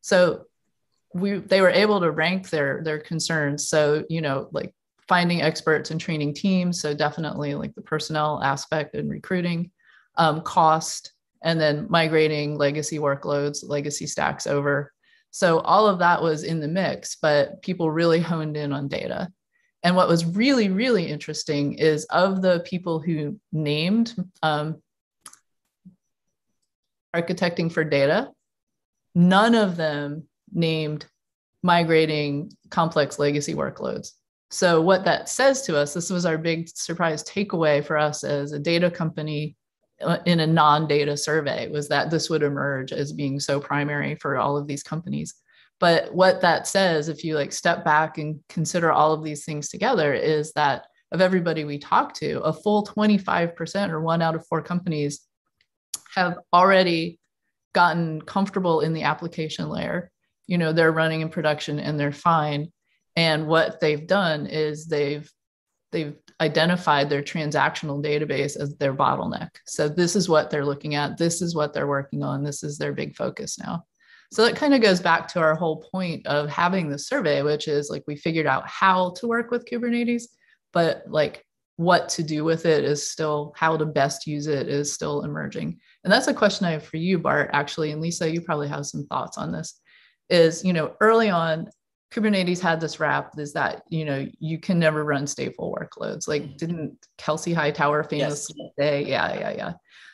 So 0.00 0.46
we 1.12 1.38
they 1.38 1.60
were 1.60 1.70
able 1.70 2.00
to 2.00 2.10
rank 2.10 2.50
their 2.50 2.82
their 2.84 2.98
concerns. 2.98 3.68
So, 3.68 4.04
you 4.08 4.20
know, 4.20 4.48
like 4.52 4.72
finding 5.08 5.42
experts 5.42 5.90
and 5.90 6.00
training 6.00 6.34
teams. 6.34 6.80
So 6.80 6.94
definitely 6.94 7.54
like 7.54 7.74
the 7.74 7.82
personnel 7.82 8.42
aspect 8.42 8.94
and 8.94 9.10
recruiting, 9.10 9.70
um, 10.16 10.42
cost, 10.42 11.12
and 11.42 11.60
then 11.60 11.86
migrating 11.90 12.56
legacy 12.56 12.98
workloads, 12.98 13.66
legacy 13.66 14.06
stacks 14.06 14.46
over. 14.46 14.92
So 15.30 15.60
all 15.60 15.86
of 15.86 16.00
that 16.00 16.22
was 16.22 16.42
in 16.42 16.60
the 16.60 16.68
mix, 16.68 17.16
but 17.16 17.62
people 17.62 17.90
really 17.90 18.20
honed 18.20 18.56
in 18.56 18.72
on 18.72 18.88
data. 18.88 19.28
And 19.82 19.96
what 19.96 20.08
was 20.08 20.26
really, 20.26 20.68
really 20.68 21.06
interesting 21.06 21.74
is 21.74 22.04
of 22.06 22.42
the 22.42 22.60
people 22.66 23.00
who 23.00 23.38
named 23.52 24.14
um, 24.42 24.82
architecting 27.14 27.72
for 27.72 27.84
data, 27.84 28.30
none 29.14 29.54
of 29.54 29.76
them 29.76 30.28
named 30.52 31.06
migrating 31.62 32.52
complex 32.70 33.18
legacy 33.18 33.54
workloads. 33.54 34.12
So, 34.50 34.82
what 34.82 35.04
that 35.04 35.28
says 35.28 35.62
to 35.62 35.76
us, 35.76 35.94
this 35.94 36.10
was 36.10 36.26
our 36.26 36.36
big 36.36 36.68
surprise 36.68 37.22
takeaway 37.22 37.84
for 37.84 37.96
us 37.96 38.24
as 38.24 38.52
a 38.52 38.58
data 38.58 38.90
company 38.90 39.56
Uh, 40.00 40.18
in 40.24 40.40
a 40.40 40.46
non 40.46 40.86
data 40.86 41.16
survey, 41.16 41.68
was 41.68 41.88
that 41.88 42.10
this 42.10 42.30
would 42.30 42.42
emerge 42.42 42.92
as 42.92 43.12
being 43.12 43.38
so 43.38 43.60
primary 43.60 44.14
for 44.14 44.38
all 44.38 44.56
of 44.56 44.66
these 44.66 44.82
companies. 44.82 45.34
But 45.78 46.14
what 46.14 46.40
that 46.40 46.66
says, 46.66 47.08
if 47.08 47.24
you 47.24 47.34
like 47.34 47.52
step 47.52 47.84
back 47.84 48.18
and 48.18 48.40
consider 48.48 48.92
all 48.92 49.12
of 49.12 49.22
these 49.22 49.44
things 49.44 49.68
together, 49.68 50.12
is 50.14 50.52
that 50.52 50.86
of 51.12 51.20
everybody 51.20 51.64
we 51.64 51.78
talk 51.78 52.14
to, 52.14 52.40
a 52.40 52.52
full 52.52 52.84
25% 52.84 53.90
or 53.90 54.00
one 54.00 54.22
out 54.22 54.34
of 54.34 54.46
four 54.46 54.62
companies 54.62 55.20
have 56.14 56.38
already 56.52 57.18
gotten 57.72 58.22
comfortable 58.22 58.80
in 58.80 58.92
the 58.92 59.02
application 59.02 59.68
layer. 59.68 60.10
You 60.46 60.58
know, 60.58 60.72
they're 60.72 60.92
running 60.92 61.20
in 61.20 61.28
production 61.28 61.78
and 61.80 61.98
they're 61.98 62.12
fine 62.12 62.70
and 63.16 63.46
what 63.46 63.80
they've 63.80 64.06
done 64.06 64.46
is 64.46 64.86
they've 64.86 65.30
they've 65.92 66.16
identified 66.40 67.10
their 67.10 67.22
transactional 67.22 68.02
database 68.02 68.58
as 68.58 68.76
their 68.76 68.94
bottleneck. 68.94 69.50
So 69.66 69.88
this 69.88 70.16
is 70.16 70.28
what 70.28 70.50
they're 70.50 70.64
looking 70.64 70.94
at. 70.94 71.18
This 71.18 71.42
is 71.42 71.54
what 71.54 71.72
they're 71.72 71.86
working 71.86 72.22
on. 72.22 72.42
This 72.42 72.62
is 72.62 72.78
their 72.78 72.92
big 72.92 73.16
focus 73.16 73.58
now. 73.58 73.84
So 74.32 74.44
that 74.44 74.56
kind 74.56 74.74
of 74.74 74.80
goes 74.80 75.00
back 75.00 75.26
to 75.28 75.40
our 75.40 75.56
whole 75.56 75.84
point 75.92 76.26
of 76.26 76.48
having 76.48 76.88
the 76.88 76.98
survey, 76.98 77.42
which 77.42 77.66
is 77.66 77.90
like 77.90 78.04
we 78.06 78.14
figured 78.14 78.46
out 78.46 78.68
how 78.68 79.10
to 79.16 79.26
work 79.26 79.50
with 79.50 79.66
Kubernetes, 79.66 80.24
but 80.72 81.02
like 81.08 81.44
what 81.76 82.08
to 82.10 82.22
do 82.22 82.44
with 82.44 82.66
it 82.66 82.84
is 82.84 83.10
still 83.10 83.52
how 83.56 83.76
to 83.76 83.86
best 83.86 84.26
use 84.26 84.46
it 84.46 84.68
is 84.68 84.92
still 84.92 85.22
emerging. 85.22 85.80
And 86.04 86.12
that's 86.12 86.28
a 86.28 86.34
question 86.34 86.66
I 86.66 86.72
have 86.72 86.84
for 86.84 86.98
you, 86.98 87.18
Bart, 87.18 87.50
actually. 87.52 87.90
And 87.90 88.00
Lisa, 88.00 88.30
you 88.30 88.40
probably 88.40 88.68
have 88.68 88.86
some 88.86 89.06
thoughts 89.06 89.36
on 89.36 89.50
this. 89.50 89.80
Is, 90.28 90.64
you 90.64 90.72
know, 90.72 90.94
early 91.00 91.28
on, 91.28 91.68
Kubernetes 92.12 92.60
had 92.60 92.80
this 92.80 92.98
rap 92.98 93.38
is 93.38 93.52
that 93.52 93.82
you 93.88 94.04
know 94.04 94.26
you 94.38 94.58
can 94.58 94.78
never 94.78 95.04
run 95.04 95.24
stateful 95.24 95.74
workloads. 95.74 96.26
Like 96.26 96.42
mm-hmm. 96.42 96.56
didn't 96.56 97.06
Kelsey 97.18 97.52
Hightower 97.52 98.02
famously 98.04 98.56
yes. 98.58 98.72
say, 98.78 99.04
yeah, 99.06 99.38
yeah, 99.38 99.50
yeah. 99.52 99.72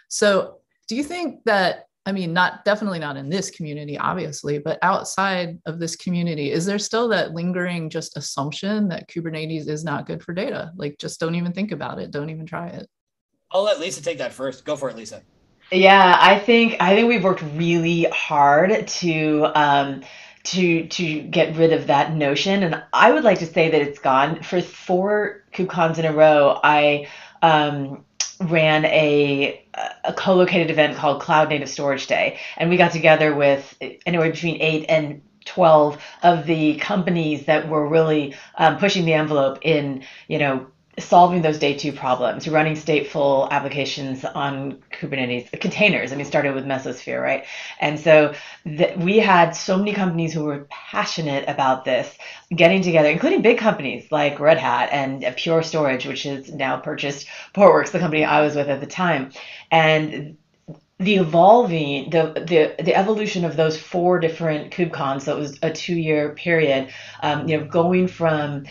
So 0.09 0.59
do 0.89 0.97
you 0.97 1.03
think 1.03 1.45
that 1.45 1.87
I 2.07 2.13
mean, 2.13 2.33
not 2.33 2.65
definitely 2.65 3.01
not 3.01 3.17
in 3.17 3.29
this 3.29 3.51
community, 3.51 3.99
obviously, 3.99 4.59
but 4.59 4.79
outside 4.83 5.59
of 5.67 5.81
this 5.81 5.97
community, 5.97 6.53
is 6.53 6.65
there 6.65 6.79
still 6.79 7.09
that 7.09 7.33
lingering 7.33 7.91
just 7.91 8.17
assumption 8.17 8.89
that 8.89 9.09
Kubernetes 9.09 9.67
is 9.69 9.83
not 9.83 10.07
good 10.07 10.23
for 10.23 10.33
data? 10.33 10.71
Like, 10.77 10.99
just 11.01 11.19
don't 11.19 11.35
even 11.35 11.53
think 11.53 11.73
about 11.73 11.99
it. 11.99 12.13
Don't 12.13 12.31
even 12.31 12.47
try 12.47 12.69
it. 12.69 12.89
I'll 13.51 13.65
let 13.65 13.81
Lisa 13.81 14.01
take 14.01 14.19
that 14.19 14.33
first. 14.33 14.65
Go 14.65 14.77
for 14.77 14.89
it, 14.89 14.97
Lisa. 14.97 15.21
Yeah, 15.73 16.17
I 16.21 16.39
think 16.39 16.77
I 16.79 16.95
think 16.95 17.09
we've 17.09 17.25
worked 17.25 17.43
really 17.57 18.05
hard 18.13 18.87
to 18.87 19.51
um, 19.57 20.05
to 20.47 20.87
to 20.87 21.23
get 21.23 21.57
rid 21.57 21.73
of 21.73 21.89
that 21.89 22.15
notion. 22.15 22.63
And 22.63 22.83
I 22.93 23.13
would 23.13 23.25
like 23.25 23.41
to 23.41 23.47
say 23.47 23.71
that 23.71 23.81
it's 23.81 23.99
gone. 23.99 24.43
For 24.43 24.63
four 24.63 25.45
KubeCons 25.53 25.99
in 25.99 26.05
a 26.05 26.13
row, 26.13 26.59
I 26.63 27.09
um, 27.43 28.05
ran 28.41 28.85
a 28.87 29.65
a 30.05 30.13
co-located 30.13 30.71
event 30.71 30.97
called 30.97 31.21
Cloud 31.21 31.49
Native 31.49 31.69
Storage 31.69 32.07
Day, 32.07 32.39
and 32.57 32.71
we 32.71 32.77
got 32.77 32.93
together 32.93 33.35
with 33.35 33.77
anywhere 34.07 34.31
between 34.31 34.61
eight 34.61 34.87
and 34.89 35.23
12 35.45 36.03
of 36.23 36.47
the 36.47 36.77
companies 36.77 37.47
that 37.47 37.69
were 37.69 37.87
really 37.87 38.35
um, 38.57 38.79
pushing 38.79 39.05
the 39.05 39.15
envelope 39.15 39.59
in 39.63 40.03
you 40.29 40.39
know 40.39 40.67
solving 40.99 41.43
those 41.43 41.59
day 41.59 41.77
two 41.77 41.93
problems, 41.93 42.49
running 42.49 42.75
stateful 42.75 43.51
applications 43.51 44.25
on 44.25 44.83
Kubernetes 44.93 45.51
containers. 45.61 46.13
I 46.13 46.17
mean, 46.17 46.25
started 46.25 46.55
with 46.55 46.65
Mesosphere, 46.65 47.23
right? 47.23 47.45
And 47.81 48.01
so 48.01 48.35
we 48.65 49.19
had 49.19 49.51
so 49.51 49.77
many 49.77 49.93
companies 49.93 50.33
who 50.33 50.45
were 50.45 50.67
passionate 50.71 51.49
about 51.49 51.85
this 51.85 52.17
getting 52.55 52.81
together, 52.83 53.11
including 53.11 53.43
big 53.43 53.59
companies 53.59 54.11
like 54.11 54.41
Red 54.41 54.59
Hat 54.59 54.89
and 54.91 55.37
Pure 55.37 55.65
Storage, 55.65 56.07
which 56.07 56.23
has 56.23 56.51
now 56.51 56.79
purchased 56.79 57.27
Portworx, 57.55 57.91
the 57.91 57.99
company 57.99 58.25
I 58.25 58.41
was 58.41 58.57
with 58.57 58.69
at 58.69 58.81
the 58.81 58.87
time. 58.87 59.33
And 59.71 60.39
the 60.99 61.17
evolving 61.17 62.09
the, 62.09 62.33
the 62.47 62.83
the 62.83 62.95
evolution 62.95 63.45
of 63.45 63.55
those 63.55 63.79
four 63.79 64.19
different 64.19 64.73
KubeCons, 64.73 65.23
so 65.23 65.37
it 65.37 65.39
was 65.39 65.59
a 65.63 65.71
two 65.71 65.95
year 65.95 66.31
period, 66.31 66.91
um, 67.23 67.47
you 67.47 67.59
know, 67.59 67.67
going 67.67 68.09
from 68.09 68.65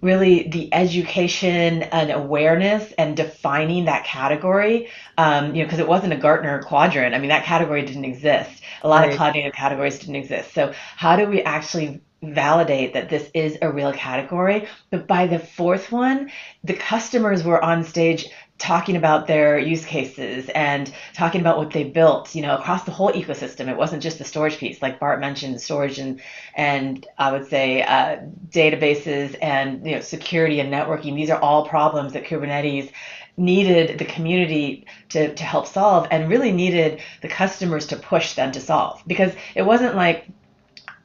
really 0.00 0.48
the 0.48 0.72
education 0.72 1.82
and 1.82 2.10
awareness 2.10 2.92
and 2.92 3.16
defining 3.16 3.84
that 3.84 4.04
category 4.04 4.88
um, 5.18 5.54
you 5.54 5.62
know 5.62 5.66
because 5.66 5.78
it 5.78 5.88
wasn't 5.88 6.12
a 6.12 6.16
gartner 6.16 6.62
quadrant. 6.62 7.14
I 7.14 7.18
mean 7.18 7.28
that 7.28 7.44
category 7.44 7.84
didn't 7.84 8.04
exist. 8.04 8.62
A 8.82 8.88
lot 8.88 9.02
right. 9.02 9.10
of 9.10 9.16
cloud 9.16 9.34
native 9.34 9.52
categories 9.52 9.98
didn't 9.98 10.16
exist. 10.16 10.54
So 10.54 10.72
how 10.96 11.16
do 11.16 11.26
we 11.26 11.42
actually 11.42 12.00
validate 12.22 12.94
that 12.94 13.08
this 13.08 13.30
is 13.34 13.58
a 13.62 13.70
real 13.70 13.92
category? 13.92 14.68
But 14.90 15.06
by 15.06 15.26
the 15.26 15.38
fourth 15.38 15.92
one 15.92 16.30
the 16.64 16.74
customers 16.74 17.44
were 17.44 17.62
on 17.62 17.84
stage 17.84 18.28
talking 18.60 18.94
about 18.94 19.26
their 19.26 19.58
use 19.58 19.84
cases 19.84 20.48
and 20.50 20.92
talking 21.14 21.40
about 21.40 21.56
what 21.56 21.70
they 21.70 21.82
built, 21.82 22.34
you 22.34 22.42
know, 22.42 22.54
across 22.56 22.84
the 22.84 22.90
whole 22.90 23.10
ecosystem. 23.12 23.68
It 23.68 23.76
wasn't 23.76 24.02
just 24.02 24.18
the 24.18 24.24
storage 24.24 24.58
piece, 24.58 24.82
like 24.82 25.00
Bart 25.00 25.18
mentioned, 25.18 25.60
storage 25.60 25.98
and 25.98 26.20
and 26.54 27.06
I 27.18 27.32
would 27.32 27.48
say 27.48 27.82
uh, 27.82 28.18
databases 28.50 29.36
and 29.40 29.84
you 29.84 29.96
know 29.96 30.00
security 30.00 30.60
and 30.60 30.72
networking. 30.72 31.16
These 31.16 31.30
are 31.30 31.40
all 31.40 31.66
problems 31.66 32.12
that 32.12 32.24
Kubernetes 32.24 32.92
needed 33.36 33.98
the 33.98 34.04
community 34.04 34.86
to, 35.08 35.34
to 35.34 35.42
help 35.42 35.66
solve 35.66 36.06
and 36.10 36.28
really 36.28 36.52
needed 36.52 37.00
the 37.22 37.28
customers 37.28 37.86
to 37.86 37.96
push 37.96 38.34
them 38.34 38.52
to 38.52 38.60
solve 38.60 39.02
because 39.06 39.32
it 39.54 39.62
wasn't 39.62 39.96
like 39.96 40.26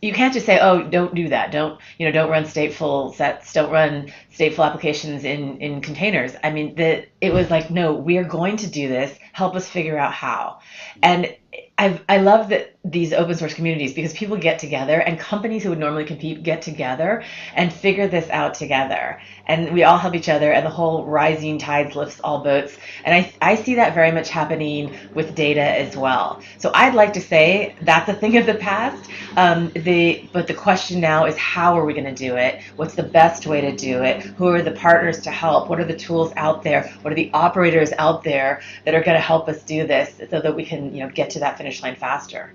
you 0.01 0.13
can't 0.13 0.33
just 0.33 0.45
say, 0.45 0.59
oh, 0.59 0.83
don't 0.83 1.15
do 1.15 1.29
that. 1.29 1.51
Don't, 1.51 1.79
you 1.97 2.05
know, 2.05 2.11
don't 2.11 2.29
run 2.29 2.43
stateful 2.43 3.15
sets, 3.15 3.53
don't 3.53 3.71
run 3.71 4.11
stateful 4.31 4.65
applications 4.65 5.23
in, 5.23 5.59
in 5.59 5.81
containers. 5.81 6.33
I 6.43 6.51
mean, 6.51 6.75
the, 6.75 7.05
it 7.21 7.33
was 7.33 7.49
like, 7.49 7.71
no, 7.71 7.93
we 7.93 8.17
are 8.17 8.23
going 8.23 8.57
to 8.57 8.67
do 8.67 8.87
this. 8.87 9.17
Help 9.31 9.55
us 9.55 9.67
figure 9.67 9.97
out 9.97 10.13
how. 10.13 10.59
And 11.01 11.35
I, 11.77 11.99
I 12.07 12.17
love 12.17 12.49
that 12.49 12.74
these 12.85 13.13
open 13.13 13.35
source 13.35 13.53
communities 13.53 13.93
because 13.93 14.13
people 14.13 14.37
get 14.37 14.59
together 14.59 14.99
and 15.01 15.19
companies 15.19 15.63
who 15.63 15.69
would 15.69 15.79
normally 15.79 16.05
compete 16.05 16.43
get 16.43 16.61
together 16.61 17.23
and 17.55 17.73
figure 17.73 18.07
this 18.07 18.29
out 18.29 18.53
together. 18.53 19.19
And 19.47 19.73
we 19.73 19.83
all 19.83 19.97
help 19.97 20.13
each 20.13 20.29
other 20.29 20.51
and 20.51 20.63
the 20.65 20.69
whole 20.69 21.03
rising 21.05 21.57
tides 21.57 21.95
lifts 21.95 22.19
all 22.19 22.43
boats. 22.43 22.77
And 23.03 23.15
I, 23.15 23.33
I 23.41 23.55
see 23.55 23.75
that 23.75 23.95
very 23.95 24.11
much 24.11 24.29
happening 24.29 24.95
with 25.15 25.33
data 25.33 25.61
as 25.61 25.97
well. 25.97 26.41
So 26.59 26.71
I'd 26.75 26.93
like 26.93 27.13
to 27.13 27.21
say 27.21 27.75
that's 27.81 28.07
a 28.07 28.13
thing 28.13 28.37
of 28.37 28.45
the 28.45 28.55
past. 28.55 29.09
Um, 29.35 29.71
the, 29.75 30.29
but 30.31 30.47
the 30.47 30.53
question 30.53 31.01
now 31.01 31.25
is 31.25 31.35
how 31.37 31.77
are 31.77 31.85
we 31.85 31.93
going 31.93 32.05
to 32.05 32.13
do 32.13 32.35
it? 32.35 32.61
What's 32.75 32.95
the 32.95 33.03
best 33.03 33.47
way 33.47 33.61
to 33.61 33.75
do 33.75 34.03
it? 34.03 34.21
Who 34.21 34.47
are 34.47 34.61
the 34.61 34.71
partners 34.71 35.21
to 35.21 35.31
help? 35.31 35.69
What 35.69 35.79
are 35.79 35.85
the 35.85 35.97
tools 35.97 36.31
out 36.35 36.61
there? 36.61 36.93
What 37.01 37.11
are 37.11 37.15
the 37.15 37.31
operators 37.33 37.91
out 37.97 38.23
there 38.23 38.61
that 38.83 38.93
are 38.93 39.03
going 39.03 39.17
to 39.17 39.21
help 39.21 39.49
us 39.49 39.63
do 39.63 39.87
this 39.87 40.21
so 40.29 40.39
that 40.39 40.55
we 40.55 40.65
can 40.65 40.93
you 40.93 41.03
know, 41.03 41.09
get 41.09 41.31
to 41.31 41.39
that 41.39 41.57
finish 41.57 41.81
line 41.81 41.95
faster? 41.95 42.53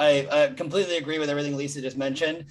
I, 0.00 0.26
I 0.32 0.48
completely 0.54 0.96
agree 0.96 1.18
with 1.18 1.28
everything 1.28 1.56
Lisa 1.56 1.82
just 1.82 1.98
mentioned. 1.98 2.46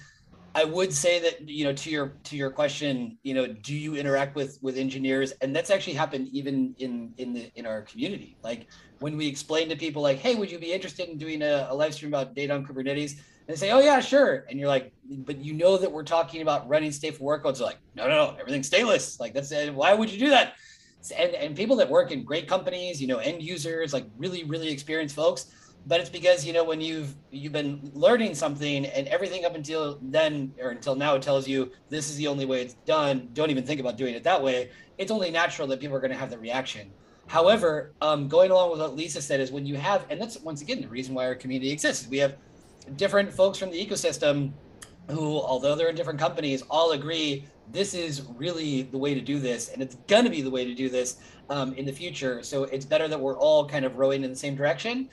I 0.54 0.64
would 0.64 0.92
say 0.92 1.20
that 1.20 1.48
you 1.48 1.64
know 1.64 1.72
to 1.72 1.90
your 1.90 2.18
to 2.24 2.36
your 2.36 2.50
question, 2.50 3.18
you 3.24 3.34
know, 3.34 3.46
do 3.46 3.74
you 3.74 3.96
interact 3.96 4.36
with 4.36 4.58
with 4.62 4.76
engineers? 4.76 5.32
And 5.42 5.54
that's 5.54 5.70
actually 5.70 5.94
happened 5.94 6.28
even 6.32 6.74
in 6.78 7.12
in 7.18 7.32
the 7.32 7.50
in 7.56 7.66
our 7.66 7.82
community. 7.82 8.38
Like 8.42 8.68
when 9.00 9.16
we 9.16 9.26
explain 9.26 9.68
to 9.68 9.76
people, 9.76 10.00
like, 10.00 10.18
"Hey, 10.18 10.36
would 10.36 10.50
you 10.50 10.58
be 10.58 10.72
interested 10.72 11.08
in 11.08 11.18
doing 11.18 11.42
a, 11.42 11.66
a 11.70 11.74
live 11.74 11.94
stream 11.94 12.12
about 12.14 12.34
data 12.34 12.54
on 12.54 12.64
Kubernetes?" 12.64 13.12
And 13.12 13.48
they 13.48 13.56
say, 13.56 13.70
"Oh 13.72 13.80
yeah, 13.80 14.00
sure." 14.00 14.44
And 14.48 14.58
you're 14.58 14.68
like, 14.68 14.92
"But 15.08 15.38
you 15.38 15.54
know 15.54 15.76
that 15.76 15.90
we're 15.90 16.04
talking 16.04 16.42
about 16.42 16.68
running 16.68 16.90
stateful 16.90 17.22
workloads." 17.22 17.58
They're 17.58 17.66
like, 17.66 17.80
"No, 17.94 18.08
no, 18.08 18.14
no, 18.14 18.36
everything's 18.40 18.70
stateless." 18.70 19.20
Like 19.20 19.34
that's 19.34 19.52
why 19.72 19.94
would 19.94 20.10
you 20.10 20.18
do 20.18 20.30
that? 20.30 20.54
And 21.16 21.34
and 21.34 21.56
people 21.56 21.76
that 21.76 21.90
work 21.90 22.10
in 22.12 22.24
great 22.24 22.48
companies, 22.48 23.00
you 23.00 23.08
know, 23.08 23.18
end 23.18 23.42
users, 23.42 23.92
like 23.92 24.06
really 24.16 24.44
really 24.44 24.70
experienced 24.70 25.16
folks 25.16 25.46
but 25.86 26.00
it's 26.00 26.10
because 26.10 26.44
you 26.44 26.52
know 26.52 26.64
when 26.64 26.80
you've 26.80 27.14
you've 27.30 27.52
been 27.52 27.90
learning 27.94 28.34
something 28.34 28.86
and 28.86 29.08
everything 29.08 29.44
up 29.44 29.54
until 29.54 29.98
then 30.02 30.52
or 30.60 30.70
until 30.70 30.94
now 30.94 31.16
tells 31.16 31.48
you 31.48 31.70
this 31.88 32.10
is 32.10 32.16
the 32.16 32.26
only 32.26 32.44
way 32.44 32.62
it's 32.62 32.74
done 32.86 33.28
don't 33.32 33.50
even 33.50 33.64
think 33.64 33.80
about 33.80 33.96
doing 33.96 34.14
it 34.14 34.22
that 34.22 34.42
way 34.42 34.70
it's 35.00 35.10
only 35.10 35.30
natural 35.30 35.66
that 35.66 35.80
people 35.80 35.96
are 35.96 36.00
going 36.00 36.12
to 36.12 36.16
have 36.16 36.28
the 36.28 36.38
reaction. 36.38 36.90
However 37.26 37.94
um, 38.02 38.28
going 38.28 38.50
along 38.50 38.72
with 38.72 38.80
what 38.80 38.94
lisa 38.94 39.22
said 39.22 39.40
is 39.40 39.50
when 39.50 39.64
you 39.64 39.76
have 39.76 40.04
and 40.10 40.20
that's 40.20 40.38
once 40.40 40.60
again 40.60 40.82
the 40.82 40.88
reason 40.88 41.14
why 41.14 41.24
our 41.24 41.34
community 41.34 41.70
exists. 41.72 42.06
We 42.06 42.18
have 42.18 42.36
different 42.96 43.32
folks 43.32 43.56
from 43.58 43.70
the 43.70 43.86
ecosystem 43.86 44.52
who 45.08 45.38
although 45.40 45.74
they're 45.74 45.88
in 45.88 45.96
different 45.96 46.20
companies 46.20 46.62
all 46.68 46.92
agree 46.92 47.46
this 47.72 47.94
is 47.94 48.22
really 48.36 48.82
the 48.82 48.98
way 48.98 49.14
to 49.14 49.20
do 49.20 49.38
this 49.38 49.70
and 49.70 49.80
it's 49.80 49.94
going 50.06 50.24
to 50.24 50.30
be 50.30 50.42
the 50.42 50.50
way 50.50 50.64
to 50.66 50.74
do 50.74 50.90
this 50.90 51.18
um, 51.48 51.72
in 51.74 51.86
the 51.86 51.92
future. 51.92 52.42
So 52.42 52.64
it's 52.64 52.84
better 52.84 53.08
that 53.08 53.18
we're 53.18 53.38
all 53.38 53.66
kind 53.66 53.86
of 53.86 53.96
rowing 53.96 54.22
in 54.22 54.30
the 54.30 54.36
same 54.36 54.54
direction 54.54 55.08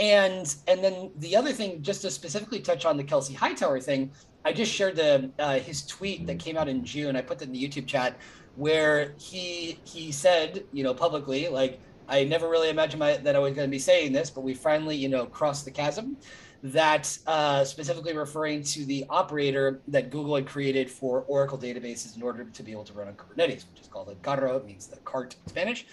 and 0.00 0.56
and 0.66 0.82
then 0.82 1.10
the 1.18 1.36
other 1.36 1.52
thing, 1.52 1.82
just 1.82 2.02
to 2.02 2.10
specifically 2.10 2.60
touch 2.60 2.86
on 2.86 2.96
the 2.96 3.04
Kelsey 3.04 3.34
Hightower 3.34 3.80
thing, 3.80 4.10
I 4.44 4.52
just 4.52 4.72
shared 4.72 4.96
the 4.96 5.30
uh, 5.38 5.58
his 5.58 5.86
tweet 5.86 6.26
that 6.26 6.38
came 6.38 6.56
out 6.56 6.68
in 6.68 6.82
June. 6.84 7.14
I 7.16 7.20
put 7.20 7.38
that 7.38 7.46
in 7.46 7.52
the 7.52 7.62
YouTube 7.62 7.86
chat 7.86 8.16
where 8.56 9.14
he 9.18 9.78
he 9.84 10.10
said, 10.10 10.64
you 10.72 10.82
know, 10.82 10.94
publicly, 10.94 11.48
like 11.48 11.78
I 12.08 12.24
never 12.24 12.48
really 12.48 12.70
imagined 12.70 12.98
my, 12.98 13.18
that 13.18 13.36
I 13.36 13.38
was 13.38 13.52
going 13.54 13.68
to 13.68 13.70
be 13.70 13.78
saying 13.78 14.12
this, 14.12 14.30
but 14.30 14.40
we 14.40 14.54
finally, 14.54 14.96
you 14.96 15.08
know, 15.08 15.26
crossed 15.26 15.64
the 15.64 15.70
chasm. 15.70 16.16
that 16.62 17.16
uh, 17.26 17.64
specifically 17.64 18.14
referring 18.14 18.62
to 18.62 18.84
the 18.84 19.04
operator 19.08 19.80
that 19.88 20.10
Google 20.10 20.36
had 20.36 20.46
created 20.46 20.90
for 20.90 21.22
Oracle 21.22 21.58
databases 21.58 22.16
in 22.16 22.22
order 22.22 22.44
to 22.44 22.62
be 22.62 22.72
able 22.72 22.84
to 22.84 22.92
run 22.92 23.08
on 23.08 23.14
Kubernetes, 23.14 23.64
which 23.70 23.80
is 23.80 23.88
called 23.88 24.08
El 24.08 24.16
Carro, 24.16 24.62
means 24.64 24.86
the 24.86 24.96
cart 24.98 25.36
in 25.42 25.50
Spanish. 25.50 25.86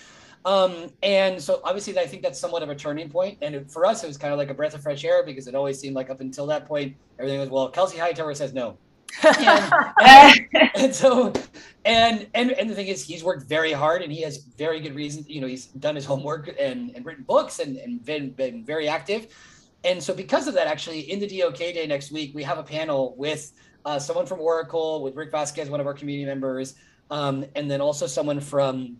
Um, 0.47 0.89
and 1.03 1.41
so 1.41 1.61
obviously 1.63 1.97
I 1.99 2.07
think 2.07 2.23
that's 2.23 2.39
somewhat 2.39 2.63
of 2.63 2.69
a 2.69 2.75
turning 2.75 3.09
point. 3.09 3.37
And 3.41 3.53
it, 3.53 3.69
for 3.69 3.85
us, 3.85 4.03
it 4.03 4.07
was 4.07 4.17
kind 4.17 4.31
of 4.31 4.39
like 4.39 4.49
a 4.49 4.53
breath 4.53 4.73
of 4.73 4.81
fresh 4.81 5.03
air 5.03 5.23
because 5.23 5.47
it 5.47 5.55
always 5.55 5.77
seemed 5.77 5.95
like 5.95 6.09
up 6.09 6.21
until 6.21 6.47
that 6.47 6.65
point, 6.65 6.95
everything 7.19 7.39
was, 7.39 7.49
well, 7.49 7.69
Kelsey 7.69 7.97
Hightower 7.97 8.33
says 8.33 8.53
no. 8.53 8.77
and, 9.23 9.73
and, 10.01 10.71
and, 10.75 10.95
so 10.95 11.31
and 11.85 12.27
and 12.33 12.51
and 12.51 12.69
the 12.69 12.75
thing 12.75 12.87
is 12.87 13.01
he's 13.01 13.23
worked 13.23 13.47
very 13.47 13.71
hard 13.71 14.01
and 14.01 14.11
he 14.11 14.21
has 14.21 14.39
very 14.57 14.81
good 14.81 14.93
reasons 14.93 15.29
you 15.29 15.39
know 15.39 15.47
he's 15.47 15.67
done 15.67 15.95
his 15.95 16.03
homework 16.03 16.53
and, 16.59 16.91
and 16.93 17.05
written 17.05 17.23
books 17.23 17.59
and, 17.59 17.77
and 17.77 18.03
been, 18.03 18.31
been 18.31 18.65
very 18.65 18.89
active 18.89 19.27
and 19.83 20.01
so 20.03 20.13
because 20.13 20.47
of 20.47 20.53
that, 20.55 20.67
actually, 20.67 21.11
in 21.11 21.19
the 21.19 21.39
DOK 21.39 21.57
day 21.57 21.85
next 21.87 22.11
week, 22.11 22.33
we 22.33 22.43
have 22.43 22.57
a 22.57 22.63
panel 22.63 23.15
with 23.17 23.53
uh, 23.85 23.99
someone 23.99 24.25
from 24.25 24.41
Oracle, 24.41 25.01
with 25.01 25.15
Rick 25.15 25.31
Vasquez, 25.31 25.69
one 25.69 25.79
of 25.79 25.87
our 25.87 25.93
community 25.93 26.25
members, 26.25 26.75
um, 27.09 27.45
and 27.55 27.69
then 27.69 27.79
also 27.79 28.07
someone 28.07 28.39
from 28.39 28.97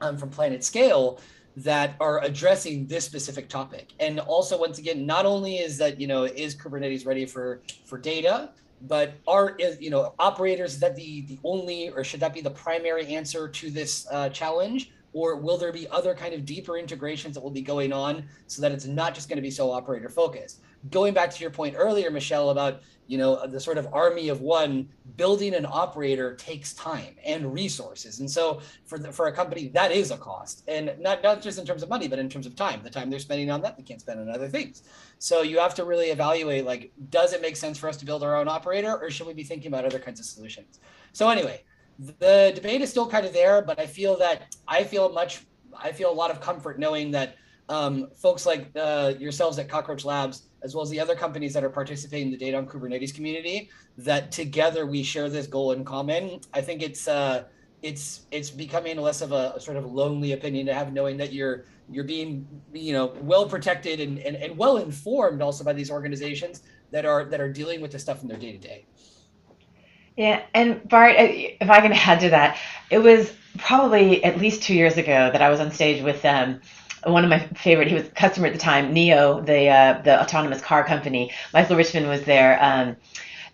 um, 0.00 0.16
from 0.16 0.30
PlanetScale 0.30 1.20
that 1.56 1.96
are 2.00 2.22
addressing 2.22 2.86
this 2.86 3.04
specific 3.04 3.48
topic. 3.48 3.92
And 3.98 4.20
also, 4.20 4.58
once 4.58 4.78
again, 4.78 5.06
not 5.06 5.26
only 5.26 5.56
is 5.56 5.76
that 5.78 6.00
you 6.00 6.06
know 6.06 6.24
is 6.24 6.54
Kubernetes 6.54 7.06
ready 7.06 7.26
for 7.26 7.60
for 7.84 7.98
data, 7.98 8.50
but 8.82 9.14
are 9.26 9.56
you 9.80 9.90
know 9.90 10.14
operators 10.18 10.74
is 10.74 10.80
that 10.80 10.94
the 10.96 11.22
the 11.22 11.38
only 11.44 11.90
or 11.90 12.04
should 12.04 12.20
that 12.20 12.34
be 12.34 12.40
the 12.40 12.50
primary 12.50 13.06
answer 13.06 13.48
to 13.48 13.70
this 13.70 14.06
uh, 14.10 14.28
challenge? 14.28 14.92
or 15.12 15.36
will 15.36 15.56
there 15.56 15.72
be 15.72 15.88
other 15.88 16.14
kind 16.14 16.34
of 16.34 16.44
deeper 16.44 16.76
integrations 16.76 17.34
that 17.34 17.40
will 17.40 17.50
be 17.50 17.62
going 17.62 17.92
on 17.92 18.24
so 18.46 18.60
that 18.60 18.72
it's 18.72 18.84
not 18.84 19.14
just 19.14 19.28
going 19.28 19.36
to 19.36 19.42
be 19.42 19.50
so 19.50 19.70
operator 19.70 20.08
focused 20.08 20.60
going 20.90 21.14
back 21.14 21.30
to 21.30 21.40
your 21.40 21.50
point 21.50 21.74
earlier 21.76 22.10
michelle 22.10 22.50
about 22.50 22.82
you 23.08 23.16
know 23.16 23.46
the 23.46 23.58
sort 23.58 23.78
of 23.78 23.88
army 23.92 24.28
of 24.28 24.42
one 24.42 24.88
building 25.16 25.54
an 25.54 25.66
operator 25.66 26.34
takes 26.36 26.74
time 26.74 27.16
and 27.24 27.52
resources. 27.52 28.20
And 28.20 28.30
so 28.30 28.60
for 28.84 28.98
the, 28.98 29.10
for 29.10 29.26
a 29.26 29.32
company 29.32 29.68
that 29.68 29.90
is 29.90 30.10
a 30.10 30.18
cost. 30.18 30.62
And 30.68 30.94
not 31.00 31.22
not 31.22 31.42
just 31.42 31.58
in 31.58 31.64
terms 31.64 31.82
of 31.82 31.88
money 31.88 32.06
but 32.06 32.18
in 32.18 32.28
terms 32.28 32.46
of 32.46 32.54
time 32.54 32.80
the 32.84 32.90
time 32.90 33.08
they're 33.10 33.18
spending 33.18 33.50
on 33.50 33.62
that 33.62 33.76
they 33.76 33.82
can't 33.82 34.00
spend 34.00 34.20
on 34.20 34.30
other 34.30 34.46
things. 34.46 34.82
So 35.18 35.40
you 35.40 35.58
have 35.58 35.74
to 35.76 35.84
really 35.84 36.08
evaluate 36.08 36.66
like 36.66 36.92
does 37.08 37.32
it 37.32 37.40
make 37.40 37.56
sense 37.56 37.78
for 37.78 37.88
us 37.88 37.96
to 37.96 38.04
build 38.04 38.22
our 38.22 38.36
own 38.36 38.46
operator 38.46 38.96
or 38.96 39.10
should 39.10 39.26
we 39.26 39.32
be 39.32 39.42
thinking 39.42 39.68
about 39.68 39.86
other 39.86 39.98
kinds 39.98 40.20
of 40.20 40.26
solutions? 40.26 40.78
So 41.14 41.30
anyway 41.30 41.62
the 41.98 42.52
debate 42.54 42.80
is 42.80 42.90
still 42.90 43.08
kind 43.08 43.26
of 43.26 43.32
there, 43.32 43.60
but 43.62 43.80
I 43.80 43.86
feel 43.86 44.16
that 44.18 44.54
I 44.68 44.84
feel 44.84 45.08
much, 45.08 45.40
I 45.76 45.92
feel 45.92 46.12
a 46.12 46.14
lot 46.14 46.30
of 46.30 46.40
comfort 46.40 46.78
knowing 46.78 47.10
that 47.12 47.36
um, 47.68 48.08
folks 48.14 48.46
like 48.46 48.70
uh, 48.76 49.14
yourselves 49.18 49.58
at 49.58 49.68
Cockroach 49.68 50.04
Labs, 50.04 50.47
as 50.62 50.74
well 50.74 50.82
as 50.82 50.90
the 50.90 51.00
other 51.00 51.14
companies 51.14 51.52
that 51.54 51.64
are 51.64 51.70
participating 51.70 52.26
in 52.28 52.32
the 52.32 52.38
data 52.38 52.56
on 52.56 52.66
Kubernetes 52.66 53.14
community, 53.14 53.70
that 53.98 54.32
together 54.32 54.86
we 54.86 55.02
share 55.02 55.28
this 55.28 55.46
goal 55.46 55.72
in 55.72 55.84
common. 55.84 56.40
I 56.52 56.60
think 56.60 56.82
it's 56.82 57.06
uh, 57.08 57.44
it's 57.82 58.26
it's 58.30 58.50
becoming 58.50 58.96
less 59.00 59.20
of 59.20 59.32
a, 59.32 59.54
a, 59.56 59.60
sort 59.60 59.76
of 59.76 59.86
lonely 59.86 60.32
opinion 60.32 60.66
to 60.66 60.74
have, 60.74 60.92
knowing 60.92 61.16
that 61.18 61.32
you're 61.32 61.64
you're 61.90 62.04
being 62.04 62.46
you 62.72 62.92
know 62.92 63.14
well 63.22 63.48
protected 63.48 64.00
and, 64.00 64.18
and, 64.18 64.36
and 64.36 64.56
well 64.56 64.78
informed 64.78 65.42
also 65.42 65.64
by 65.64 65.72
these 65.72 65.90
organizations 65.90 66.62
that 66.90 67.04
are 67.04 67.24
that 67.26 67.40
are 67.40 67.52
dealing 67.52 67.80
with 67.80 67.92
the 67.92 67.98
stuff 67.98 68.22
in 68.22 68.28
their 68.28 68.38
day 68.38 68.52
to 68.52 68.58
day. 68.58 68.86
Yeah, 70.16 70.42
and 70.52 70.86
Bart, 70.88 71.14
uh, 71.16 71.28
if 71.28 71.70
I 71.70 71.80
can 71.80 71.92
add 71.92 72.18
to 72.20 72.30
that, 72.30 72.58
it 72.90 72.98
was 72.98 73.32
probably 73.58 74.24
at 74.24 74.38
least 74.38 74.62
two 74.62 74.74
years 74.74 74.96
ago 74.96 75.30
that 75.32 75.40
I 75.40 75.48
was 75.48 75.60
on 75.60 75.70
stage 75.70 76.02
with 76.02 76.24
um, 76.24 76.60
one 77.04 77.24
of 77.24 77.30
my 77.30 77.38
favorite. 77.38 77.88
He 77.88 77.94
was 77.94 78.06
a 78.06 78.10
customer 78.10 78.46
at 78.48 78.52
the 78.52 78.58
time, 78.58 78.94
NIO, 78.94 79.44
the 79.44 79.68
uh, 79.68 80.02
the 80.02 80.20
autonomous 80.20 80.60
car 80.60 80.84
company. 80.84 81.32
Michael 81.52 81.76
Richman 81.76 82.08
was 82.08 82.22
their 82.24 82.62
um, 82.62 82.96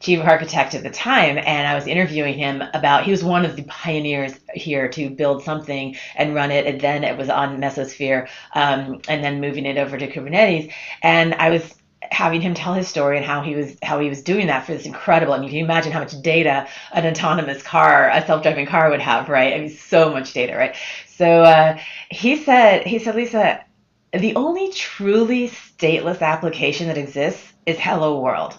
chief 0.00 0.20
architect 0.20 0.74
at 0.74 0.82
the 0.82 0.90
time, 0.90 1.38
and 1.38 1.66
I 1.66 1.74
was 1.74 1.86
interviewing 1.86 2.34
him 2.34 2.62
about. 2.74 3.04
He 3.04 3.10
was 3.10 3.24
one 3.24 3.44
of 3.44 3.56
the 3.56 3.62
pioneers 3.64 4.34
here 4.54 4.88
to 4.88 5.10
build 5.10 5.42
something 5.42 5.96
and 6.16 6.34
run 6.34 6.50
it, 6.50 6.66
and 6.66 6.80
then 6.80 7.04
it 7.04 7.16
was 7.16 7.28
on 7.28 7.58
Mesosphere, 7.60 8.28
um, 8.54 9.00
and 9.08 9.24
then 9.24 9.40
moving 9.40 9.66
it 9.66 9.78
over 9.78 9.96
to 9.96 10.10
Kubernetes. 10.10 10.72
And 11.02 11.34
I 11.34 11.50
was 11.50 11.74
having 12.10 12.40
him 12.40 12.54
tell 12.54 12.74
his 12.74 12.88
story 12.88 13.16
and 13.16 13.26
how 13.26 13.42
he 13.42 13.54
was 13.54 13.76
how 13.82 13.98
he 14.00 14.08
was 14.08 14.22
doing 14.22 14.46
that 14.46 14.66
for 14.66 14.72
this 14.72 14.86
incredible. 14.86 15.32
I 15.32 15.38
mean, 15.38 15.48
can 15.48 15.58
you 15.58 15.64
imagine 15.64 15.92
how 15.92 16.00
much 16.00 16.20
data 16.22 16.66
an 16.92 17.06
autonomous 17.06 17.62
car, 17.62 18.10
a 18.10 18.24
self-driving 18.26 18.66
car 18.66 18.90
would 18.90 19.00
have, 19.00 19.28
right? 19.28 19.54
I 19.54 19.60
mean, 19.60 19.70
so 19.70 20.10
much 20.10 20.32
data, 20.32 20.56
right? 20.56 20.76
So 21.16 21.42
uh, 21.42 21.78
he 22.10 22.36
said, 22.36 22.86
he 22.86 22.98
said, 22.98 23.14
Lisa, 23.14 23.64
the 24.12 24.34
only 24.36 24.70
truly 24.72 25.48
stateless 25.48 26.20
application 26.20 26.88
that 26.88 26.98
exists 26.98 27.52
is 27.66 27.78
Hello 27.78 28.20
World. 28.20 28.58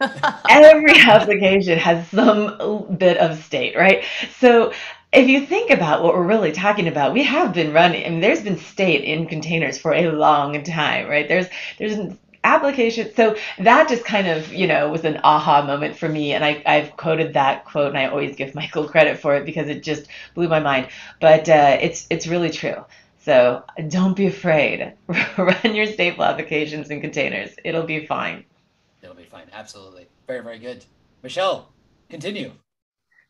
Every 0.48 1.00
application 1.00 1.78
has 1.78 2.06
some 2.08 2.96
bit 2.98 3.16
of 3.18 3.42
state, 3.42 3.76
right? 3.76 4.04
So 4.38 4.72
if 5.12 5.28
you 5.28 5.46
think 5.46 5.70
about 5.70 6.02
what 6.02 6.14
we're 6.14 6.26
really 6.26 6.52
talking 6.52 6.88
about, 6.88 7.14
we 7.14 7.22
have 7.22 7.54
been 7.54 7.72
running. 7.72 8.04
I 8.04 8.10
mean, 8.10 8.20
there's 8.20 8.42
been 8.42 8.58
state 8.58 9.04
in 9.04 9.26
containers 9.26 9.78
for 9.78 9.94
a 9.94 10.10
long 10.10 10.62
time, 10.62 11.08
right? 11.08 11.26
There's 11.26 11.46
there's 11.78 11.98
application. 12.46 13.12
So 13.14 13.36
that 13.58 13.88
just 13.88 14.04
kind 14.04 14.28
of 14.28 14.52
you 14.52 14.66
know 14.66 14.88
was 14.90 15.04
an 15.04 15.20
aha 15.24 15.66
moment 15.66 15.96
for 15.96 16.08
me, 16.08 16.32
and 16.32 16.44
I 16.44 16.62
I've 16.64 16.96
quoted 16.96 17.34
that 17.34 17.64
quote, 17.64 17.88
and 17.88 17.98
I 17.98 18.06
always 18.06 18.36
give 18.36 18.54
Michael 18.60 18.88
credit 18.88 19.18
for 19.18 19.36
it 19.36 19.44
because 19.44 19.68
it 19.68 19.82
just 19.82 20.06
blew 20.34 20.48
my 20.48 20.60
mind. 20.60 20.88
But 21.20 21.48
uh, 21.48 21.78
it's 21.80 22.06
it's 22.10 22.26
really 22.26 22.50
true. 22.50 22.84
So 23.18 23.64
don't 23.88 24.16
be 24.16 24.26
afraid. 24.26 24.92
Run 25.08 25.74
your 25.74 25.86
stateful 25.86 26.26
applications 26.26 26.90
in 26.90 27.00
containers. 27.00 27.50
It'll 27.64 27.82
be 27.82 28.06
fine. 28.06 28.44
It'll 29.02 29.16
be 29.16 29.24
fine. 29.24 29.46
Absolutely. 29.52 30.06
Very 30.26 30.42
very 30.42 30.58
good. 30.58 30.84
Michelle, 31.22 31.72
continue. 32.08 32.52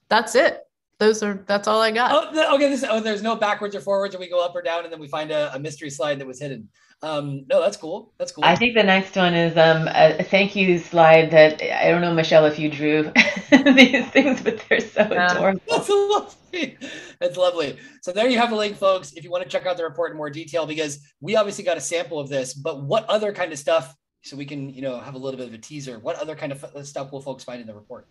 That's 0.08 0.34
it 0.34 0.66
those 0.98 1.22
are 1.22 1.44
that's 1.46 1.68
all 1.68 1.80
I 1.80 1.90
got. 1.90 2.10
Oh, 2.34 2.54
okay. 2.54 2.70
This, 2.70 2.84
oh, 2.88 3.00
there's 3.00 3.22
no 3.22 3.36
backwards 3.36 3.76
or 3.76 3.80
forwards, 3.80 4.14
and 4.14 4.20
we 4.20 4.30
go 4.30 4.42
up 4.44 4.54
or 4.54 4.62
down, 4.62 4.84
and 4.84 4.92
then 4.92 5.00
we 5.00 5.08
find 5.08 5.30
a, 5.30 5.54
a 5.54 5.58
mystery 5.58 5.90
slide 5.90 6.18
that 6.18 6.26
was 6.26 6.40
hidden. 6.40 6.68
Um, 7.02 7.44
no, 7.48 7.60
that's 7.60 7.76
cool. 7.76 8.12
That's 8.18 8.32
cool. 8.32 8.44
I 8.44 8.56
think 8.56 8.74
the 8.74 8.82
next 8.82 9.16
one 9.16 9.34
is 9.34 9.56
um, 9.56 9.88
a 9.88 10.22
thank 10.24 10.56
you 10.56 10.78
slide 10.78 11.30
that 11.30 11.62
I 11.62 11.90
don't 11.90 12.00
know, 12.00 12.14
Michelle, 12.14 12.46
if 12.46 12.58
you 12.58 12.70
drew 12.70 13.12
these 13.50 14.06
things, 14.08 14.42
but 14.42 14.64
they're 14.68 14.80
so 14.80 15.06
yeah. 15.10 15.32
adorable. 15.32 15.60
That's 15.68 15.88
lovely. 15.90 16.78
That's 17.20 17.36
lovely. 17.36 17.76
So 18.00 18.12
there 18.12 18.28
you 18.28 18.38
have 18.38 18.52
a 18.52 18.56
link, 18.56 18.76
folks. 18.76 19.12
If 19.12 19.24
you 19.24 19.30
want 19.30 19.44
to 19.44 19.48
check 19.48 19.66
out 19.66 19.76
the 19.76 19.84
report 19.84 20.10
in 20.10 20.16
more 20.16 20.30
detail, 20.30 20.66
because 20.66 21.00
we 21.20 21.36
obviously 21.36 21.64
got 21.64 21.76
a 21.76 21.82
sample 21.82 22.18
of 22.18 22.30
this, 22.30 22.54
but 22.54 22.82
what 22.82 23.04
other 23.06 23.32
kind 23.32 23.52
of 23.52 23.58
stuff? 23.58 23.94
So 24.22 24.36
we 24.36 24.46
can, 24.46 24.72
you 24.72 24.82
know, 24.82 24.98
have 24.98 25.14
a 25.14 25.18
little 25.18 25.38
bit 25.38 25.48
of 25.48 25.54
a 25.54 25.58
teaser. 25.58 25.98
What 25.98 26.16
other 26.16 26.34
kind 26.34 26.50
of 26.50 26.86
stuff 26.86 27.12
will 27.12 27.20
folks 27.20 27.44
find 27.44 27.60
in 27.60 27.66
the 27.66 27.74
report? 27.74 28.08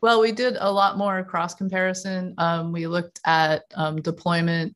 Well, 0.00 0.20
we 0.20 0.32
did 0.32 0.56
a 0.58 0.70
lot 0.70 0.98
more 0.98 1.22
cross 1.22 1.54
comparison. 1.54 2.34
Um, 2.38 2.72
we 2.72 2.86
looked 2.86 3.20
at 3.24 3.62
um, 3.74 4.02
deployment 4.02 4.74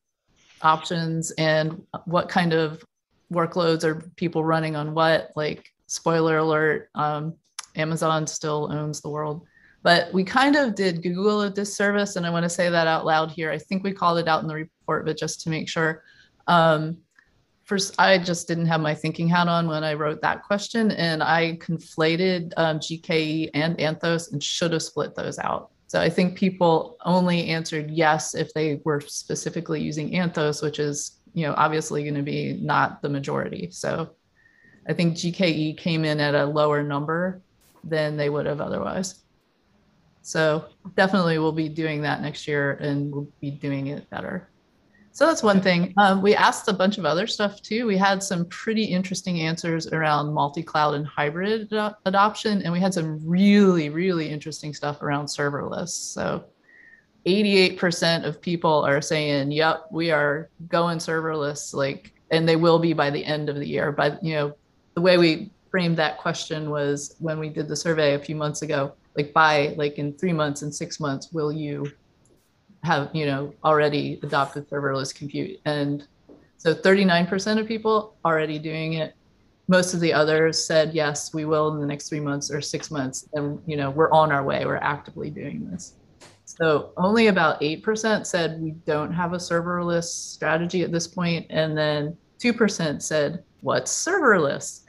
options 0.62 1.32
and 1.32 1.82
what 2.04 2.28
kind 2.28 2.52
of 2.52 2.84
workloads 3.32 3.84
are 3.84 4.10
people 4.16 4.44
running 4.44 4.76
on 4.76 4.94
what. 4.94 5.30
Like, 5.36 5.72
spoiler 5.86 6.38
alert, 6.38 6.90
um, 6.94 7.34
Amazon 7.76 8.26
still 8.26 8.70
owns 8.72 9.00
the 9.00 9.10
world. 9.10 9.46
But 9.82 10.12
we 10.12 10.24
kind 10.24 10.56
of 10.56 10.74
did 10.74 11.02
Google 11.02 11.42
a 11.42 11.50
disservice, 11.50 12.16
and 12.16 12.26
I 12.26 12.30
want 12.30 12.44
to 12.44 12.50
say 12.50 12.68
that 12.68 12.86
out 12.86 13.06
loud 13.06 13.30
here. 13.30 13.50
I 13.50 13.58
think 13.58 13.84
we 13.84 13.92
called 13.92 14.18
it 14.18 14.28
out 14.28 14.42
in 14.42 14.48
the 14.48 14.54
report, 14.54 15.06
but 15.06 15.16
just 15.16 15.40
to 15.42 15.50
make 15.50 15.68
sure. 15.68 16.02
Um, 16.46 16.98
first 17.68 17.94
i 17.98 18.16
just 18.16 18.48
didn't 18.48 18.66
have 18.66 18.80
my 18.80 18.94
thinking 18.94 19.28
hat 19.28 19.46
on 19.46 19.68
when 19.68 19.84
i 19.84 19.92
wrote 19.92 20.22
that 20.22 20.42
question 20.42 20.90
and 20.92 21.22
i 21.22 21.54
conflated 21.56 22.52
um, 22.56 22.78
gke 22.78 23.50
and 23.52 23.76
anthos 23.76 24.32
and 24.32 24.42
should 24.42 24.72
have 24.72 24.82
split 24.82 25.14
those 25.14 25.38
out 25.38 25.70
so 25.86 26.00
i 26.00 26.08
think 26.08 26.34
people 26.36 26.96
only 27.04 27.48
answered 27.48 27.90
yes 27.90 28.34
if 28.34 28.52
they 28.54 28.80
were 28.84 29.02
specifically 29.02 29.82
using 29.82 30.12
anthos 30.12 30.62
which 30.62 30.78
is 30.78 31.17
you 31.34 31.46
know 31.46 31.54
obviously 31.56 32.02
going 32.02 32.14
to 32.14 32.22
be 32.22 32.58
not 32.60 33.02
the 33.02 33.08
majority 33.08 33.68
so 33.70 34.10
i 34.88 34.92
think 34.92 35.14
gke 35.14 35.76
came 35.76 36.04
in 36.04 36.20
at 36.20 36.34
a 36.34 36.44
lower 36.44 36.82
number 36.82 37.40
than 37.84 38.16
they 38.16 38.28
would 38.28 38.46
have 38.46 38.60
otherwise 38.60 39.22
so 40.22 40.64
definitely 40.96 41.38
we'll 41.38 41.52
be 41.52 41.68
doing 41.68 42.02
that 42.02 42.20
next 42.20 42.46
year 42.46 42.72
and 42.72 43.12
we'll 43.12 43.28
be 43.40 43.50
doing 43.50 43.88
it 43.88 44.08
better 44.10 44.48
so 45.18 45.26
that's 45.26 45.42
one 45.42 45.60
thing. 45.60 45.94
Um, 45.96 46.22
we 46.22 46.36
asked 46.36 46.68
a 46.68 46.72
bunch 46.72 46.96
of 46.96 47.04
other 47.04 47.26
stuff 47.26 47.60
too. 47.60 47.86
We 47.86 47.96
had 47.96 48.22
some 48.22 48.44
pretty 48.44 48.84
interesting 48.84 49.40
answers 49.40 49.88
around 49.88 50.32
multi-cloud 50.32 50.94
and 50.94 51.04
hybrid 51.04 51.72
ad- 51.72 51.96
adoption, 52.04 52.62
and 52.62 52.72
we 52.72 52.78
had 52.78 52.94
some 52.94 53.18
really, 53.26 53.88
really 53.88 54.28
interesting 54.28 54.72
stuff 54.72 55.02
around 55.02 55.26
serverless. 55.26 55.88
So 55.88 56.44
88% 57.28 58.24
of 58.24 58.40
people 58.40 58.86
are 58.86 59.02
saying, 59.02 59.52
"Yep, 59.52 59.88
we 59.90 60.10
are 60.10 60.48
going 60.68 60.98
serverless," 60.98 61.74
like, 61.74 62.12
and 62.30 62.48
they 62.48 62.56
will 62.56 62.78
be 62.78 62.94
by 62.94 63.10
the 63.10 63.24
end 63.24 63.50
of 63.50 63.56
the 63.56 63.66
year. 63.66 63.92
But 63.92 64.22
you 64.24 64.34
know, 64.34 64.54
the 64.94 65.02
way 65.02 65.18
we 65.18 65.50
framed 65.70 65.98
that 65.98 66.16
question 66.16 66.70
was 66.70 67.16
when 67.18 67.38
we 67.38 67.50
did 67.50 67.68
the 67.68 67.76
survey 67.76 68.14
a 68.14 68.18
few 68.18 68.34
months 68.34 68.62
ago, 68.62 68.94
like 69.14 69.34
by 69.34 69.74
like 69.76 69.98
in 69.98 70.14
three 70.14 70.32
months 70.32 70.62
and 70.62 70.74
six 70.74 70.98
months, 70.98 71.30
will 71.30 71.52
you 71.52 71.92
have 72.82 73.10
you 73.12 73.26
know 73.26 73.52
already 73.62 74.18
adopted 74.22 74.68
serverless 74.70 75.14
compute? 75.14 75.60
And 75.66 76.06
so 76.56 76.74
39% 76.74 77.60
of 77.60 77.68
people 77.68 78.16
already 78.24 78.58
doing 78.58 78.94
it. 78.94 79.14
Most 79.68 79.92
of 79.92 80.00
the 80.00 80.14
others 80.14 80.64
said 80.64 80.94
yes 80.94 81.34
we 81.34 81.44
will 81.44 81.74
in 81.74 81.78
the 81.78 81.86
next 81.86 82.08
three 82.08 82.20
months 82.20 82.50
or 82.50 82.62
six 82.62 82.90
months 82.90 83.28
and 83.34 83.60
you 83.66 83.76
know 83.76 83.90
we're 83.90 84.10
on 84.12 84.32
our 84.32 84.42
way. 84.42 84.64
We're 84.64 84.76
actively 84.76 85.28
doing 85.28 85.70
this 85.70 85.92
so 86.56 86.92
only 86.96 87.26
about 87.26 87.60
8% 87.60 88.26
said 88.26 88.60
we 88.60 88.70
don't 88.70 89.12
have 89.12 89.34
a 89.34 89.36
serverless 89.36 90.04
strategy 90.04 90.82
at 90.82 90.90
this 90.90 91.06
point 91.06 91.46
and 91.50 91.76
then 91.76 92.16
2% 92.38 93.02
said 93.02 93.44
what's 93.60 93.92
serverless 93.92 94.84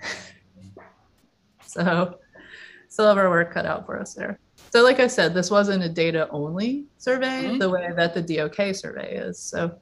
so 1.66 2.18
still 2.88 3.08
have 3.08 3.18
our 3.18 3.30
work 3.30 3.54
cut 3.54 3.66
out 3.66 3.86
for 3.86 4.00
us 4.00 4.14
there 4.14 4.40
so 4.72 4.84
like 4.84 5.00
i 5.00 5.08
said 5.08 5.34
this 5.34 5.52
wasn't 5.52 5.84
a 5.84 5.90
data 5.90 6.30
only 6.32 6.86
survey 6.98 7.44
mm-hmm. 7.44 7.58
the 7.58 7.70
way 7.70 7.90
that 7.96 8.14
the 8.14 8.22
dok 8.22 8.76
survey 8.76 9.16
is 9.16 9.38
so 9.38 9.78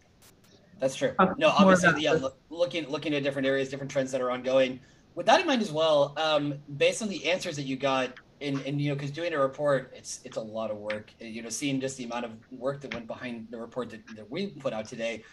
that's 0.79 0.95
true. 0.95 1.13
No, 1.37 1.49
obviously, 1.49 2.03
yeah. 2.03 2.19
looking 2.49 2.87
looking 2.89 3.13
at 3.15 3.23
different 3.23 3.47
areas, 3.47 3.69
different 3.69 3.91
trends 3.91 4.11
that 4.11 4.21
are 4.21 4.31
ongoing. 4.31 4.79
With 5.15 5.25
that 5.25 5.41
in 5.41 5.47
mind 5.47 5.61
as 5.61 5.71
well, 5.71 6.13
um, 6.17 6.55
based 6.77 7.01
on 7.01 7.09
the 7.09 7.29
answers 7.29 7.55
that 7.55 7.63
you 7.63 7.75
got, 7.75 8.11
in, 8.39 8.59
in 8.61 8.79
you 8.79 8.89
know, 8.89 8.95
because 8.95 9.11
doing 9.11 9.33
a 9.33 9.39
report, 9.39 9.91
it's 9.95 10.21
it's 10.23 10.37
a 10.37 10.41
lot 10.41 10.71
of 10.71 10.77
work. 10.77 11.11
You 11.19 11.41
know, 11.41 11.49
seeing 11.49 11.79
just 11.79 11.97
the 11.97 12.05
amount 12.05 12.25
of 12.25 12.31
work 12.51 12.81
that 12.81 12.93
went 12.93 13.07
behind 13.07 13.47
the 13.49 13.59
report 13.59 13.89
that, 13.91 14.01
that 14.15 14.29
we 14.29 14.47
put 14.47 14.73
out 14.73 14.85
today 14.85 15.23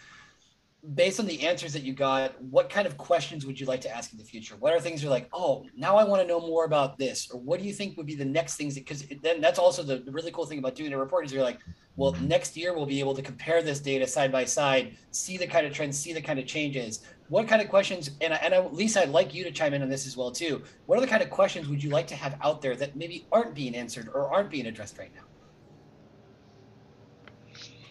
based 0.93 1.19
on 1.19 1.25
the 1.25 1.47
answers 1.47 1.73
that 1.73 1.81
you 1.83 1.93
got, 1.93 2.39
what 2.43 2.69
kind 2.69 2.85
of 2.85 2.97
questions 2.97 3.45
would 3.45 3.59
you 3.59 3.65
like 3.65 3.81
to 3.81 3.95
ask 3.95 4.11
in 4.11 4.19
the 4.19 4.23
future? 4.23 4.55
What 4.59 4.73
are 4.73 4.79
things 4.79 5.01
you're 5.01 5.11
like, 5.11 5.27
oh, 5.33 5.65
now 5.75 5.95
I 5.95 6.03
want 6.03 6.21
to 6.21 6.27
know 6.27 6.39
more 6.39 6.65
about 6.65 6.97
this? 6.97 7.31
Or 7.31 7.39
what 7.39 7.59
do 7.59 7.65
you 7.65 7.73
think 7.73 7.97
would 7.97 8.05
be 8.05 8.15
the 8.15 8.25
next 8.25 8.55
things? 8.55 8.75
Because 8.75 9.03
then 9.23 9.41
that's 9.41 9.57
also 9.57 9.81
the, 9.81 10.03
really 10.11 10.31
cool 10.31 10.45
thing 10.45 10.59
about 10.59 10.75
doing 10.75 10.93
a 10.93 10.97
report 10.97 11.25
is 11.25 11.33
you're 11.33 11.43
like, 11.43 11.59
well, 11.95 12.11
next 12.21 12.55
year 12.55 12.73
we'll 12.73 12.85
be 12.85 12.99
able 12.99 13.15
to 13.15 13.21
compare 13.21 13.63
this 13.63 13.79
data 13.79 14.05
side 14.05 14.31
by 14.31 14.45
side, 14.45 14.95
see 15.11 15.37
the 15.37 15.47
kind 15.47 15.65
of 15.65 15.73
trends, 15.73 15.97
see 15.97 16.13
the 16.13 16.21
kind 16.21 16.37
of 16.37 16.45
changes. 16.45 17.03
What 17.29 17.47
kind 17.47 17.61
of 17.61 17.69
questions, 17.69 18.11
and, 18.21 18.33
and 18.33 18.53
I, 18.53 18.59
Lisa, 18.67 19.01
I'd 19.01 19.09
like 19.09 19.33
you 19.33 19.43
to 19.45 19.51
chime 19.51 19.73
in 19.73 19.81
on 19.81 19.89
this 19.89 20.05
as 20.05 20.15
well 20.15 20.29
too. 20.31 20.61
What 20.85 20.97
are 20.99 21.01
the 21.01 21.07
kind 21.07 21.23
of 21.23 21.31
questions 21.31 21.67
would 21.67 21.83
you 21.83 21.89
like 21.89 22.05
to 22.07 22.15
have 22.15 22.37
out 22.43 22.61
there 22.61 22.75
that 22.75 22.95
maybe 22.95 23.25
aren't 23.31 23.55
being 23.55 23.75
answered 23.75 24.09
or 24.13 24.31
aren't 24.31 24.51
being 24.51 24.67
addressed 24.67 24.99
right 24.99 25.11
now? 25.15 25.23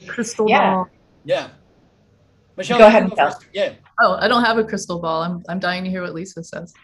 Crystal 0.06 0.48
yeah. 0.48 0.74
ball. 0.74 0.88
Yeah. 1.24 1.48
Michelle, 2.56 2.78
go 2.78 2.86
ahead. 2.86 3.08
Michelle. 3.08 3.38
Yeah. 3.52 3.72
Oh, 4.00 4.16
I 4.20 4.28
don't 4.28 4.44
have 4.44 4.58
a 4.58 4.64
crystal 4.64 4.98
ball. 4.98 5.22
I'm 5.22 5.44
I'm 5.48 5.60
dying 5.60 5.84
to 5.84 5.90
hear 5.90 6.02
what 6.02 6.14
Lisa 6.14 6.42
says. 6.42 6.74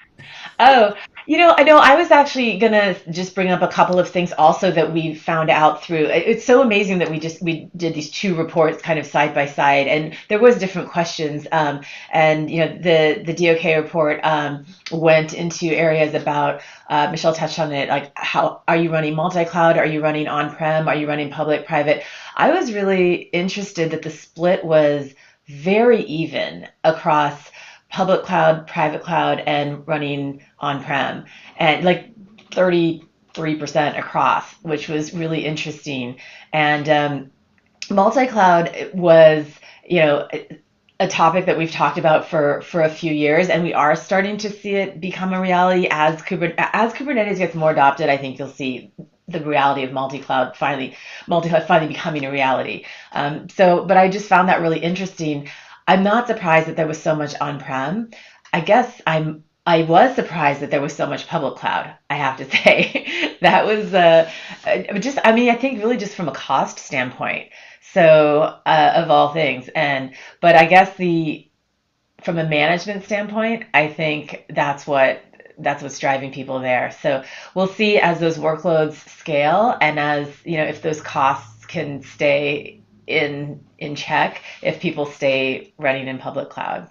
Oh, 0.58 0.94
you 1.26 1.38
know, 1.38 1.54
I 1.56 1.62
know 1.62 1.78
I 1.78 1.96
was 1.96 2.10
actually 2.10 2.58
gonna 2.58 2.96
just 3.10 3.34
bring 3.34 3.50
up 3.50 3.62
a 3.62 3.68
couple 3.68 3.98
of 3.98 4.08
things 4.08 4.32
also 4.32 4.70
that 4.70 4.92
we 4.92 5.14
found 5.14 5.50
out 5.50 5.82
through. 5.82 6.06
It's 6.06 6.44
so 6.44 6.62
amazing 6.62 6.98
that 6.98 7.10
we 7.10 7.18
just 7.18 7.42
we 7.42 7.68
did 7.76 7.94
these 7.94 8.10
two 8.10 8.34
reports 8.34 8.82
kind 8.82 8.98
of 8.98 9.06
side 9.06 9.34
by 9.34 9.46
side, 9.46 9.88
and 9.88 10.16
there 10.28 10.38
was 10.38 10.58
different 10.58 10.90
questions. 10.90 11.46
Um, 11.52 11.80
and 12.12 12.50
you 12.50 12.60
know, 12.60 12.76
the 12.76 13.22
the 13.24 13.32
DOK 13.32 13.64
report 13.82 14.20
um, 14.22 14.66
went 14.92 15.32
into 15.32 15.66
areas 15.66 16.14
about 16.14 16.62
uh, 16.88 17.10
Michelle 17.10 17.34
touched 17.34 17.58
on 17.58 17.72
it, 17.72 17.88
like 17.88 18.12
how 18.16 18.62
are 18.68 18.76
you 18.76 18.92
running 18.92 19.14
multi-cloud? 19.14 19.78
Are 19.78 19.86
you 19.86 20.02
running 20.02 20.28
on-prem? 20.28 20.88
Are 20.88 20.96
you 20.96 21.08
running 21.08 21.30
public, 21.30 21.66
private? 21.66 22.04
I 22.36 22.50
was 22.50 22.72
really 22.72 23.14
interested 23.14 23.90
that 23.92 24.02
the 24.02 24.10
split 24.10 24.64
was 24.64 25.12
very 25.50 26.02
even 26.04 26.68
across 26.84 27.50
public 27.90 28.22
cloud, 28.22 28.66
private 28.66 29.02
cloud, 29.02 29.40
and 29.40 29.86
running 29.86 30.42
on 30.58 30.82
prem, 30.82 31.24
and 31.56 31.84
like 31.84 32.14
33% 32.50 33.98
across, 33.98 34.52
which 34.62 34.88
was 34.88 35.12
really 35.12 35.44
interesting. 35.44 36.16
And 36.52 36.88
um, 36.88 37.30
multi 37.90 38.26
cloud 38.26 38.90
was, 38.94 39.46
you 39.88 40.00
know, 40.00 40.28
a 41.00 41.08
topic 41.08 41.46
that 41.46 41.56
we've 41.56 41.72
talked 41.72 41.98
about 41.98 42.28
for 42.28 42.60
for 42.62 42.82
a 42.82 42.88
few 42.88 43.12
years, 43.12 43.48
and 43.48 43.64
we 43.64 43.74
are 43.74 43.96
starting 43.96 44.36
to 44.38 44.50
see 44.50 44.74
it 44.74 45.00
become 45.00 45.32
a 45.32 45.40
reality 45.40 45.88
as 45.90 46.20
Kubernetes 46.22 46.54
as 46.58 46.92
Kubernetes 46.92 47.38
gets 47.38 47.54
more 47.54 47.70
adopted. 47.72 48.08
I 48.08 48.18
think 48.18 48.38
you'll 48.38 48.48
see 48.48 48.92
the 49.30 49.40
reality 49.40 49.82
of 49.84 49.92
multi-cloud 49.92 50.56
finally 50.56 50.96
multi-cloud 51.26 51.66
finally 51.66 51.88
becoming 51.88 52.24
a 52.24 52.30
reality. 52.30 52.84
Um, 53.12 53.48
so, 53.48 53.84
but 53.84 53.96
I 53.96 54.08
just 54.08 54.28
found 54.28 54.48
that 54.48 54.60
really 54.60 54.80
interesting. 54.80 55.48
I'm 55.86 56.02
not 56.02 56.26
surprised 56.26 56.68
that 56.68 56.76
there 56.76 56.86
was 56.86 57.02
so 57.02 57.14
much 57.14 57.34
on-prem. 57.40 58.10
I 58.52 58.60
guess 58.60 59.00
I'm 59.06 59.44
I 59.66 59.82
was 59.82 60.14
surprised 60.14 60.60
that 60.60 60.70
there 60.70 60.80
was 60.80 60.94
so 60.94 61.06
much 61.06 61.28
public 61.28 61.56
cloud. 61.56 61.94
I 62.08 62.16
have 62.16 62.38
to 62.38 62.50
say 62.50 63.36
that 63.40 63.66
was 63.66 63.94
uh, 63.94 64.30
just 64.98 65.18
I 65.24 65.32
mean 65.32 65.50
I 65.50 65.56
think 65.56 65.82
really 65.82 65.96
just 65.96 66.14
from 66.14 66.28
a 66.28 66.32
cost 66.32 66.78
standpoint. 66.78 67.50
So 67.92 68.58
uh, 68.66 68.92
of 68.96 69.10
all 69.10 69.32
things, 69.32 69.68
and 69.74 70.14
but 70.40 70.54
I 70.54 70.66
guess 70.66 70.96
the 70.96 71.48
from 72.22 72.38
a 72.38 72.48
management 72.48 73.04
standpoint, 73.04 73.64
I 73.74 73.88
think 73.88 74.44
that's 74.48 74.86
what 74.86 75.22
that's 75.62 75.82
what's 75.82 75.98
driving 75.98 76.32
people 76.32 76.60
there. 76.60 76.90
So 77.02 77.22
we'll 77.54 77.68
see 77.68 77.98
as 77.98 78.20
those 78.20 78.38
workloads 78.38 78.94
scale 79.18 79.76
and 79.80 79.98
as 79.98 80.28
you 80.44 80.56
know 80.56 80.64
if 80.64 80.82
those 80.82 81.00
costs 81.00 81.66
can 81.66 82.02
stay 82.02 82.80
in 83.06 83.64
in 83.78 83.94
check 83.94 84.42
if 84.62 84.80
people 84.80 85.06
stay 85.06 85.72
running 85.78 86.08
in 86.08 86.18
public 86.18 86.50
cloud. 86.50 86.88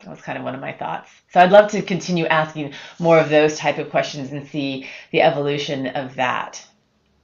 That 0.00 0.10
was 0.10 0.20
kind 0.20 0.38
of 0.38 0.44
one 0.44 0.54
of 0.54 0.60
my 0.60 0.72
thoughts. 0.72 1.10
So 1.32 1.40
I'd 1.40 1.50
love 1.50 1.70
to 1.72 1.82
continue 1.82 2.26
asking 2.26 2.72
more 3.00 3.18
of 3.18 3.30
those 3.30 3.58
type 3.58 3.78
of 3.78 3.90
questions 3.90 4.30
and 4.30 4.46
see 4.46 4.86
the 5.10 5.22
evolution 5.22 5.88
of 5.88 6.14
that. 6.14 6.64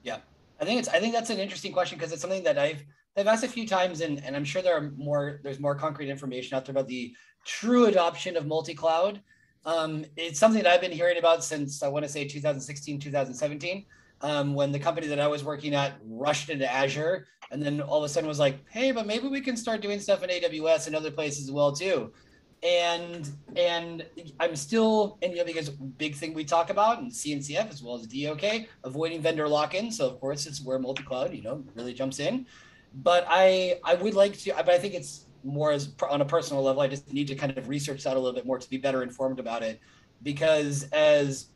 Yeah, 0.02 0.18
I 0.60 0.64
think 0.64 0.80
it's 0.80 0.88
I 0.88 0.98
think 0.98 1.14
that's 1.14 1.30
an 1.30 1.38
interesting 1.38 1.72
question 1.72 1.98
because 1.98 2.12
it's 2.12 2.20
something 2.20 2.44
that 2.44 2.58
I've 2.58 2.84
I've 3.16 3.28
asked 3.28 3.44
a 3.44 3.48
few 3.48 3.66
times 3.66 4.00
and, 4.00 4.22
and 4.24 4.34
I'm 4.34 4.44
sure 4.44 4.60
there 4.60 4.76
are 4.76 4.90
more 4.96 5.40
there's 5.42 5.60
more 5.60 5.74
concrete 5.74 6.10
information 6.10 6.56
out 6.56 6.64
there 6.64 6.72
about 6.72 6.88
the 6.88 7.14
true 7.44 7.86
adoption 7.86 8.36
of 8.36 8.46
multi-cloud 8.46 9.20
um, 9.66 10.04
it's 10.16 10.38
something 10.38 10.62
that 10.62 10.72
I've 10.72 10.80
been 10.80 10.92
hearing 10.92 11.18
about 11.18 11.42
since 11.42 11.82
I 11.82 11.88
want 11.88 12.04
to 12.04 12.08
say 12.08 12.26
2016, 12.26 13.00
2017, 13.00 13.84
um, 14.20 14.54
when 14.54 14.72
the 14.72 14.78
company 14.78 15.06
that 15.06 15.20
I 15.20 15.26
was 15.26 15.44
working 15.44 15.74
at 15.74 15.94
rushed 16.06 16.50
into 16.50 16.70
Azure, 16.70 17.26
and 17.50 17.62
then 17.62 17.80
all 17.80 17.98
of 17.98 18.04
a 18.04 18.08
sudden 18.08 18.28
was 18.28 18.38
like, 18.38 18.58
"Hey, 18.70 18.92
but 18.92 19.06
maybe 19.06 19.28
we 19.28 19.40
can 19.40 19.56
start 19.56 19.80
doing 19.80 20.00
stuff 20.00 20.22
in 20.22 20.30
AWS 20.30 20.86
and 20.86 20.96
other 20.96 21.10
places 21.10 21.44
as 21.44 21.52
well 21.52 21.72
too." 21.72 22.12
And 22.62 23.30
and 23.56 24.06
I'm 24.40 24.56
still, 24.56 25.18
and 25.22 25.32
you 25.32 25.38
know, 25.38 25.44
because 25.44 25.70
big 25.70 26.14
thing 26.14 26.32
we 26.34 26.44
talk 26.44 26.70
about 26.70 27.00
in 27.00 27.10
CNCF 27.10 27.70
as 27.70 27.82
well 27.82 27.96
as 27.96 28.06
DOK, 28.06 28.66
avoiding 28.84 29.20
vendor 29.20 29.48
lock-in. 29.48 29.90
So 29.90 30.08
of 30.08 30.20
course, 30.20 30.46
it's 30.46 30.62
where 30.62 30.78
multi-cloud, 30.78 31.34
you 31.34 31.42
know, 31.42 31.62
really 31.74 31.92
jumps 31.92 32.18
in. 32.18 32.46
But 32.94 33.26
I 33.28 33.80
I 33.84 33.94
would 33.94 34.14
like 34.14 34.38
to, 34.40 34.52
but 34.54 34.70
I 34.70 34.78
think 34.78 34.94
it's 34.94 35.23
more 35.44 35.72
as 35.72 35.94
on 36.10 36.20
a 36.20 36.24
personal 36.24 36.62
level. 36.62 36.82
I 36.82 36.88
just 36.88 37.12
need 37.12 37.28
to 37.28 37.34
kind 37.34 37.56
of 37.56 37.68
research 37.68 38.04
that 38.04 38.16
a 38.16 38.18
little 38.18 38.34
bit 38.34 38.46
more 38.46 38.58
to 38.58 38.70
be 38.70 38.76
better 38.76 39.02
informed 39.02 39.38
about 39.38 39.62
it. 39.62 39.80
Because 40.22 40.84
as 40.92 41.48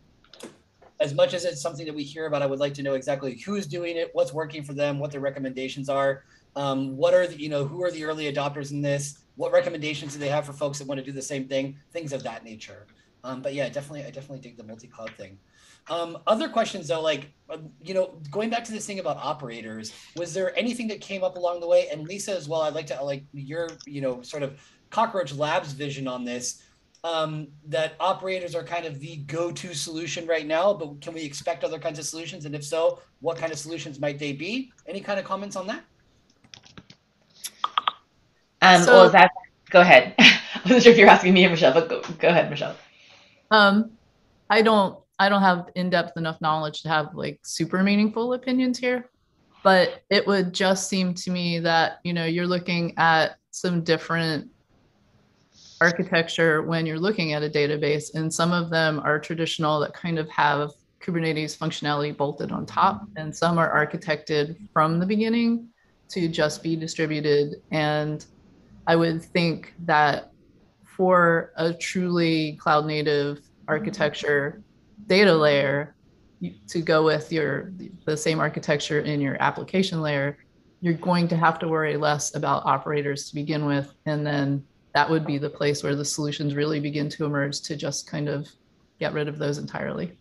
as 1.00 1.14
much 1.14 1.32
as 1.32 1.44
it's 1.44 1.60
something 1.60 1.86
that 1.86 1.94
we 1.94 2.02
hear 2.02 2.26
about, 2.26 2.42
I 2.42 2.46
would 2.46 2.58
like 2.58 2.74
to 2.74 2.82
know 2.82 2.94
exactly 2.94 3.38
who's 3.38 3.66
doing 3.66 3.96
it, 3.96 4.10
what's 4.14 4.32
working 4.32 4.64
for 4.64 4.72
them, 4.72 4.98
what 4.98 5.12
their 5.12 5.20
recommendations 5.20 5.88
are, 5.88 6.24
um, 6.56 6.96
what 6.96 7.14
are 7.14 7.26
the 7.26 7.40
you 7.40 7.48
know 7.48 7.64
who 7.64 7.82
are 7.84 7.90
the 7.90 8.04
early 8.04 8.32
adopters 8.32 8.72
in 8.72 8.82
this, 8.82 9.18
what 9.36 9.52
recommendations 9.52 10.12
do 10.12 10.18
they 10.18 10.28
have 10.28 10.44
for 10.44 10.52
folks 10.52 10.78
that 10.78 10.88
want 10.88 10.98
to 10.98 11.04
do 11.04 11.12
the 11.12 11.22
same 11.22 11.46
thing, 11.46 11.76
things 11.92 12.12
of 12.12 12.22
that 12.24 12.44
nature. 12.44 12.86
Um, 13.24 13.42
but 13.42 13.54
yeah, 13.54 13.68
definitely, 13.68 14.04
I 14.04 14.10
definitely 14.10 14.40
dig 14.40 14.56
the 14.56 14.64
multi-cloud 14.64 15.10
thing. 15.16 15.38
Um, 15.90 16.18
other 16.26 16.48
questions 16.48 16.88
though, 16.88 17.00
like 17.00 17.32
um, 17.50 17.70
you 17.82 17.94
know, 17.94 18.20
going 18.30 18.50
back 18.50 18.64
to 18.64 18.72
this 18.72 18.86
thing 18.86 18.98
about 18.98 19.16
operators, 19.16 19.92
was 20.16 20.34
there 20.34 20.56
anything 20.58 20.88
that 20.88 21.00
came 21.00 21.24
up 21.24 21.36
along 21.36 21.60
the 21.60 21.66
way? 21.66 21.88
And 21.90 22.06
Lisa 22.06 22.36
as 22.36 22.48
well, 22.48 22.62
I'd 22.62 22.74
like 22.74 22.86
to 22.88 23.02
like 23.02 23.24
your 23.32 23.70
you 23.86 24.00
know 24.00 24.22
sort 24.22 24.42
of 24.42 24.60
Cockroach 24.90 25.34
Labs 25.34 25.72
vision 25.72 26.06
on 26.06 26.24
this. 26.24 26.62
Um, 27.04 27.46
that 27.68 27.94
operators 28.00 28.56
are 28.56 28.64
kind 28.64 28.84
of 28.84 28.98
the 28.98 29.18
go-to 29.18 29.72
solution 29.72 30.26
right 30.26 30.44
now, 30.44 30.74
but 30.74 31.00
can 31.00 31.14
we 31.14 31.22
expect 31.22 31.62
other 31.62 31.78
kinds 31.78 32.00
of 32.00 32.04
solutions? 32.04 32.44
And 32.44 32.56
if 32.56 32.64
so, 32.64 32.98
what 33.20 33.38
kind 33.38 33.52
of 33.52 33.58
solutions 33.58 34.00
might 34.00 34.18
they 34.18 34.32
be? 34.32 34.72
Any 34.84 35.00
kind 35.00 35.20
of 35.20 35.24
comments 35.24 35.54
on 35.54 35.68
that? 35.68 35.84
Um, 38.60 38.82
so, 38.82 38.92
well, 38.92 39.10
that 39.10 39.30
go 39.70 39.80
ahead. 39.80 40.14
I 40.18 40.40
wasn't 40.64 40.82
sure 40.82 40.92
if 40.92 40.98
you're 40.98 41.08
asking 41.08 41.34
me 41.34 41.46
or 41.46 41.50
Michelle, 41.50 41.72
but 41.72 41.88
go, 41.88 42.02
go 42.18 42.28
ahead, 42.28 42.50
Michelle. 42.50 42.74
Um, 43.52 43.92
I 44.50 44.62
don't 44.62 44.98
I 45.18 45.28
don't 45.28 45.42
have 45.42 45.70
in-depth 45.74 46.16
enough 46.16 46.40
knowledge 46.40 46.82
to 46.82 46.88
have 46.88 47.14
like 47.14 47.40
super 47.42 47.82
meaningful 47.82 48.34
opinions 48.34 48.78
here, 48.78 49.10
but 49.64 50.02
it 50.10 50.26
would 50.26 50.52
just 50.52 50.88
seem 50.88 51.14
to 51.14 51.30
me 51.30 51.58
that, 51.60 51.98
you 52.04 52.12
know, 52.12 52.24
you're 52.24 52.46
looking 52.46 52.94
at 52.98 53.36
some 53.50 53.82
different 53.82 54.48
architecture 55.80 56.62
when 56.62 56.86
you're 56.86 56.98
looking 56.98 57.32
at 57.32 57.42
a 57.42 57.48
database 57.48 58.14
and 58.14 58.32
some 58.32 58.52
of 58.52 58.70
them 58.70 59.00
are 59.00 59.18
traditional 59.18 59.80
that 59.80 59.92
kind 59.92 60.18
of 60.18 60.28
have 60.28 60.70
Kubernetes 61.00 61.56
functionality 61.56 62.16
bolted 62.16 62.50
on 62.52 62.66
top 62.66 63.06
and 63.16 63.34
some 63.34 63.58
are 63.58 63.86
architected 63.86 64.56
from 64.72 64.98
the 64.98 65.06
beginning 65.06 65.68
to 66.08 66.28
just 66.28 66.62
be 66.62 66.74
distributed. 66.74 67.56
And 67.70 68.24
I 68.86 68.96
would 68.96 69.22
think 69.22 69.74
that 69.84 70.32
for 70.84 71.52
a 71.56 71.72
truly 71.72 72.56
cloud 72.60 72.86
native 72.86 73.40
architecture 73.68 74.62
data 75.08 75.34
layer 75.34 75.94
to 76.68 76.80
go 76.80 77.04
with 77.04 77.32
your 77.32 77.72
the 78.04 78.16
same 78.16 78.38
architecture 78.38 79.00
in 79.00 79.20
your 79.20 79.36
application 79.42 80.00
layer, 80.00 80.38
you're 80.80 80.94
going 80.94 81.26
to 81.28 81.36
have 81.36 81.58
to 81.58 81.68
worry 81.68 81.96
less 81.96 82.34
about 82.34 82.64
operators 82.64 83.28
to 83.28 83.34
begin 83.34 83.66
with, 83.66 83.92
and 84.06 84.26
then 84.26 84.64
that 84.94 85.10
would 85.10 85.26
be 85.26 85.38
the 85.38 85.50
place 85.50 85.82
where 85.82 85.96
the 85.96 86.04
solutions 86.04 86.54
really 86.54 86.80
begin 86.80 87.08
to 87.08 87.24
emerge 87.24 87.60
to 87.62 87.76
just 87.76 88.08
kind 88.08 88.28
of 88.28 88.48
get 89.00 89.12
rid 89.12 89.28
of 89.28 89.38
those 89.38 89.58
entirely. 89.58 90.16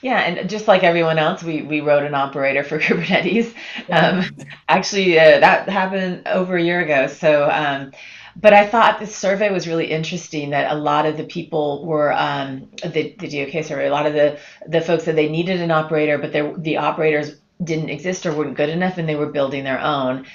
Yeah, 0.00 0.20
and 0.20 0.48
just 0.48 0.68
like 0.68 0.84
everyone 0.84 1.18
else, 1.18 1.42
we, 1.42 1.62
we 1.62 1.80
wrote 1.80 2.04
an 2.04 2.14
operator 2.14 2.62
for 2.62 2.78
Kubernetes. 2.80 3.52
Um, 3.90 4.24
actually, 4.68 5.18
uh, 5.18 5.40
that 5.40 5.68
happened 5.68 6.26
over 6.28 6.56
a 6.56 6.62
year 6.62 6.80
ago. 6.80 7.08
So, 7.08 7.48
um, 7.50 7.92
but 8.40 8.54
I 8.54 8.66
thought 8.66 9.00
this 9.00 9.14
survey 9.14 9.50
was 9.50 9.66
really 9.66 9.90
interesting. 9.90 10.50
That 10.50 10.70
a 10.70 10.74
lot 10.76 11.06
of 11.06 11.16
the 11.16 11.24
people 11.24 11.84
were 11.84 12.12
um, 12.12 12.70
the 12.84 13.14
the 13.18 13.28
DOK 13.28 13.64
survey. 13.64 13.88
A 13.88 13.90
lot 13.90 14.06
of 14.06 14.14
the 14.14 14.38
the 14.66 14.80
folks 14.80 15.04
said 15.04 15.16
they 15.16 15.28
needed 15.28 15.60
an 15.60 15.70
operator, 15.70 16.18
but 16.18 16.32
the 16.62 16.76
operators 16.76 17.36
didn't 17.62 17.88
exist 17.90 18.26
or 18.26 18.32
weren't 18.34 18.56
good 18.56 18.68
enough, 18.68 18.98
and 18.98 19.08
they 19.08 19.16
were 19.16 19.32
building 19.32 19.64
their 19.64 19.80
own. 19.80 20.26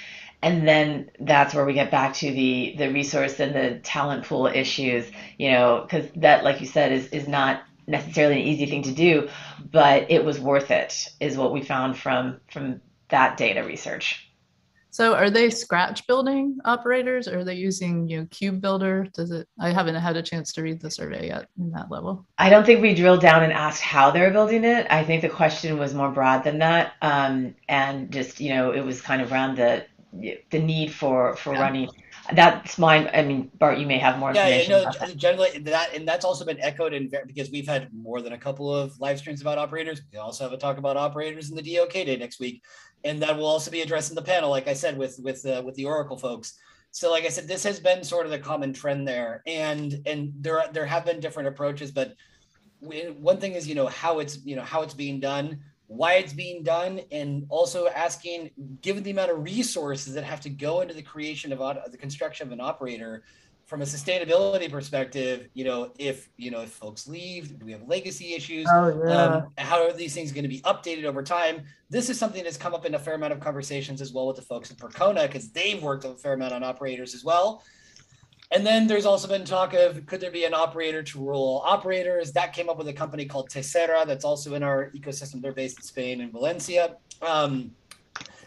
And 0.42 0.68
then 0.68 1.10
that's 1.20 1.54
where 1.54 1.64
we 1.64 1.72
get 1.72 1.90
back 1.90 2.14
to 2.16 2.30
the 2.30 2.74
the 2.76 2.92
resource 2.92 3.40
and 3.40 3.54
the 3.54 3.78
talent 3.82 4.26
pool 4.26 4.46
issues. 4.46 5.10
You 5.38 5.52
know, 5.52 5.80
because 5.82 6.10
that, 6.16 6.44
like 6.44 6.60
you 6.60 6.66
said, 6.66 6.92
is 6.92 7.06
is 7.08 7.26
not 7.26 7.62
necessarily 7.86 8.42
an 8.42 8.46
easy 8.48 8.66
thing 8.66 8.82
to 8.82 8.92
do, 8.92 9.28
but 9.72 10.10
it 10.10 10.24
was 10.24 10.38
worth 10.40 10.70
it, 10.70 11.08
is 11.20 11.38
what 11.38 11.52
we 11.52 11.62
found 11.62 11.96
from 11.96 12.40
from 12.50 12.82
that 13.08 13.38
data 13.38 13.62
research. 13.64 14.30
So 14.94 15.16
are 15.16 15.28
they 15.28 15.50
scratch 15.50 16.06
building 16.06 16.56
operators 16.64 17.26
or 17.26 17.40
are 17.40 17.44
they 17.44 17.56
using 17.56 18.06
you 18.08 18.20
know, 18.20 18.26
Kubebuilder? 18.26 19.12
Does 19.12 19.32
it 19.32 19.48
I 19.58 19.72
haven't 19.72 19.96
had 19.96 20.16
a 20.16 20.22
chance 20.22 20.52
to 20.52 20.62
read 20.62 20.80
the 20.80 20.88
survey 20.88 21.26
yet 21.26 21.48
in 21.58 21.72
that 21.72 21.90
level. 21.90 22.24
I 22.38 22.48
don't 22.48 22.64
think 22.64 22.80
we 22.80 22.94
drilled 22.94 23.20
down 23.20 23.42
and 23.42 23.52
asked 23.52 23.82
how 23.82 24.12
they're 24.12 24.30
building 24.30 24.62
it. 24.62 24.86
I 24.90 25.02
think 25.02 25.22
the 25.22 25.28
question 25.28 25.80
was 25.80 25.94
more 25.94 26.12
broad 26.12 26.44
than 26.44 26.60
that. 26.60 26.92
Um, 27.02 27.56
and 27.68 28.12
just, 28.12 28.38
you 28.38 28.50
know, 28.50 28.70
it 28.70 28.82
was 28.82 29.00
kind 29.00 29.20
of 29.20 29.32
around 29.32 29.56
the 29.56 29.84
the 30.50 30.60
need 30.60 30.92
for 30.92 31.34
for 31.34 31.54
yeah. 31.54 31.62
running 31.62 31.88
that's 32.32 32.78
mine. 32.78 33.10
I 33.12 33.22
mean, 33.22 33.50
Bart, 33.58 33.78
you 33.78 33.86
may 33.86 33.98
have 33.98 34.18
more 34.18 34.32
yeah, 34.32 34.48
information. 34.48 34.70
Yeah, 34.70 34.82
no, 34.84 35.06
that. 35.06 35.16
generally 35.16 35.58
that, 35.58 35.94
and 35.94 36.08
that's 36.08 36.24
also 36.24 36.44
been 36.44 36.60
echoed 36.60 36.94
in 36.94 37.10
because 37.26 37.50
we've 37.50 37.66
had 37.66 37.92
more 37.92 38.22
than 38.22 38.32
a 38.32 38.38
couple 38.38 38.74
of 38.74 38.98
live 39.00 39.18
streams 39.18 39.40
about 39.40 39.58
operators. 39.58 40.00
We 40.12 40.18
also 40.18 40.44
have 40.44 40.52
a 40.52 40.56
talk 40.56 40.78
about 40.78 40.96
operators 40.96 41.50
in 41.50 41.56
the 41.56 41.76
DOK 41.76 41.92
day 41.92 42.16
next 42.16 42.40
week, 42.40 42.62
and 43.04 43.20
that 43.22 43.36
will 43.36 43.46
also 43.46 43.70
be 43.70 43.82
addressed 43.82 44.10
in 44.10 44.14
the 44.14 44.22
panel, 44.22 44.50
like 44.50 44.68
I 44.68 44.72
said, 44.72 44.96
with 44.96 45.18
with 45.22 45.44
uh, 45.44 45.62
with 45.64 45.74
the 45.74 45.84
Oracle 45.84 46.16
folks. 46.16 46.54
So, 46.92 47.10
like 47.10 47.24
I 47.24 47.28
said, 47.28 47.48
this 47.48 47.64
has 47.64 47.80
been 47.80 48.04
sort 48.04 48.24
of 48.24 48.32
the 48.32 48.38
common 48.38 48.72
trend 48.72 49.06
there, 49.06 49.42
and 49.46 50.00
and 50.06 50.32
there 50.40 50.64
there 50.72 50.86
have 50.86 51.04
been 51.04 51.20
different 51.20 51.48
approaches, 51.48 51.90
but 51.90 52.14
one 52.80 53.38
thing 53.38 53.52
is 53.52 53.68
you 53.68 53.74
know 53.74 53.86
how 53.86 54.18
it's 54.18 54.44
you 54.44 54.56
know 54.56 54.62
how 54.62 54.82
it's 54.82 54.94
being 54.94 55.20
done 55.20 55.60
why 55.96 56.14
it's 56.14 56.32
being 56.32 56.62
done, 56.62 57.00
and 57.10 57.46
also 57.48 57.88
asking, 57.88 58.50
given 58.82 59.02
the 59.02 59.10
amount 59.10 59.30
of 59.30 59.42
resources 59.42 60.14
that 60.14 60.24
have 60.24 60.40
to 60.40 60.50
go 60.50 60.80
into 60.80 60.94
the 60.94 61.02
creation 61.02 61.52
of 61.52 61.58
the 61.90 61.98
construction 61.98 62.46
of 62.46 62.52
an 62.52 62.60
operator, 62.60 63.24
from 63.66 63.80
a 63.80 63.84
sustainability 63.84 64.70
perspective, 64.70 65.48
you 65.54 65.64
know, 65.64 65.90
if 65.98 66.28
you 66.36 66.50
know 66.50 66.60
if 66.60 66.70
folks 66.70 67.08
leave, 67.08 67.58
do 67.58 67.64
we 67.64 67.72
have 67.72 67.82
legacy 67.88 68.34
issues? 68.34 68.66
Oh, 68.70 69.02
yeah. 69.06 69.24
Um, 69.24 69.52
how 69.56 69.82
are 69.82 69.92
these 69.92 70.14
things 70.14 70.32
going 70.32 70.42
to 70.42 70.48
be 70.48 70.60
updated 70.60 71.04
over 71.04 71.22
time? 71.22 71.62
This 71.88 72.10
is 72.10 72.18
something 72.18 72.44
that's 72.44 72.58
come 72.58 72.74
up 72.74 72.84
in 72.84 72.94
a 72.94 72.98
fair 72.98 73.14
amount 73.14 73.32
of 73.32 73.40
conversations 73.40 74.00
as 74.00 74.12
well 74.12 74.26
with 74.26 74.36
the 74.36 74.42
folks 74.42 74.70
at 74.70 74.76
Percona 74.76 75.26
because 75.26 75.50
they've 75.50 75.82
worked 75.82 76.04
a 76.04 76.14
fair 76.14 76.34
amount 76.34 76.52
on 76.52 76.62
operators 76.62 77.14
as 77.14 77.24
well. 77.24 77.62
And 78.50 78.64
then 78.64 78.86
there's 78.86 79.06
also 79.06 79.26
been 79.26 79.44
talk 79.44 79.72
of 79.74 80.06
could 80.06 80.20
there 80.20 80.30
be 80.30 80.44
an 80.44 80.54
operator 80.54 81.02
to 81.02 81.18
rule 81.18 81.62
operators? 81.64 82.32
That 82.32 82.52
came 82.52 82.68
up 82.68 82.78
with 82.78 82.88
a 82.88 82.92
company 82.92 83.24
called 83.24 83.50
Tessera 83.50 84.06
that's 84.06 84.24
also 84.24 84.54
in 84.54 84.62
our 84.62 84.90
ecosystem. 84.90 85.40
They're 85.40 85.52
based 85.52 85.78
in 85.78 85.82
Spain 85.82 86.20
and 86.20 86.30
Valencia. 86.30 86.96
Um, 87.22 87.72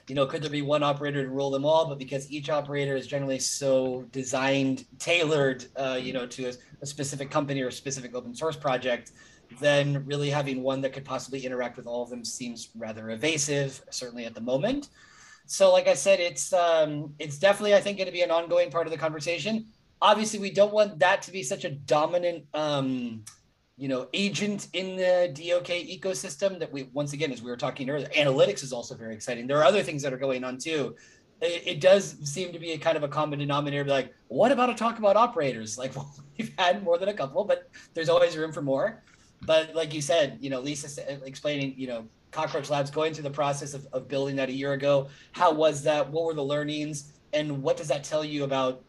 you 0.07 0.15
know, 0.15 0.25
could 0.25 0.41
there 0.41 0.49
be 0.49 0.61
one 0.61 0.83
operator 0.83 1.23
to 1.23 1.29
rule 1.29 1.51
them 1.51 1.65
all? 1.65 1.87
But 1.87 1.97
because 1.97 2.31
each 2.31 2.49
operator 2.49 2.95
is 2.95 3.07
generally 3.07 3.39
so 3.39 4.05
designed, 4.11 4.85
tailored, 4.99 5.65
uh, 5.75 5.99
you 6.01 6.13
know, 6.13 6.25
to 6.27 6.45
a, 6.45 6.53
a, 6.81 6.85
specific 6.85 7.29
company 7.29 7.61
or 7.61 7.67
a 7.67 7.71
specific 7.71 8.15
open 8.15 8.33
source 8.33 8.55
project, 8.55 9.11
then 9.59 10.05
really 10.05 10.29
having 10.29 10.63
one 10.63 10.79
that 10.81 10.93
could 10.93 11.03
possibly 11.03 11.45
interact 11.45 11.75
with 11.75 11.87
all 11.87 12.03
of 12.03 12.09
them 12.09 12.23
seems 12.23 12.69
rather 12.77 13.09
evasive, 13.09 13.81
certainly 13.89 14.23
at 14.23 14.33
the 14.33 14.41
moment. 14.41 14.89
So, 15.45 15.73
like 15.73 15.87
I 15.87 15.93
said, 15.93 16.21
it's 16.21 16.53
um, 16.53 17.13
it's 17.19 17.37
definitely 17.37 17.75
I 17.75 17.81
think 17.81 17.97
going 17.97 18.07
to 18.07 18.13
be 18.13 18.21
an 18.21 18.31
ongoing 18.31 18.69
part 18.69 18.87
of 18.87 18.91
the 18.91 18.97
conversation 18.97 19.65
obviously 20.01 20.39
we 20.39 20.51
don't 20.51 20.73
want 20.73 20.99
that 20.99 21.21
to 21.23 21.31
be 21.31 21.43
such 21.43 21.65
a 21.65 21.69
dominant 21.69 22.45
um, 22.53 23.23
you 23.77 23.87
know 23.87 24.07
agent 24.13 24.67
in 24.73 24.97
the 24.97 25.31
dok 25.33 25.67
ecosystem 25.67 26.59
that 26.59 26.71
we 26.71 26.83
once 26.93 27.13
again 27.13 27.31
as 27.31 27.41
we 27.41 27.49
were 27.49 27.57
talking 27.57 27.89
earlier 27.89 28.07
analytics 28.09 28.63
is 28.63 28.73
also 28.73 28.95
very 28.95 29.13
exciting. 29.13 29.47
There 29.47 29.57
are 29.57 29.65
other 29.65 29.83
things 29.83 30.01
that 30.03 30.13
are 30.13 30.17
going 30.17 30.43
on 30.43 30.57
too. 30.57 30.95
It, 31.39 31.81
does 31.81 32.17
seem 32.23 32.51
to 32.51 32.57
be 32.57 32.71
a 32.71 32.79
kind 32.79 32.97
of 32.97 33.03
a 33.03 33.07
common 33.07 33.37
denominator 33.37 33.87
like 33.87 34.11
what 34.27 34.51
about 34.51 34.71
a 34.71 34.73
talk 34.73 34.97
about 34.97 35.15
operators? 35.15 35.77
Like 35.77 35.95
well, 35.95 36.11
we've 36.37 36.51
had 36.57 36.83
more 36.83 36.97
than 36.97 37.09
a 37.09 37.13
couple 37.13 37.43
but 37.43 37.69
there's 37.93 38.09
always 38.09 38.35
room 38.35 38.51
for 38.51 38.61
more. 38.61 39.03
But 39.43 39.75
like 39.75 39.93
you 39.93 40.01
said 40.01 40.37
you 40.41 40.49
know 40.49 40.59
lisa 40.59 40.89
explaining 41.25 41.75
you 41.77 41.87
know 41.87 42.07
cockroach 42.31 42.69
labs 42.69 42.91
going 42.91 43.13
through 43.13 43.23
the 43.23 43.29
process 43.29 43.73
of, 43.73 43.87
of 43.93 44.07
building 44.07 44.35
that 44.35 44.49
a 44.49 44.51
year 44.51 44.73
ago. 44.73 45.09
How 45.31 45.53
was 45.53 45.83
that? 45.83 46.09
What 46.09 46.25
were 46.25 46.33
the 46.33 46.43
learnings? 46.43 47.13
And 47.33 47.61
what 47.61 47.77
does 47.77 47.87
that 47.87 48.03
tell 48.03 48.25
you 48.25 48.43
about 48.43 48.83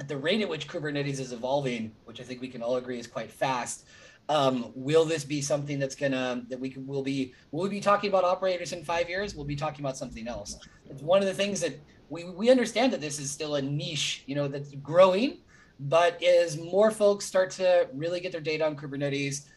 at 0.00 0.08
the 0.08 0.16
rate 0.16 0.40
at 0.40 0.48
which 0.48 0.66
Kubernetes 0.66 1.20
is 1.20 1.32
evolving, 1.32 1.92
which 2.06 2.20
I 2.20 2.24
think 2.24 2.40
we 2.40 2.48
can 2.48 2.62
all 2.62 2.76
agree 2.76 2.98
is 2.98 3.06
quite 3.06 3.30
fast, 3.30 3.84
um, 4.30 4.72
will 4.74 5.04
this 5.04 5.24
be 5.24 5.42
something 5.42 5.78
that's 5.78 5.94
gonna 5.94 6.42
that 6.48 6.58
we 6.58 6.74
will 6.86 7.02
be 7.02 7.34
will 7.50 7.64
we 7.64 7.68
be 7.68 7.80
talking 7.80 8.08
about 8.08 8.24
operators 8.24 8.72
in 8.72 8.82
five 8.82 9.10
years? 9.10 9.34
We'll 9.34 9.44
be 9.44 9.56
talking 9.56 9.84
about 9.84 9.98
something 9.98 10.26
else. 10.26 10.58
It's 10.88 11.02
one 11.02 11.20
of 11.20 11.26
the 11.26 11.34
things 11.34 11.60
that 11.60 11.78
we 12.08 12.24
we 12.24 12.48
understand 12.48 12.92
that 12.94 13.00
this 13.00 13.18
is 13.18 13.30
still 13.30 13.56
a 13.56 13.62
niche, 13.62 14.24
you 14.26 14.34
know, 14.34 14.48
that's 14.48 14.74
growing, 14.76 15.38
but 15.80 16.22
as 16.22 16.56
more 16.56 16.90
folks 16.90 17.26
start 17.26 17.50
to 17.52 17.88
really 17.92 18.20
get 18.20 18.32
their 18.32 18.40
data 18.40 18.64
on 18.64 18.76
Kubernetes, 18.76 19.48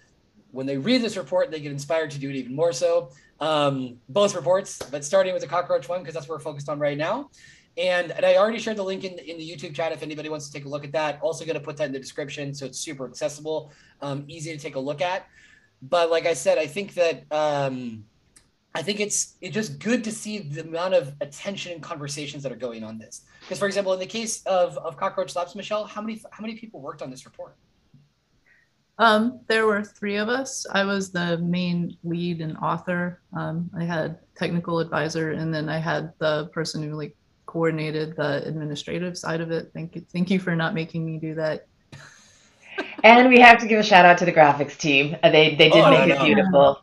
when 0.52 0.66
they 0.66 0.78
read 0.78 1.02
this 1.02 1.16
report, 1.16 1.52
they 1.52 1.62
get 1.62 1.72
inspired 1.72 2.12
to 2.12 2.20
do 2.20 2.30
it 2.30 2.36
even 2.36 2.54
more 2.54 2.74
so. 2.74 3.12
Um, 3.40 3.98
both 4.10 4.36
reports, 4.36 4.82
but 4.92 5.06
starting 5.06 5.34
with 5.34 5.42
the 5.42 5.48
cockroach 5.48 5.88
one 5.88 6.00
because 6.00 6.14
that's 6.14 6.28
what 6.28 6.36
we're 6.36 6.44
focused 6.44 6.68
on 6.68 6.80
right 6.80 6.98
now. 6.98 7.30
And, 7.78 8.12
and 8.12 8.26
I 8.26 8.36
already 8.36 8.60
shared 8.60 8.78
the 8.78 8.84
link 8.84 9.04
in, 9.04 9.18
in 9.18 9.38
the 9.38 9.50
YouTube 9.50 9.74
chat 9.74 9.92
if 9.92 10.04
anybody 10.04 10.30
wants 10.30 10.48
to 10.48 10.54
take 10.54 10.66
a 10.66 10.70
look 10.70 10.84
at 10.84 10.92
that. 10.92 11.20
Also 11.22 11.44
going 11.44 11.58
to 11.58 11.64
put 11.64 11.78
that 11.78 11.86
in 11.86 11.92
the 11.92 12.00
description 12.00 12.54
so 12.54 12.66
it's 12.66 12.80
super 12.80 13.08
accessible, 13.08 13.72
um, 14.02 14.26
easy 14.28 14.52
to 14.52 14.60
take 14.60 14.76
a 14.76 14.80
look 14.80 15.02
at. 15.02 15.28
But 15.82 16.12
like 16.12 16.26
I 16.26 16.34
said, 16.34 16.58
I 16.58 16.68
think 16.68 16.94
that 16.94 17.24
um, 17.32 18.06
I 18.76 18.82
think 18.82 19.00
it's 19.00 19.36
it's 19.42 19.54
just 19.54 19.80
good 19.80 20.04
to 20.06 20.12
see 20.12 20.40
the 20.40 20.62
amount 20.62 20.94
of 20.94 21.14
attention 21.22 21.74
and 21.74 21.82
conversations 21.82 22.42
that 22.44 22.52
are 22.52 22.58
going 22.58 22.84
on 22.84 22.98
this. 22.98 23.22
Because 23.42 23.60
for 23.60 23.68
example, 23.68 23.94
in 23.94 24.00
the 24.00 24.06
case 24.06 24.44
of, 24.44 24.78
of 24.78 24.98
Cockroach 24.98 25.36
Labs, 25.36 25.56
Michelle, 25.56 25.86
how 25.86 26.02
many 26.02 26.22
how 26.32 26.42
many 26.42 26.56
people 26.56 26.80
worked 26.80 27.02
on 27.02 27.12
this 27.12 27.26
report? 27.26 27.56
Um, 29.00 29.42
there 29.48 29.66
were 29.66 29.84
three 29.84 30.18
of 30.18 30.30
us. 30.30 30.66
I 30.72 30.86
was 30.86 31.12
the 31.12 31.38
main 31.40 31.98
lead 32.04 32.42
and 32.42 32.56
author. 32.58 33.22
Um, 33.36 33.70
I 33.78 33.84
had 33.84 34.20
technical 34.36 34.80
advisor, 34.80 35.32
and 35.32 35.54
then 35.54 35.68
I 35.68 35.80
had 35.80 36.14
the 36.20 36.48
person 36.48 36.82
who 36.84 36.96
like 36.96 37.16
coordinated 37.54 38.16
the 38.16 38.46
administrative 38.48 39.16
side 39.16 39.40
of 39.40 39.52
it. 39.52 39.70
Thank 39.76 39.96
you. 39.96 40.04
Thank 40.12 40.32
you 40.32 40.40
for 40.40 40.56
not 40.56 40.74
making 40.74 41.06
me 41.06 41.20
do 41.20 41.36
that. 41.36 41.68
And 43.04 43.30
we 43.30 43.40
have 43.40 43.60
to 43.60 43.68
give 43.68 43.80
a 43.80 43.84
shout 43.84 44.06
out 44.06 44.18
to 44.18 44.26
the 44.26 44.34
graphics 44.34 44.76
team. 44.76 45.16
They 45.22 45.56
they 45.56 45.70
did 45.70 45.84
oh, 45.84 45.92
make 45.92 46.08
no, 46.08 46.16
it 46.16 46.18
no. 46.18 46.26
beautiful. 46.26 46.82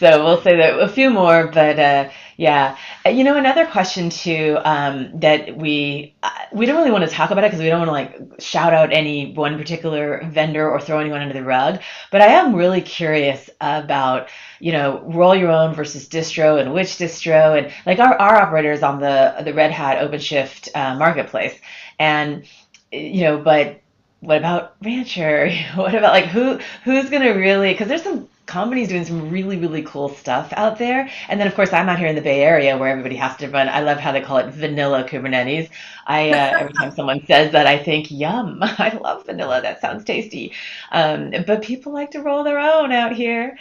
So 0.00 0.24
we'll 0.24 0.42
say 0.42 0.56
that 0.56 0.80
a 0.80 0.88
few 0.88 1.08
more, 1.08 1.46
but 1.46 1.78
uh, 1.78 2.10
yeah. 2.36 2.76
You 3.08 3.22
know, 3.22 3.36
another 3.36 3.64
question 3.64 4.10
too 4.10 4.58
um, 4.64 5.20
that 5.20 5.56
we 5.56 6.16
uh, 6.22 6.30
we 6.52 6.66
don't 6.66 6.76
really 6.76 6.90
want 6.90 7.04
to 7.08 7.10
talk 7.14 7.30
about 7.30 7.44
it 7.44 7.48
because 7.48 7.60
we 7.62 7.68
don't 7.68 7.86
want 7.86 7.88
to 7.88 7.92
like 8.26 8.40
shout 8.40 8.74
out 8.74 8.92
any 8.92 9.32
one 9.34 9.56
particular 9.56 10.20
vendor 10.32 10.68
or 10.68 10.80
throw 10.80 10.98
anyone 10.98 11.20
under 11.22 11.32
the 11.32 11.44
rug. 11.44 11.80
But 12.10 12.22
I 12.22 12.26
am 12.26 12.56
really 12.56 12.80
curious 12.80 13.48
about 13.60 14.30
you 14.58 14.72
know 14.72 15.00
roll 15.06 15.34
your 15.36 15.50
own 15.52 15.74
versus 15.74 16.08
distro 16.08 16.60
and 16.60 16.72
which 16.74 16.88
distro 16.98 17.56
and 17.56 17.72
like 17.86 18.00
our 18.00 18.14
our 18.20 18.34
operators 18.36 18.82
on 18.82 18.98
the 19.00 19.36
the 19.44 19.54
Red 19.54 19.70
Hat 19.70 19.98
OpenShift 19.98 20.70
uh, 20.74 20.96
marketplace 20.96 21.54
and 22.00 22.44
you 22.90 23.22
know 23.22 23.38
but 23.38 23.80
what 24.20 24.38
about 24.38 24.74
rancher 24.82 25.50
what 25.76 25.94
about 25.94 26.12
like 26.12 26.26
who 26.26 26.58
who's 26.84 27.10
gonna 27.10 27.34
really 27.34 27.72
because 27.72 27.88
there's 27.88 28.02
some 28.02 28.28
companies 28.46 28.88
doing 28.88 29.04
some 29.04 29.30
really 29.30 29.56
really 29.56 29.82
cool 29.82 30.08
stuff 30.08 30.52
out 30.56 30.78
there. 30.78 31.08
And 31.28 31.40
then 31.40 31.46
of 31.46 31.54
course 31.54 31.72
i'm 31.72 31.88
out 31.88 31.98
here 31.98 32.08
in 32.08 32.14
the 32.14 32.22
bay 32.22 32.42
area 32.42 32.76
where 32.76 32.90
everybody 32.90 33.16
has 33.16 33.36
to 33.38 33.48
run. 33.48 33.68
I 33.68 33.80
love 33.80 33.98
how 33.98 34.12
they 34.12 34.20
call 34.20 34.38
it 34.38 34.52
vanilla 34.52 35.04
kubernetes. 35.04 35.70
I 36.06 36.30
uh, 36.30 36.52
every 36.60 36.72
time 36.74 36.90
someone 36.92 37.24
says 37.26 37.52
that 37.52 37.66
i 37.66 37.78
think 37.78 38.10
yum 38.10 38.58
i 38.62 38.96
love 39.00 39.26
vanilla. 39.26 39.62
That 39.62 39.80
sounds 39.80 40.04
tasty. 40.04 40.52
Um, 40.92 41.32
but 41.46 41.62
people 41.62 41.92
like 41.92 42.10
to 42.12 42.22
roll 42.22 42.44
their 42.44 42.58
own 42.58 42.92
out 42.92 43.12
here. 43.12 43.56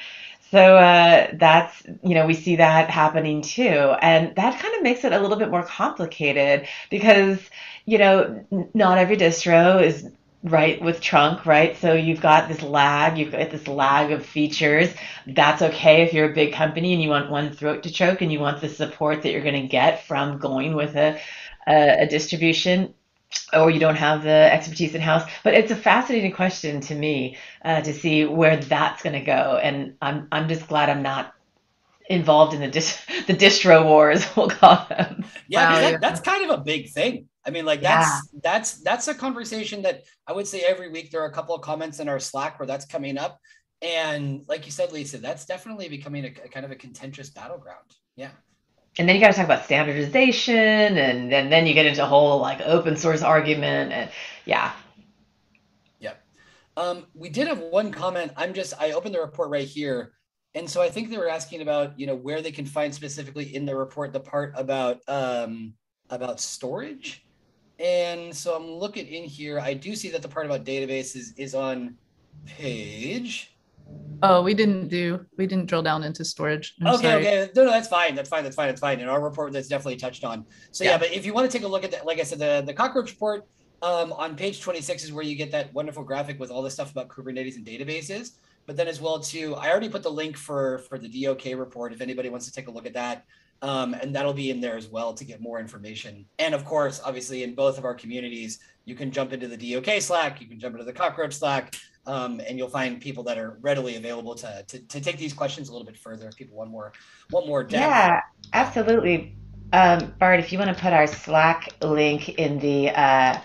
So 0.52 0.78
uh, 0.78 1.30
that's 1.34 1.82
you 2.04 2.14
know 2.14 2.28
we 2.28 2.36
see 2.36 2.58
that 2.58 2.90
happening 2.90 3.42
too. 3.42 3.96
And 4.02 4.36
that 4.36 4.60
kind 4.62 4.76
of 4.76 4.84
makes 4.84 5.04
it 5.04 5.12
a 5.12 5.20
little 5.20 5.38
bit 5.38 5.50
more 5.50 5.64
complicated 5.64 6.68
because 6.92 7.40
you 7.86 7.98
know 7.98 8.46
not 8.76 9.00
every 9.00 9.18
distro 9.18 9.82
is 9.82 10.08
right 10.44 10.82
with 10.82 11.00
trunk 11.00 11.46
right 11.46 11.78
so 11.78 11.94
you've 11.94 12.20
got 12.20 12.50
this 12.50 12.62
lag 12.62 13.18
you've 13.18 13.32
got 13.32 13.50
this 13.50 13.68
lag 13.68 14.12
of 14.12 14.26
features 14.26 14.94
that's 15.28 15.62
okay 15.62 16.02
if 16.02 16.14
you're 16.14 16.30
a 16.30 16.34
big 16.34 16.54
company 16.54 16.94
and 16.94 17.02
you 17.02 17.10
want 17.10 17.32
one 17.32 17.52
throat 17.52 17.84
to 17.84 17.90
choke 17.90 18.22
and 18.22 18.32
you 18.32 18.40
want 18.40 18.60
the 18.60 18.68
support 18.68 19.22
that 19.22 19.32
you're 19.32 19.42
going 19.42 19.62
to 19.62 19.68
get 19.68 20.06
from 20.06 20.38
going 20.38 20.76
with 20.76 20.96
a, 20.96 21.18
a, 21.66 22.04
a 22.04 22.08
distribution 22.08 22.94
or 23.54 23.70
you 23.70 23.80
don't 23.80 23.96
have 23.96 24.24
the 24.24 24.30
expertise 24.30 24.96
in 24.96 25.02
house. 25.02 25.30
But 25.44 25.54
it's 25.54 25.72
a 25.72 25.76
fascinating 25.76 26.32
question 26.32 26.82
to 26.82 26.96
me 26.96 27.38
uh, 27.64 27.82
to 27.82 27.94
see 27.94 28.26
where 28.26 28.58
that's 28.58 29.04
going 29.04 29.14
to 29.14 29.26
go, 29.26 29.60
and 29.62 29.96
I'm 30.02 30.28
I'm 30.32 30.48
just 30.48 30.68
glad 30.68 30.90
I'm 30.90 31.04
not 31.04 31.34
involved 32.08 32.54
in 32.54 32.62
the 32.62 32.68
dis- 32.68 33.04
the 33.28 33.34
distro 33.34 33.86
wars. 33.86 34.26
We'll 34.38 34.50
call 34.50 34.86
them. 34.90 35.26
Yeah, 35.48 35.74
wow, 35.74 35.82
that, 35.82 35.92
yeah. 35.94 35.98
that's 36.00 36.22
kind 36.22 36.50
of 36.50 36.60
a 36.60 36.64
big 36.64 36.90
thing. 36.90 37.28
I 37.46 37.50
mean, 37.50 37.66
like 37.66 37.82
that's 37.82 38.08
yeah. 38.08 38.40
that's 38.42 38.82
that's 38.84 39.08
a 39.08 39.14
conversation 39.14 39.82
that 39.82 40.04
I 40.28 40.34
would 40.34 40.48
say 40.48 40.62
every 40.62 40.90
week 40.90 41.12
there 41.12 41.22
are 41.22 41.28
a 41.28 41.34
couple 41.34 41.54
of 41.56 41.62
comments 41.62 42.00
in 42.00 42.08
our 42.08 42.20
Slack 42.20 42.60
where 42.60 42.68
that's 42.68 42.86
coming 42.86 43.18
up, 43.18 43.40
and 43.82 44.46
like 44.48 44.66
you 44.66 44.72
said, 44.72 44.92
Lisa, 44.92 45.18
that's 45.18 45.46
definitely 45.46 45.90
becoming 45.90 46.26
a, 46.26 46.30
a 46.46 46.48
kind 46.48 46.66
of 46.66 46.72
a 46.72 46.76
contentious 46.76 47.30
battleground. 47.30 47.86
Yeah. 48.16 48.30
And 48.98 49.10
then 49.10 49.16
you 49.16 49.22
got 49.22 49.30
to 49.30 49.34
talk 49.34 49.46
about 49.46 49.66
standardization 49.66 50.56
and, 50.56 51.34
and 51.34 51.52
then 51.52 51.66
you 51.66 51.74
get 51.74 51.88
into 51.88 52.04
a 52.04 52.06
whole 52.06 52.40
like 52.40 52.62
open 52.62 52.96
source 52.96 53.24
argument 53.24 53.92
and 53.92 54.12
yeah. 54.46 54.72
Yeah 54.72 56.14
um, 56.78 57.06
we 57.14 57.30
did 57.30 57.48
have 57.48 57.60
one 57.60 57.92
comment. 57.92 58.32
I'm 58.38 58.54
just 58.54 58.74
i 58.80 58.92
opened 58.92 59.16
the 59.16 59.22
report 59.22 59.50
right 59.50 59.68
here. 59.68 60.14
And 60.56 60.70
so 60.70 60.82
i 60.82 60.90
think 60.90 61.10
they 61.10 61.18
were 61.18 61.30
asking 61.30 61.62
about 61.62 62.00
you 62.00 62.06
know 62.06 62.16
where 62.16 62.42
they 62.42 62.52
can 62.52 62.66
find 62.66 62.94
specifically 62.94 63.56
in 63.56 63.66
the 63.66 63.76
report 63.76 64.14
the 64.14 64.20
part 64.20 64.54
about 64.56 65.00
um, 65.08 65.74
about 66.10 66.40
storage 66.40 67.26
and 67.80 68.36
so 68.36 68.56
i'm 68.56 68.66
looking 68.66 69.08
in 69.08 69.24
here 69.24 69.60
i 69.60 69.74
do 69.74 69.96
see 69.96 70.10
that 70.10 70.22
the 70.22 70.28
part 70.28 70.46
about 70.46 70.64
databases 70.64 71.38
is 71.38 71.56
on 71.56 71.96
page 72.46 73.54
Oh, 74.26 74.42
we 74.42 74.54
didn't 74.54 74.88
do 74.88 75.26
we 75.38 75.46
didn't 75.46 75.66
drill 75.66 75.82
down 75.82 76.02
into 76.04 76.24
storage. 76.24 76.76
I'm 76.82 76.96
okay, 76.96 77.04
sorry. 77.04 77.28
okay. 77.28 77.50
No, 77.56 77.66
no, 77.66 77.72
that's 77.72 77.90
fine. 77.90 78.16
That's 78.16 78.30
fine. 78.30 78.44
That's 78.44 78.56
fine. 78.56 78.70
That's 78.70 78.80
fine. 78.80 79.02
In 79.02 79.10
our 79.10 79.22
report, 79.22 79.52
that's 79.52 79.68
definitely 79.68 79.98
touched 79.98 80.24
on. 80.24 80.46
So 80.72 80.86
yeah, 80.86 80.92
yeah 80.92 80.98
but 80.98 81.12
if 81.12 81.26
you 81.26 81.34
want 81.34 81.52
to 81.52 81.58
take 81.58 81.66
a 81.66 81.70
look 81.70 81.84
at 81.84 81.92
that, 81.92 82.06
like 82.06 82.20
I 82.20 82.24
said, 82.24 82.40
the, 82.40 82.64
the 82.66 82.74
cockroach 82.74 83.12
report 83.12 83.46
um, 83.82 84.14
on 84.14 84.38
page 84.38 84.62
26 84.62 85.04
is 85.04 85.12
where 85.12 85.26
you 85.26 85.36
get 85.36 85.52
that 85.52 85.74
wonderful 85.74 86.04
graphic 86.04 86.40
with 86.40 86.52
all 86.52 86.62
the 86.62 86.72
stuff 86.72 86.92
about 86.92 87.10
Kubernetes 87.10 87.58
and 87.58 87.66
databases. 87.66 88.38
But 88.66 88.78
then 88.78 88.88
as 88.88 89.02
well 89.02 89.20
too, 89.20 89.56
I 89.56 89.70
already 89.70 89.90
put 89.90 90.04
the 90.04 90.12
link 90.12 90.38
for 90.38 90.78
for 90.90 90.98
the 90.98 91.10
DOK 91.10 91.44
report 91.58 91.92
if 91.92 92.00
anybody 92.00 92.30
wants 92.30 92.46
to 92.46 92.54
take 92.54 92.70
a 92.70 92.72
look 92.72 92.86
at 92.86 92.94
that. 92.94 93.26
Um, 93.64 93.94
and 93.94 94.14
that'll 94.14 94.34
be 94.34 94.52
in 94.52 94.60
there 94.60 94.76
as 94.76 94.90
well 94.90 95.14
to 95.14 95.24
get 95.24 95.42
more 95.42 95.58
information. 95.58 96.26
And 96.38 96.54
of 96.54 96.66
course, 96.66 97.02
obviously, 97.04 97.44
in 97.44 97.56
both 97.56 97.78
of 97.78 97.86
our 97.86 97.96
communities, 97.96 98.60
you 98.84 98.94
can 98.94 99.10
jump 99.10 99.32
into 99.32 99.48
the 99.48 99.56
DOK 99.56 100.02
Slack, 100.02 100.42
you 100.42 100.48
can 100.48 100.60
jump 100.60 100.76
into 100.76 100.84
the 100.84 100.92
Cockroach 100.92 101.34
Slack, 101.34 101.74
um, 102.06 102.42
and 102.46 102.58
you'll 102.58 102.70
find 102.70 103.00
people 103.00 103.24
that 103.24 103.38
are 103.38 103.58
readily 103.62 103.96
available 103.96 104.36
to, 104.36 104.66
to, 104.68 104.80
to 104.80 105.00
take 105.00 105.18
these 105.18 105.32
questions 105.32 105.70
a 105.70 105.72
little 105.72 105.86
bit 105.86 105.98
further 105.98 106.28
if 106.28 106.36
people 106.36 106.58
want 106.58 106.70
more 106.72 106.92
want 107.32 107.48
more 107.48 107.64
depth. 107.64 107.82
Yeah, 107.82 108.20
absolutely. 108.52 109.38
Um, 109.72 110.14
Bart, 110.20 110.42
if 110.42 110.52
you 110.52 110.60
want 110.60 110.76
to 110.76 110.82
put 110.82 110.92
our 110.92 111.08
Slack 111.08 111.70
link 111.82 112.30
in 112.38 112.60
the 112.60 112.90
uh, 112.90 113.40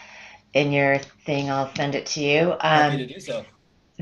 in 0.55 0.73
your 0.73 0.99
thing, 0.99 1.49
I'll 1.49 1.73
send 1.77 1.95
it 1.95 2.07
to 2.07 2.21
you. 2.21 2.53
Um, 2.53 2.59
Happy 2.61 3.07
to 3.07 3.15
do 3.15 3.21
so. 3.21 3.45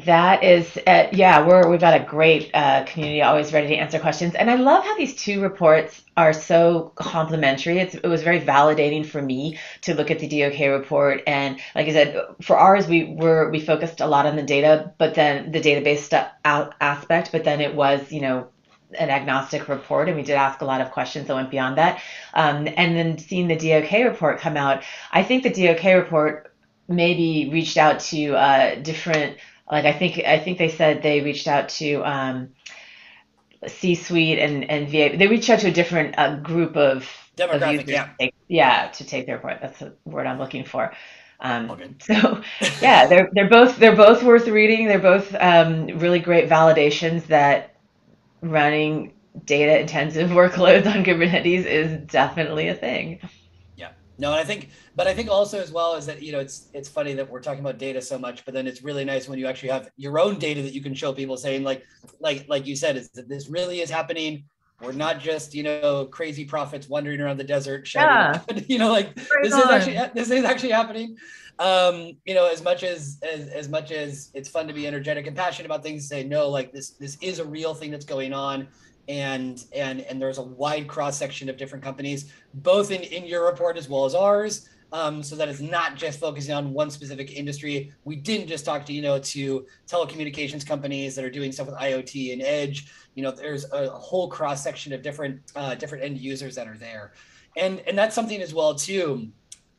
That 0.04 0.44
is, 0.44 0.76
uh, 0.86 1.08
yeah, 1.12 1.46
we're 1.46 1.70
we've 1.70 1.80
got 1.80 1.98
a 1.98 2.04
great 2.04 2.50
uh, 2.52 2.84
community, 2.84 3.22
always 3.22 3.50
ready 3.54 3.68
to 3.68 3.76
answer 3.76 3.98
questions, 3.98 4.34
and 4.34 4.50
I 4.50 4.56
love 4.56 4.84
how 4.84 4.94
these 4.98 5.16
two 5.16 5.40
reports 5.40 6.02
are 6.18 6.34
so 6.34 6.92
complementary. 6.96 7.78
It's, 7.78 7.94
it 7.94 8.06
was 8.06 8.22
very 8.22 8.38
validating 8.40 9.06
for 9.06 9.22
me 9.22 9.58
to 9.82 9.94
look 9.94 10.10
at 10.10 10.18
the 10.18 10.28
DOK 10.28 10.58
report, 10.68 11.22
and 11.26 11.58
like 11.74 11.88
I 11.88 11.92
said, 11.92 12.20
for 12.42 12.58
ours, 12.58 12.86
we 12.86 13.04
were 13.04 13.50
we 13.50 13.58
focused 13.58 14.02
a 14.02 14.06
lot 14.06 14.26
on 14.26 14.36
the 14.36 14.42
data, 14.42 14.92
but 14.98 15.14
then 15.14 15.50
the 15.50 15.62
database 15.62 16.12
out 16.44 16.74
aspect, 16.78 17.32
but 17.32 17.44
then 17.44 17.62
it 17.62 17.74
was 17.74 18.12
you 18.12 18.20
know 18.20 18.48
an 18.98 19.08
agnostic 19.08 19.66
report, 19.66 20.08
and 20.08 20.16
we 20.18 20.22
did 20.22 20.34
ask 20.34 20.60
a 20.60 20.66
lot 20.66 20.82
of 20.82 20.90
questions 20.90 21.26
that 21.28 21.34
went 21.34 21.50
beyond 21.50 21.78
that. 21.78 22.02
Um, 22.34 22.68
and 22.76 22.94
then 22.94 23.16
seeing 23.16 23.48
the 23.48 23.56
DOK 23.56 23.92
report 23.92 24.40
come 24.40 24.58
out, 24.58 24.82
I 25.10 25.22
think 25.22 25.42
the 25.42 25.48
DOK 25.48 25.84
report 25.84 26.52
maybe 26.86 27.48
reached 27.50 27.78
out 27.78 28.00
to 28.00 28.34
uh, 28.34 28.74
different 28.76 29.38
like 29.70 29.84
I 29.84 29.92
think 29.92 30.18
I 30.18 30.38
think 30.38 30.58
they 30.58 30.68
said 30.68 31.02
they 31.02 31.20
reached 31.20 31.48
out 31.48 31.68
to 31.70 32.02
um, 32.02 32.50
C-suite 33.66 34.38
and 34.38 34.68
and 34.70 34.88
VA. 34.88 35.16
They 35.16 35.26
reached 35.26 35.50
out 35.50 35.60
to 35.60 35.68
a 35.68 35.72
different 35.72 36.18
uh, 36.18 36.36
group 36.36 36.76
of 36.76 37.08
demographic, 37.36 37.82
of 37.82 37.88
yeah, 37.88 38.08
take, 38.20 38.34
yeah, 38.48 38.88
to 38.88 39.04
take 39.04 39.26
their 39.26 39.38
point. 39.38 39.60
That's 39.60 39.78
the 39.78 39.96
word 40.04 40.26
I'm 40.26 40.38
looking 40.38 40.64
for. 40.64 40.92
Um, 41.40 41.70
okay. 41.70 41.90
So 42.00 42.42
yeah, 42.80 43.06
they're 43.06 43.28
they're 43.32 43.48
both 43.50 43.76
they're 43.76 43.96
both 43.96 44.22
worth 44.22 44.46
reading. 44.48 44.86
They're 44.86 44.98
both 44.98 45.34
um, 45.38 45.86
really 45.98 46.18
great 46.18 46.48
validations 46.48 47.26
that 47.26 47.76
running 48.40 49.14
data 49.44 49.80
intensive 49.80 50.30
workloads 50.40 50.86
on 50.86 51.04
Kubernetes 51.04 51.64
is 51.66 52.06
definitely 52.10 52.68
a 52.68 52.74
thing. 52.74 53.20
No, 54.18 54.30
and 54.30 54.40
I 54.40 54.44
think, 54.44 54.70
but 54.94 55.06
I 55.06 55.14
think 55.14 55.28
also 55.28 55.60
as 55.60 55.70
well 55.70 55.94
is 55.94 56.06
that 56.06 56.22
you 56.22 56.32
know 56.32 56.40
it's 56.40 56.68
it's 56.72 56.88
funny 56.88 57.14
that 57.14 57.28
we're 57.28 57.40
talking 57.40 57.60
about 57.60 57.78
data 57.78 58.00
so 58.00 58.18
much, 58.18 58.44
but 58.44 58.54
then 58.54 58.66
it's 58.66 58.82
really 58.82 59.04
nice 59.04 59.28
when 59.28 59.38
you 59.38 59.46
actually 59.46 59.70
have 59.70 59.90
your 59.96 60.18
own 60.18 60.38
data 60.38 60.62
that 60.62 60.72
you 60.72 60.82
can 60.82 60.94
show 60.94 61.12
people, 61.12 61.36
saying 61.36 61.64
like 61.64 61.84
like 62.20 62.46
like 62.48 62.66
you 62.66 62.76
said, 62.76 62.96
is 62.96 63.10
that 63.10 63.28
this 63.28 63.48
really 63.48 63.80
is 63.80 63.90
happening. 63.90 64.44
We're 64.80 64.92
not 64.92 65.20
just 65.20 65.54
you 65.54 65.62
know 65.62 66.06
crazy 66.06 66.44
prophets 66.44 66.88
wandering 66.88 67.20
around 67.20 67.38
the 67.38 67.44
desert 67.44 67.86
shouting, 67.86 68.42
yeah. 68.48 68.62
you 68.68 68.78
know, 68.78 68.90
like 68.90 69.08
right 69.16 69.42
this 69.42 69.52
on. 69.52 69.60
is 69.60 69.66
actually 69.66 70.10
this 70.14 70.30
is 70.30 70.44
actually 70.44 70.72
happening. 70.72 71.16
Um, 71.58 72.18
you 72.26 72.34
know, 72.34 72.46
as 72.50 72.62
much 72.62 72.82
as, 72.82 73.18
as 73.22 73.48
as 73.48 73.68
much 73.68 73.90
as 73.90 74.30
it's 74.34 74.48
fun 74.48 74.66
to 74.68 74.74
be 74.74 74.86
energetic 74.86 75.26
and 75.26 75.34
passionate 75.34 75.66
about 75.66 75.82
things, 75.82 76.08
say 76.08 76.24
no, 76.24 76.48
like 76.48 76.72
this 76.72 76.90
this 76.92 77.16
is 77.22 77.38
a 77.38 77.44
real 77.44 77.74
thing 77.74 77.90
that's 77.90 78.04
going 78.04 78.32
on 78.32 78.68
and 79.08 79.64
and 79.74 80.00
and 80.00 80.20
there's 80.20 80.38
a 80.38 80.42
wide 80.42 80.88
cross 80.88 81.18
section 81.18 81.48
of 81.48 81.56
different 81.56 81.84
companies, 81.84 82.32
both 82.54 82.90
in 82.90 83.02
in 83.02 83.24
your 83.24 83.44
report 83.44 83.76
as 83.76 83.88
well 83.88 84.04
as 84.04 84.14
ours. 84.14 84.68
Um, 84.92 85.20
so 85.20 85.34
that 85.34 85.48
it's 85.48 85.60
not 85.60 85.96
just 85.96 86.20
focusing 86.20 86.54
on 86.54 86.72
one 86.72 86.90
specific 86.90 87.32
industry. 87.32 87.92
We 88.04 88.14
didn't 88.14 88.46
just 88.46 88.64
talk 88.64 88.86
to 88.86 88.92
you 88.92 89.02
know 89.02 89.18
to 89.18 89.66
telecommunications 89.88 90.64
companies 90.66 91.16
that 91.16 91.24
are 91.24 91.30
doing 91.30 91.50
stuff 91.50 91.66
with 91.66 91.76
IoT 91.76 92.32
and 92.32 92.40
edge. 92.40 92.92
You 93.14 93.24
know, 93.24 93.32
there's 93.32 93.70
a 93.72 93.90
whole 93.90 94.28
cross 94.28 94.62
section 94.62 94.92
of 94.92 95.02
different 95.02 95.40
uh, 95.56 95.74
different 95.74 96.04
end 96.04 96.18
users 96.18 96.54
that 96.54 96.68
are 96.68 96.78
there, 96.78 97.12
and 97.56 97.80
and 97.80 97.98
that's 97.98 98.14
something 98.14 98.40
as 98.40 98.54
well 98.54 98.74
too. 98.74 99.28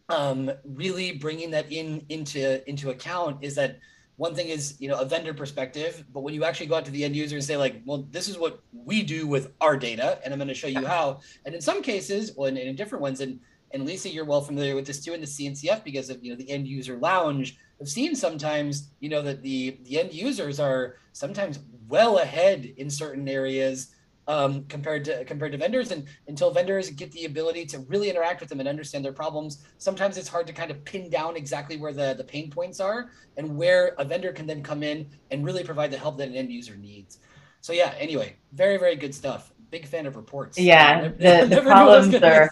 Um, 0.10 0.52
really 0.66 1.14
bringing 1.14 1.52
that 1.52 1.72
in 1.72 2.06
into 2.10 2.68
into 2.70 2.90
account 2.90 3.44
is 3.44 3.56
that 3.56 3.80
one 4.18 4.34
thing 4.36 4.50
is 4.50 4.76
you 4.80 4.90
know 4.90 5.00
a 5.00 5.06
vendor 5.06 5.34
perspective 5.34 6.04
but 6.14 6.22
when 6.22 6.34
you 6.34 6.44
actually 6.44 6.66
go 6.66 6.76
out 6.76 6.86
to 6.86 6.92
the 6.92 7.04
end 7.04 7.16
user 7.16 7.36
and 7.38 7.46
say 7.46 7.56
like 7.56 7.82
well 7.86 8.06
this 8.12 8.28
is 8.28 8.38
what 8.38 8.60
we 8.74 9.02
do 9.02 9.26
with 9.26 9.54
our 9.62 9.78
data 9.78 10.20
and 10.24 10.34
i'm 10.34 10.40
going 10.40 10.48
to 10.48 10.54
show 10.54 10.68
you 10.68 10.86
how 10.86 11.20
and 11.46 11.56
in 11.56 11.62
some 11.62 11.82
cases 11.82 12.34
well 12.36 12.48
in, 12.48 12.58
in 12.58 12.76
different 12.76 13.02
ones 13.02 13.22
and 13.22 13.40
and 13.72 13.86
lisa 13.86 14.10
you're 14.10 14.26
well 14.26 14.42
familiar 14.42 14.76
with 14.76 14.86
this 14.86 15.04
too 15.04 15.14
in 15.14 15.22
the 15.22 15.28
cncf 15.28 15.84
because 15.84 16.10
of 16.10 16.24
you 16.24 16.32
know 16.32 16.38
the 16.38 16.50
end 16.50 16.68
user 16.68 16.98
lounge 16.98 17.58
i've 17.80 17.88
seen 17.88 18.16
sometimes 18.16 18.90
you 19.00 19.10
know 19.10 19.22
that 19.22 19.42
the 19.42 19.80
the 19.84 20.00
end 20.00 20.14
users 20.14 20.60
are 20.60 20.98
sometimes 21.14 21.60
well 21.88 22.18
ahead 22.18 22.66
in 22.78 22.90
certain 22.90 23.28
areas 23.30 23.94
um, 24.28 24.66
compared 24.66 25.06
to 25.06 25.24
compared 25.26 25.52
to 25.54 25.58
vendors. 25.58 25.92
And 25.92 26.06
until 26.28 26.52
vendors 26.52 26.90
get 26.90 27.12
the 27.12 27.26
ability 27.26 27.66
to 27.68 27.80
really 27.80 28.10
interact 28.10 28.40
with 28.40 28.50
them 28.50 28.60
and 28.60 28.68
understand 28.68 29.04
their 29.04 29.14
problems, 29.14 29.64
sometimes 29.78 30.18
it's 30.18 30.28
hard 30.28 30.48
to 30.48 30.54
kind 30.54 30.72
of 30.72 30.84
pin 30.86 31.10
down 31.10 31.36
exactly 31.36 31.78
where 31.78 31.94
the, 31.94 32.14
the 32.18 32.24
pain 32.24 32.50
points 32.50 32.80
are 32.80 33.10
and 33.38 33.58
where 33.58 33.94
a 33.98 34.06
vendor 34.06 34.32
can 34.32 34.46
then 34.46 34.62
come 34.62 34.84
in 34.84 35.08
and 35.32 35.46
really 35.46 35.64
provide 35.64 35.92
the 35.92 35.98
help 35.98 36.18
that 36.18 36.28
an 36.28 36.36
end 36.36 36.52
user 36.52 36.76
needs. 36.76 37.20
So 37.62 37.74
yeah, 37.74 37.94
anyway, 37.98 38.36
very, 38.54 38.78
very 38.78 38.96
good 38.96 39.16
stuff. 39.16 39.52
Big 39.72 39.86
fan 39.86 40.06
of 40.06 40.16
reports. 40.16 40.58
Yeah, 40.58 41.10
the, 41.10 41.48
the 41.50 41.62
problems 41.62 42.16
are 42.16 42.50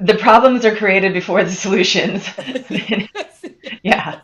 the 0.00 0.14
problems 0.14 0.64
are 0.64 0.76
created 0.76 1.12
before 1.12 1.42
the 1.44 1.50
solutions. 1.50 2.28
yeah 3.82 4.20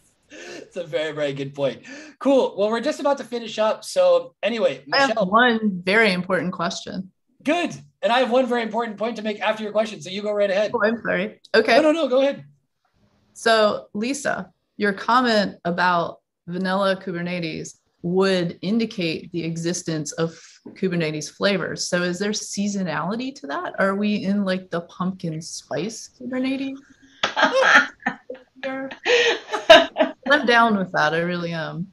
it's 0.76 0.84
a 0.84 0.88
very, 0.88 1.12
very 1.12 1.32
good 1.32 1.54
point. 1.54 1.82
Cool. 2.18 2.54
Well, 2.56 2.70
we're 2.70 2.80
just 2.80 3.00
about 3.00 3.18
to 3.18 3.24
finish 3.24 3.58
up. 3.58 3.84
So, 3.84 4.34
anyway, 4.42 4.82
Michelle, 4.86 5.10
I 5.10 5.20
have 5.20 5.28
one 5.28 5.82
very 5.84 6.12
important 6.12 6.52
question. 6.52 7.12
Good. 7.42 7.74
And 8.02 8.12
I 8.12 8.18
have 8.18 8.30
one 8.30 8.46
very 8.46 8.62
important 8.62 8.98
point 8.98 9.16
to 9.16 9.22
make 9.22 9.40
after 9.40 9.62
your 9.62 9.72
question. 9.72 10.00
So, 10.00 10.10
you 10.10 10.22
go 10.22 10.32
right 10.32 10.50
ahead. 10.50 10.72
Oh, 10.74 10.80
I'm 10.84 11.00
sorry. 11.02 11.40
Okay. 11.54 11.76
No, 11.76 11.82
no, 11.82 11.92
no. 11.92 12.08
Go 12.08 12.22
ahead. 12.22 12.44
So, 13.34 13.86
Lisa, 13.94 14.50
your 14.76 14.92
comment 14.92 15.56
about 15.64 16.20
vanilla 16.46 16.96
Kubernetes 16.96 17.78
would 18.02 18.58
indicate 18.60 19.32
the 19.32 19.44
existence 19.44 20.12
of 20.12 20.38
Kubernetes 20.70 21.30
flavors. 21.30 21.88
So, 21.88 22.02
is 22.02 22.18
there 22.18 22.32
seasonality 22.32 23.34
to 23.36 23.46
that? 23.46 23.74
Are 23.78 23.94
we 23.94 24.24
in 24.24 24.44
like 24.44 24.70
the 24.70 24.82
pumpkin 24.82 25.40
spice 25.40 26.10
Kubernetes? 26.20 26.78
I'm 28.66 30.46
down 30.46 30.76
with 30.76 30.92
that. 30.92 31.14
I 31.14 31.18
really 31.18 31.52
am. 31.52 31.92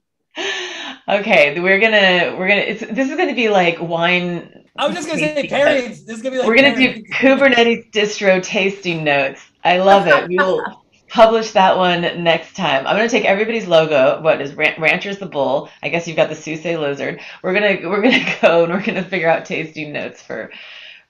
Okay, 1.07 1.59
we're 1.59 1.79
gonna 1.79 2.35
we're 2.37 2.47
gonna. 2.47 2.61
It's, 2.61 2.81
this 2.81 3.09
is 3.09 3.17
gonna 3.17 3.35
be 3.35 3.49
like 3.49 3.81
wine. 3.81 4.65
I 4.77 4.87
was 4.87 4.95
just 4.95 5.07
gonna 5.07 5.19
say 5.19 5.47
pairings. 5.47 6.05
This 6.05 6.17
is 6.17 6.21
gonna 6.21 6.35
be 6.35 6.37
like 6.39 6.47
we're 6.47 6.55
gonna 6.55 6.75
do 6.75 7.03
Kubernetes 7.13 7.91
distro 7.91 8.41
tasting 8.41 9.03
notes. 9.03 9.41
I 9.63 9.79
love 9.79 10.07
it. 10.07 10.29
We 10.29 10.37
will 10.37 10.63
publish 11.09 11.51
that 11.51 11.77
one 11.77 12.01
next 12.23 12.55
time. 12.55 12.87
I'm 12.87 12.95
gonna 12.95 13.09
take 13.09 13.25
everybody's 13.25 13.67
logo. 13.67 14.21
What 14.21 14.39
is 14.41 14.53
Rancher's 14.53 15.17
the 15.17 15.25
bull? 15.25 15.69
I 15.83 15.89
guess 15.89 16.07
you've 16.07 16.17
got 16.17 16.29
the 16.29 16.35
SUSE 16.35 16.77
lizard. 16.77 17.19
We're 17.43 17.53
gonna 17.53 17.89
we're 17.89 18.01
gonna 18.01 18.37
go 18.41 18.63
and 18.63 18.73
we're 18.73 18.85
gonna 18.85 19.03
figure 19.03 19.27
out 19.27 19.45
tasting 19.45 19.91
notes 19.91 20.21
for 20.21 20.51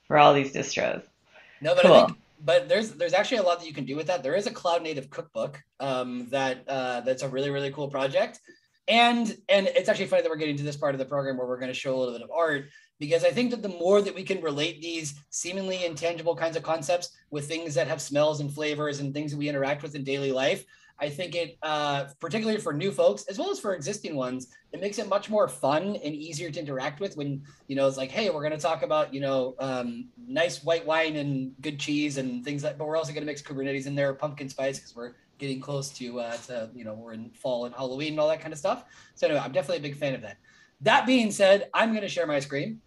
for 0.07 0.17
all 0.17 0.33
these 0.33 0.51
distros. 0.51 1.03
No, 1.61 1.75
but 1.75 1.83
cool. 1.83 1.93
I 1.93 2.05
think 2.07 2.17
but 2.43 2.67
there's 2.67 2.91
there's 2.91 3.13
actually 3.13 3.37
a 3.37 3.43
lot 3.43 3.59
that 3.59 3.67
you 3.67 3.73
can 3.73 3.85
do 3.85 3.95
with 3.95 4.07
that. 4.07 4.23
There 4.23 4.35
is 4.35 4.47
a 4.47 4.51
cloud 4.51 4.83
native 4.83 5.09
cookbook 5.09 5.61
um, 5.79 6.27
that 6.29 6.63
uh, 6.67 7.01
that's 7.01 7.23
a 7.23 7.29
really 7.29 7.49
really 7.49 7.71
cool 7.71 7.89
project, 7.89 8.39
and 8.87 9.35
and 9.49 9.67
it's 9.67 9.89
actually 9.89 10.07
funny 10.07 10.23
that 10.23 10.29
we're 10.29 10.37
getting 10.37 10.57
to 10.57 10.63
this 10.63 10.77
part 10.77 10.95
of 10.95 10.99
the 10.99 11.05
program 11.05 11.37
where 11.37 11.47
we're 11.47 11.59
going 11.59 11.71
to 11.71 11.77
show 11.77 11.95
a 11.95 11.99
little 11.99 12.13
bit 12.13 12.23
of 12.23 12.31
art 12.31 12.65
because 12.99 13.23
I 13.23 13.31
think 13.31 13.49
that 13.49 13.63
the 13.63 13.69
more 13.69 13.99
that 13.99 14.13
we 14.13 14.23
can 14.23 14.41
relate 14.41 14.79
these 14.79 15.15
seemingly 15.31 15.85
intangible 15.85 16.35
kinds 16.35 16.55
of 16.55 16.61
concepts 16.61 17.09
with 17.31 17.47
things 17.47 17.73
that 17.73 17.87
have 17.87 17.99
smells 17.99 18.41
and 18.41 18.53
flavors 18.53 18.99
and 18.99 19.11
things 19.11 19.31
that 19.31 19.37
we 19.37 19.49
interact 19.49 19.81
with 19.81 19.95
in 19.95 20.03
daily 20.03 20.31
life, 20.31 20.63
I 21.01 21.09
think 21.09 21.33
it, 21.33 21.57
uh, 21.63 22.05
particularly 22.19 22.59
for 22.59 22.73
new 22.73 22.91
folks 22.91 23.23
as 23.23 23.39
well 23.39 23.49
as 23.49 23.59
for 23.59 23.73
existing 23.73 24.15
ones, 24.15 24.47
it 24.71 24.79
makes 24.79 24.99
it 24.99 25.09
much 25.09 25.31
more 25.31 25.47
fun 25.47 25.95
and 25.95 26.15
easier 26.15 26.51
to 26.51 26.59
interact 26.59 26.99
with. 26.99 27.17
When 27.17 27.41
you 27.67 27.75
know 27.75 27.87
it's 27.87 27.97
like, 27.97 28.11
hey, 28.11 28.29
we're 28.29 28.41
going 28.41 28.51
to 28.51 28.57
talk 28.59 28.83
about 28.83 29.11
you 29.11 29.19
know 29.19 29.55
um, 29.59 30.09
nice 30.27 30.63
white 30.63 30.85
wine 30.85 31.15
and 31.15 31.53
good 31.61 31.79
cheese 31.79 32.17
and 32.17 32.45
things 32.45 32.63
like, 32.63 32.77
but 32.77 32.85
we're 32.85 32.97
also 32.97 33.11
going 33.11 33.23
to 33.23 33.25
mix 33.25 33.41
Kubernetes 33.41 33.87
in 33.87 33.95
there, 33.95 34.13
pumpkin 34.13 34.47
spice 34.47 34.77
because 34.77 34.95
we're 34.95 35.13
getting 35.39 35.59
close 35.59 35.89
to 35.89 36.19
uh, 36.19 36.37
to 36.37 36.69
you 36.75 36.85
know 36.85 36.93
we're 36.93 37.13
in 37.13 37.31
fall 37.31 37.65
and 37.65 37.73
Halloween 37.73 38.13
and 38.13 38.19
all 38.19 38.29
that 38.29 38.39
kind 38.39 38.53
of 38.53 38.59
stuff. 38.59 38.85
So 39.15 39.25
anyway, 39.25 39.41
I'm 39.43 39.51
definitely 39.51 39.77
a 39.77 39.89
big 39.89 39.97
fan 39.97 40.13
of 40.13 40.21
that. 40.21 40.37
That 40.81 41.07
being 41.07 41.31
said, 41.31 41.69
I'm 41.73 41.89
going 41.89 42.01
to 42.01 42.07
share 42.07 42.27
my 42.27 42.39
screen 42.39 42.79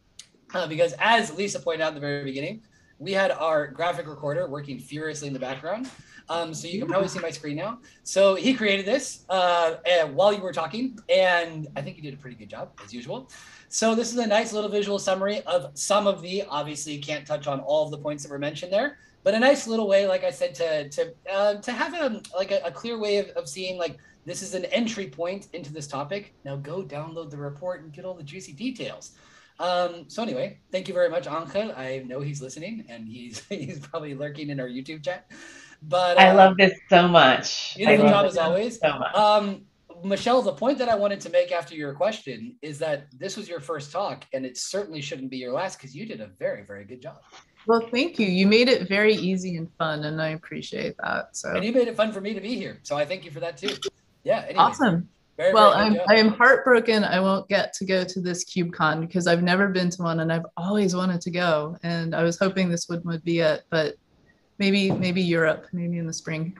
uh, 0.55 0.69
because 0.69 0.95
as 1.01 1.35
Lisa 1.37 1.59
pointed 1.59 1.83
out 1.83 1.89
in 1.89 1.95
the 1.95 2.01
very 2.01 2.25
beginning, 2.25 2.63
we 2.99 3.13
had 3.13 3.33
our 3.33 3.67
graphic 3.67 4.07
recorder 4.07 4.49
working 4.49 4.79
furiously 4.79 5.27
in 5.27 5.35
the 5.35 5.41
background. 5.41 5.91
Um, 6.29 6.55
so 6.55 6.69
you 6.69 6.79
can 6.79 6.89
probably 6.89 7.09
see 7.09 7.19
my 7.19 7.31
screen 7.31 7.57
now. 7.57 7.79
So 8.03 8.35
he 8.35 8.55
created 8.55 8.87
this 8.87 9.25
uh, 9.29 9.75
while 10.13 10.33
you 10.33 10.41
were 10.41 10.53
talking, 10.53 10.99
and 11.09 11.69
I 11.77 11.83
think 11.83 11.97
he 11.97 12.03
did 12.03 12.15
a 12.15 12.17
pretty 12.17 12.37
good 12.37 12.49
job 12.49 12.71
as 12.85 12.95
usual. 12.95 13.31
So 13.69 13.95
this 13.95 14.13
is 14.13 14.19
a 14.19 14.27
nice 14.27 14.53
little 14.53 14.71
visual 14.71 14.99
summary 14.99 15.43
of 15.43 15.71
some 15.75 16.07
of 16.07 16.23
the. 16.23 16.45
Obviously, 16.49 16.99
can't 16.99 17.27
touch 17.27 17.47
on 17.47 17.61
all 17.61 17.85
of 17.85 17.91
the 17.91 17.99
points 17.99 18.23
that 18.23 18.31
were 18.31 18.39
mentioned 18.39 18.73
there, 18.73 18.99
but 19.23 19.35
a 19.35 19.39
nice 19.39 19.67
little 19.67 19.89
way, 19.89 20.07
like 20.07 20.25
I 20.25 20.31
said, 20.31 20.55
to 20.55 20.89
to 20.89 21.15
uh, 21.31 21.55
to 21.57 21.73
have 21.73 21.95
a 21.95 22.23
like 22.37 22.53
a, 22.53 22.61
a 22.65 22.71
clear 22.71 22.99
way 22.99 23.19
of, 23.19 23.29
of 23.31 23.49
seeing 23.49 23.77
like 23.79 23.99
this 24.25 24.43
is 24.43 24.55
an 24.55 24.65
entry 24.67 25.09
point 25.09 25.49
into 25.53 25.73
this 25.73 25.87
topic. 25.87 26.35
Now 26.45 26.57
go 26.57 26.83
download 26.83 27.31
the 27.31 27.37
report 27.37 27.83
and 27.83 27.93
get 27.93 28.05
all 28.05 28.15
the 28.15 28.23
juicy 28.23 28.53
details. 28.53 29.13
Um, 29.61 30.05
so 30.09 30.23
anyway, 30.23 30.59
thank 30.73 30.89
you 30.89 30.95
very 30.95 31.09
much, 31.09 31.27
Angel. 31.27 31.73
I 31.77 32.05
know 32.07 32.21
he's 32.21 32.43
listening 32.43 32.85
and 32.89 33.07
he's 33.07 33.45
he's 33.49 33.79
probably 33.79 34.15
lurking 34.15 34.51
in 34.51 34.61
our 34.61 34.69
YouTube 34.69 35.05
chat. 35.05 35.31
But 35.89 36.17
uh, 36.17 36.21
I 36.21 36.33
love 36.33 36.57
this 36.57 36.79
so 36.89 37.09
much. 37.09 37.77
Beautiful 37.77 38.09
job 38.09 38.27
as 38.27 38.37
always. 38.37 38.79
So 38.79 38.99
much. 38.99 39.15
Um, 39.15 39.63
Michelle, 40.03 40.43
the 40.43 40.53
point 40.53 40.79
that 40.79 40.89
I 40.89 40.95
wanted 40.95 41.21
to 41.21 41.31
make 41.31 41.51
after 41.51 41.75
your 41.75 41.95
question 41.95 42.57
is 42.63 42.79
that 42.79 43.07
this 43.19 43.37
was 43.37 43.49
your 43.49 43.61
first 43.61 43.91
talk, 43.91 44.25
and 44.33 44.45
it 44.45 44.57
certainly 44.57 45.01
shouldn't 45.01 45.31
be 45.31 45.39
your 45.39 45.53
last 45.53 45.79
because 45.79 45.95
you 45.97 46.07
did 46.07 46.21
a 46.21 46.27
very, 46.39 46.63
very 46.65 46.85
good 46.85 47.01
job. 47.01 47.19
Well, 47.67 47.89
thank 47.91 48.19
you. 48.19 48.27
You 48.27 48.47
made 48.47 48.69
it 48.69 48.87
very 48.89 49.15
easy 49.15 49.57
and 49.57 49.71
fun, 49.79 50.05
and 50.05 50.21
I 50.21 50.31
appreciate 50.31 50.97
that. 51.03 51.37
So, 51.37 51.55
and 51.55 51.65
you 51.65 51.73
made 51.73 51.89
it 51.89 51.97
fun 51.97 52.13
for 52.13 52.21
me 52.21 52.35
to 52.35 52.41
be 52.41 52.55
here, 52.55 52.81
so 52.83 52.97
I 52.97 53.07
thank 53.07 53.25
you 53.25 53.31
for 53.31 53.41
that 53.41 53.57
too. 53.57 53.75
Yeah. 54.25 54.41
Anyway. 54.41 54.57
Awesome. 54.59 55.09
Very, 55.37 55.53
well, 55.53 55.73
very 55.73 55.99
I'm, 55.99 56.01
I 56.09 56.15
am 56.17 56.29
heartbroken. 56.29 57.03
I 57.03 57.19
won't 57.19 57.49
get 57.49 57.73
to 57.75 57.85
go 57.85 58.05
to 58.05 58.21
this 58.21 58.45
KubeCon 58.45 59.01
because 59.01 59.27
I've 59.27 59.43
never 59.43 59.69
been 59.69 59.91
to 59.91 60.03
one 60.03 60.21
and 60.21 60.33
I've 60.33 60.47
always 60.57 60.95
wanted 60.95 61.21
to 61.23 61.31
go. 61.31 61.77
And 61.83 62.15
I 62.15 62.23
was 62.23 62.39
hoping 62.39 62.69
this 62.69 62.89
would, 62.89 63.05
would 63.05 63.25
be 63.25 63.41
it, 63.41 63.65
but 63.69 63.97
maybe 64.59 64.91
maybe 64.91 65.23
Europe, 65.23 65.67
maybe 65.73 65.99
in 65.99 66.07
the 66.07 66.13
spring. 66.13 66.57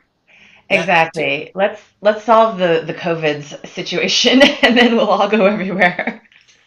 Exactly. 0.71 1.53
Let's 1.55 1.83
let's 2.01 2.25
solve 2.25 2.59
the 2.59 2.83
the 2.87 2.95
COVID 2.95 3.67
situation 3.67 4.43
and 4.63 4.77
then 4.77 4.97
we'll 4.97 5.09
all 5.09 5.29
go 5.29 5.47
everywhere. 5.47 6.23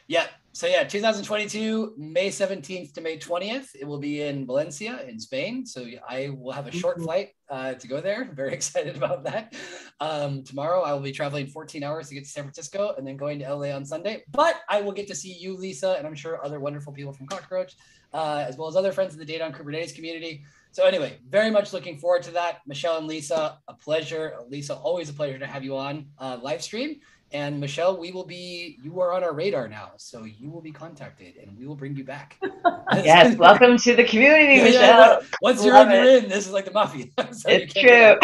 Yeah, 0.07 0.27
so 0.57 0.65
yeah, 0.65 0.85
2022, 0.85 1.93
May 1.97 2.29
17th 2.29 2.91
to 2.93 3.01
May 3.01 3.19
20th. 3.19 3.75
It 3.79 3.85
will 3.85 3.99
be 3.99 4.23
in 4.23 4.43
Valencia 4.47 5.05
in 5.07 5.19
Spain. 5.19 5.67
So 5.67 5.85
I 6.09 6.29
will 6.29 6.51
have 6.51 6.65
a 6.65 6.71
short 6.71 6.95
mm-hmm. 6.95 7.05
flight 7.05 7.29
uh, 7.47 7.75
to 7.75 7.87
go 7.87 8.01
there. 8.01 8.31
Very 8.33 8.53
excited 8.53 8.95
about 8.95 9.23
that. 9.25 9.53
Um, 9.99 10.43
tomorrow 10.43 10.81
I 10.81 10.93
will 10.93 11.01
be 11.01 11.11
traveling 11.11 11.45
14 11.45 11.83
hours 11.83 12.09
to 12.09 12.15
get 12.15 12.23
to 12.23 12.29
San 12.31 12.43
Francisco 12.45 12.95
and 12.97 13.05
then 13.05 13.17
going 13.17 13.37
to 13.37 13.53
LA 13.53 13.67
on 13.67 13.85
Sunday. 13.85 14.23
But 14.31 14.61
I 14.67 14.81
will 14.81 14.93
get 14.93 15.05
to 15.09 15.15
see 15.15 15.31
you, 15.31 15.55
Lisa, 15.55 15.93
and 15.95 16.07
I'm 16.07 16.15
sure 16.15 16.43
other 16.43 16.59
wonderful 16.59 16.91
people 16.91 17.13
from 17.13 17.27
Cockroach, 17.27 17.75
uh, 18.11 18.43
as 18.47 18.57
well 18.57 18.67
as 18.67 18.75
other 18.75 18.91
friends 18.91 19.13
in 19.13 19.19
the 19.19 19.25
Data 19.25 19.45
on 19.45 19.53
Kubernetes 19.53 19.93
community. 19.93 20.43
So 20.77 20.85
anyway, 20.85 21.17
very 21.27 21.49
much 21.49 21.73
looking 21.73 21.97
forward 21.97 22.21
to 22.21 22.31
that. 22.33 22.61
Michelle 22.67 22.99
and 22.99 23.07
Lisa, 23.07 23.57
a 23.67 23.73
pleasure. 23.73 24.35
Lisa, 24.47 24.75
always 24.75 25.09
a 25.09 25.13
pleasure 25.13 25.39
to 25.39 25.47
have 25.47 25.63
you 25.63 25.75
on 25.75 26.05
uh, 26.19 26.37
live 26.39 26.61
stream. 26.61 26.99
And 27.33 27.59
Michelle, 27.59 27.97
we 27.97 28.13
will 28.13 28.23
be, 28.23 28.77
you 28.81 29.01
are 29.01 29.11
on 29.11 29.21
our 29.21 29.33
radar 29.33 29.67
now. 29.67 29.91
So 29.97 30.23
you 30.23 30.49
will 30.49 30.61
be 30.61 30.71
contacted 30.71 31.35
and 31.35 31.57
we 31.57 31.67
will 31.67 31.75
bring 31.75 31.93
you 31.95 32.05
back. 32.05 32.37
yes. 32.93 33.35
welcome 33.35 33.77
to 33.79 33.95
the 33.97 34.05
community, 34.05 34.55
yeah, 34.55 34.63
Michelle. 34.63 34.81
Yeah, 34.81 35.19
once 35.41 35.65
you're 35.65 35.75
in, 35.75 35.91
you're 35.91 36.17
in. 36.19 36.29
This 36.29 36.47
is 36.47 36.53
like 36.53 36.63
the 36.63 36.71
mafia. 36.71 37.07
so 37.31 37.49
it's 37.49 37.73
true. 37.73 38.15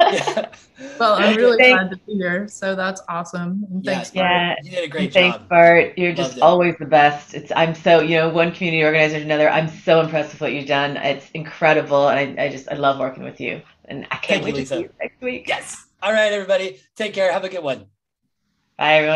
yeah. 0.00 0.50
Well, 0.98 1.14
I'm 1.14 1.36
really 1.36 1.56
thanks. 1.56 1.82
glad 1.82 1.90
to 1.90 1.96
be 1.98 2.14
here. 2.14 2.48
So 2.48 2.74
that's 2.74 3.00
awesome. 3.08 3.64
And 3.70 3.84
thanks, 3.84 4.12
yeah, 4.12 4.54
Bart. 4.54 4.58
You 4.64 4.70
did 4.72 4.84
a 4.84 4.88
great 4.88 5.12
thanks, 5.12 5.36
job. 5.36 5.48
Thanks, 5.48 5.48
Bart. 5.48 5.96
You're 5.96 6.14
just 6.14 6.40
always 6.40 6.74
the 6.80 6.86
best. 6.86 7.34
It's 7.34 7.52
I'm 7.54 7.76
so, 7.76 8.00
you 8.00 8.16
know, 8.16 8.28
one 8.28 8.50
community 8.50 8.82
organizer 8.82 9.18
to 9.18 9.24
another. 9.24 9.48
I'm 9.48 9.68
so 9.68 10.00
impressed 10.00 10.32
with 10.32 10.40
what 10.40 10.52
you've 10.52 10.66
done. 10.66 10.96
It's 10.96 11.30
incredible. 11.30 12.08
And 12.08 12.40
I, 12.40 12.46
I 12.46 12.48
just, 12.48 12.68
I 12.72 12.74
love 12.74 12.98
working 12.98 13.22
with 13.22 13.40
you. 13.40 13.62
And 13.84 14.04
I 14.10 14.16
can't 14.16 14.42
Thank 14.42 14.44
wait 14.44 14.56
you, 14.56 14.62
to 14.62 14.66
see 14.66 14.80
you 14.80 14.90
next 15.00 15.20
week. 15.20 15.46
Yes. 15.46 15.86
All 16.02 16.12
right, 16.12 16.32
everybody. 16.32 16.80
Take 16.96 17.14
care. 17.14 17.32
Have 17.32 17.44
a 17.44 17.48
good 17.48 17.62
one. 17.62 17.86
Bye, 18.78 18.94
everyone. 18.98 19.06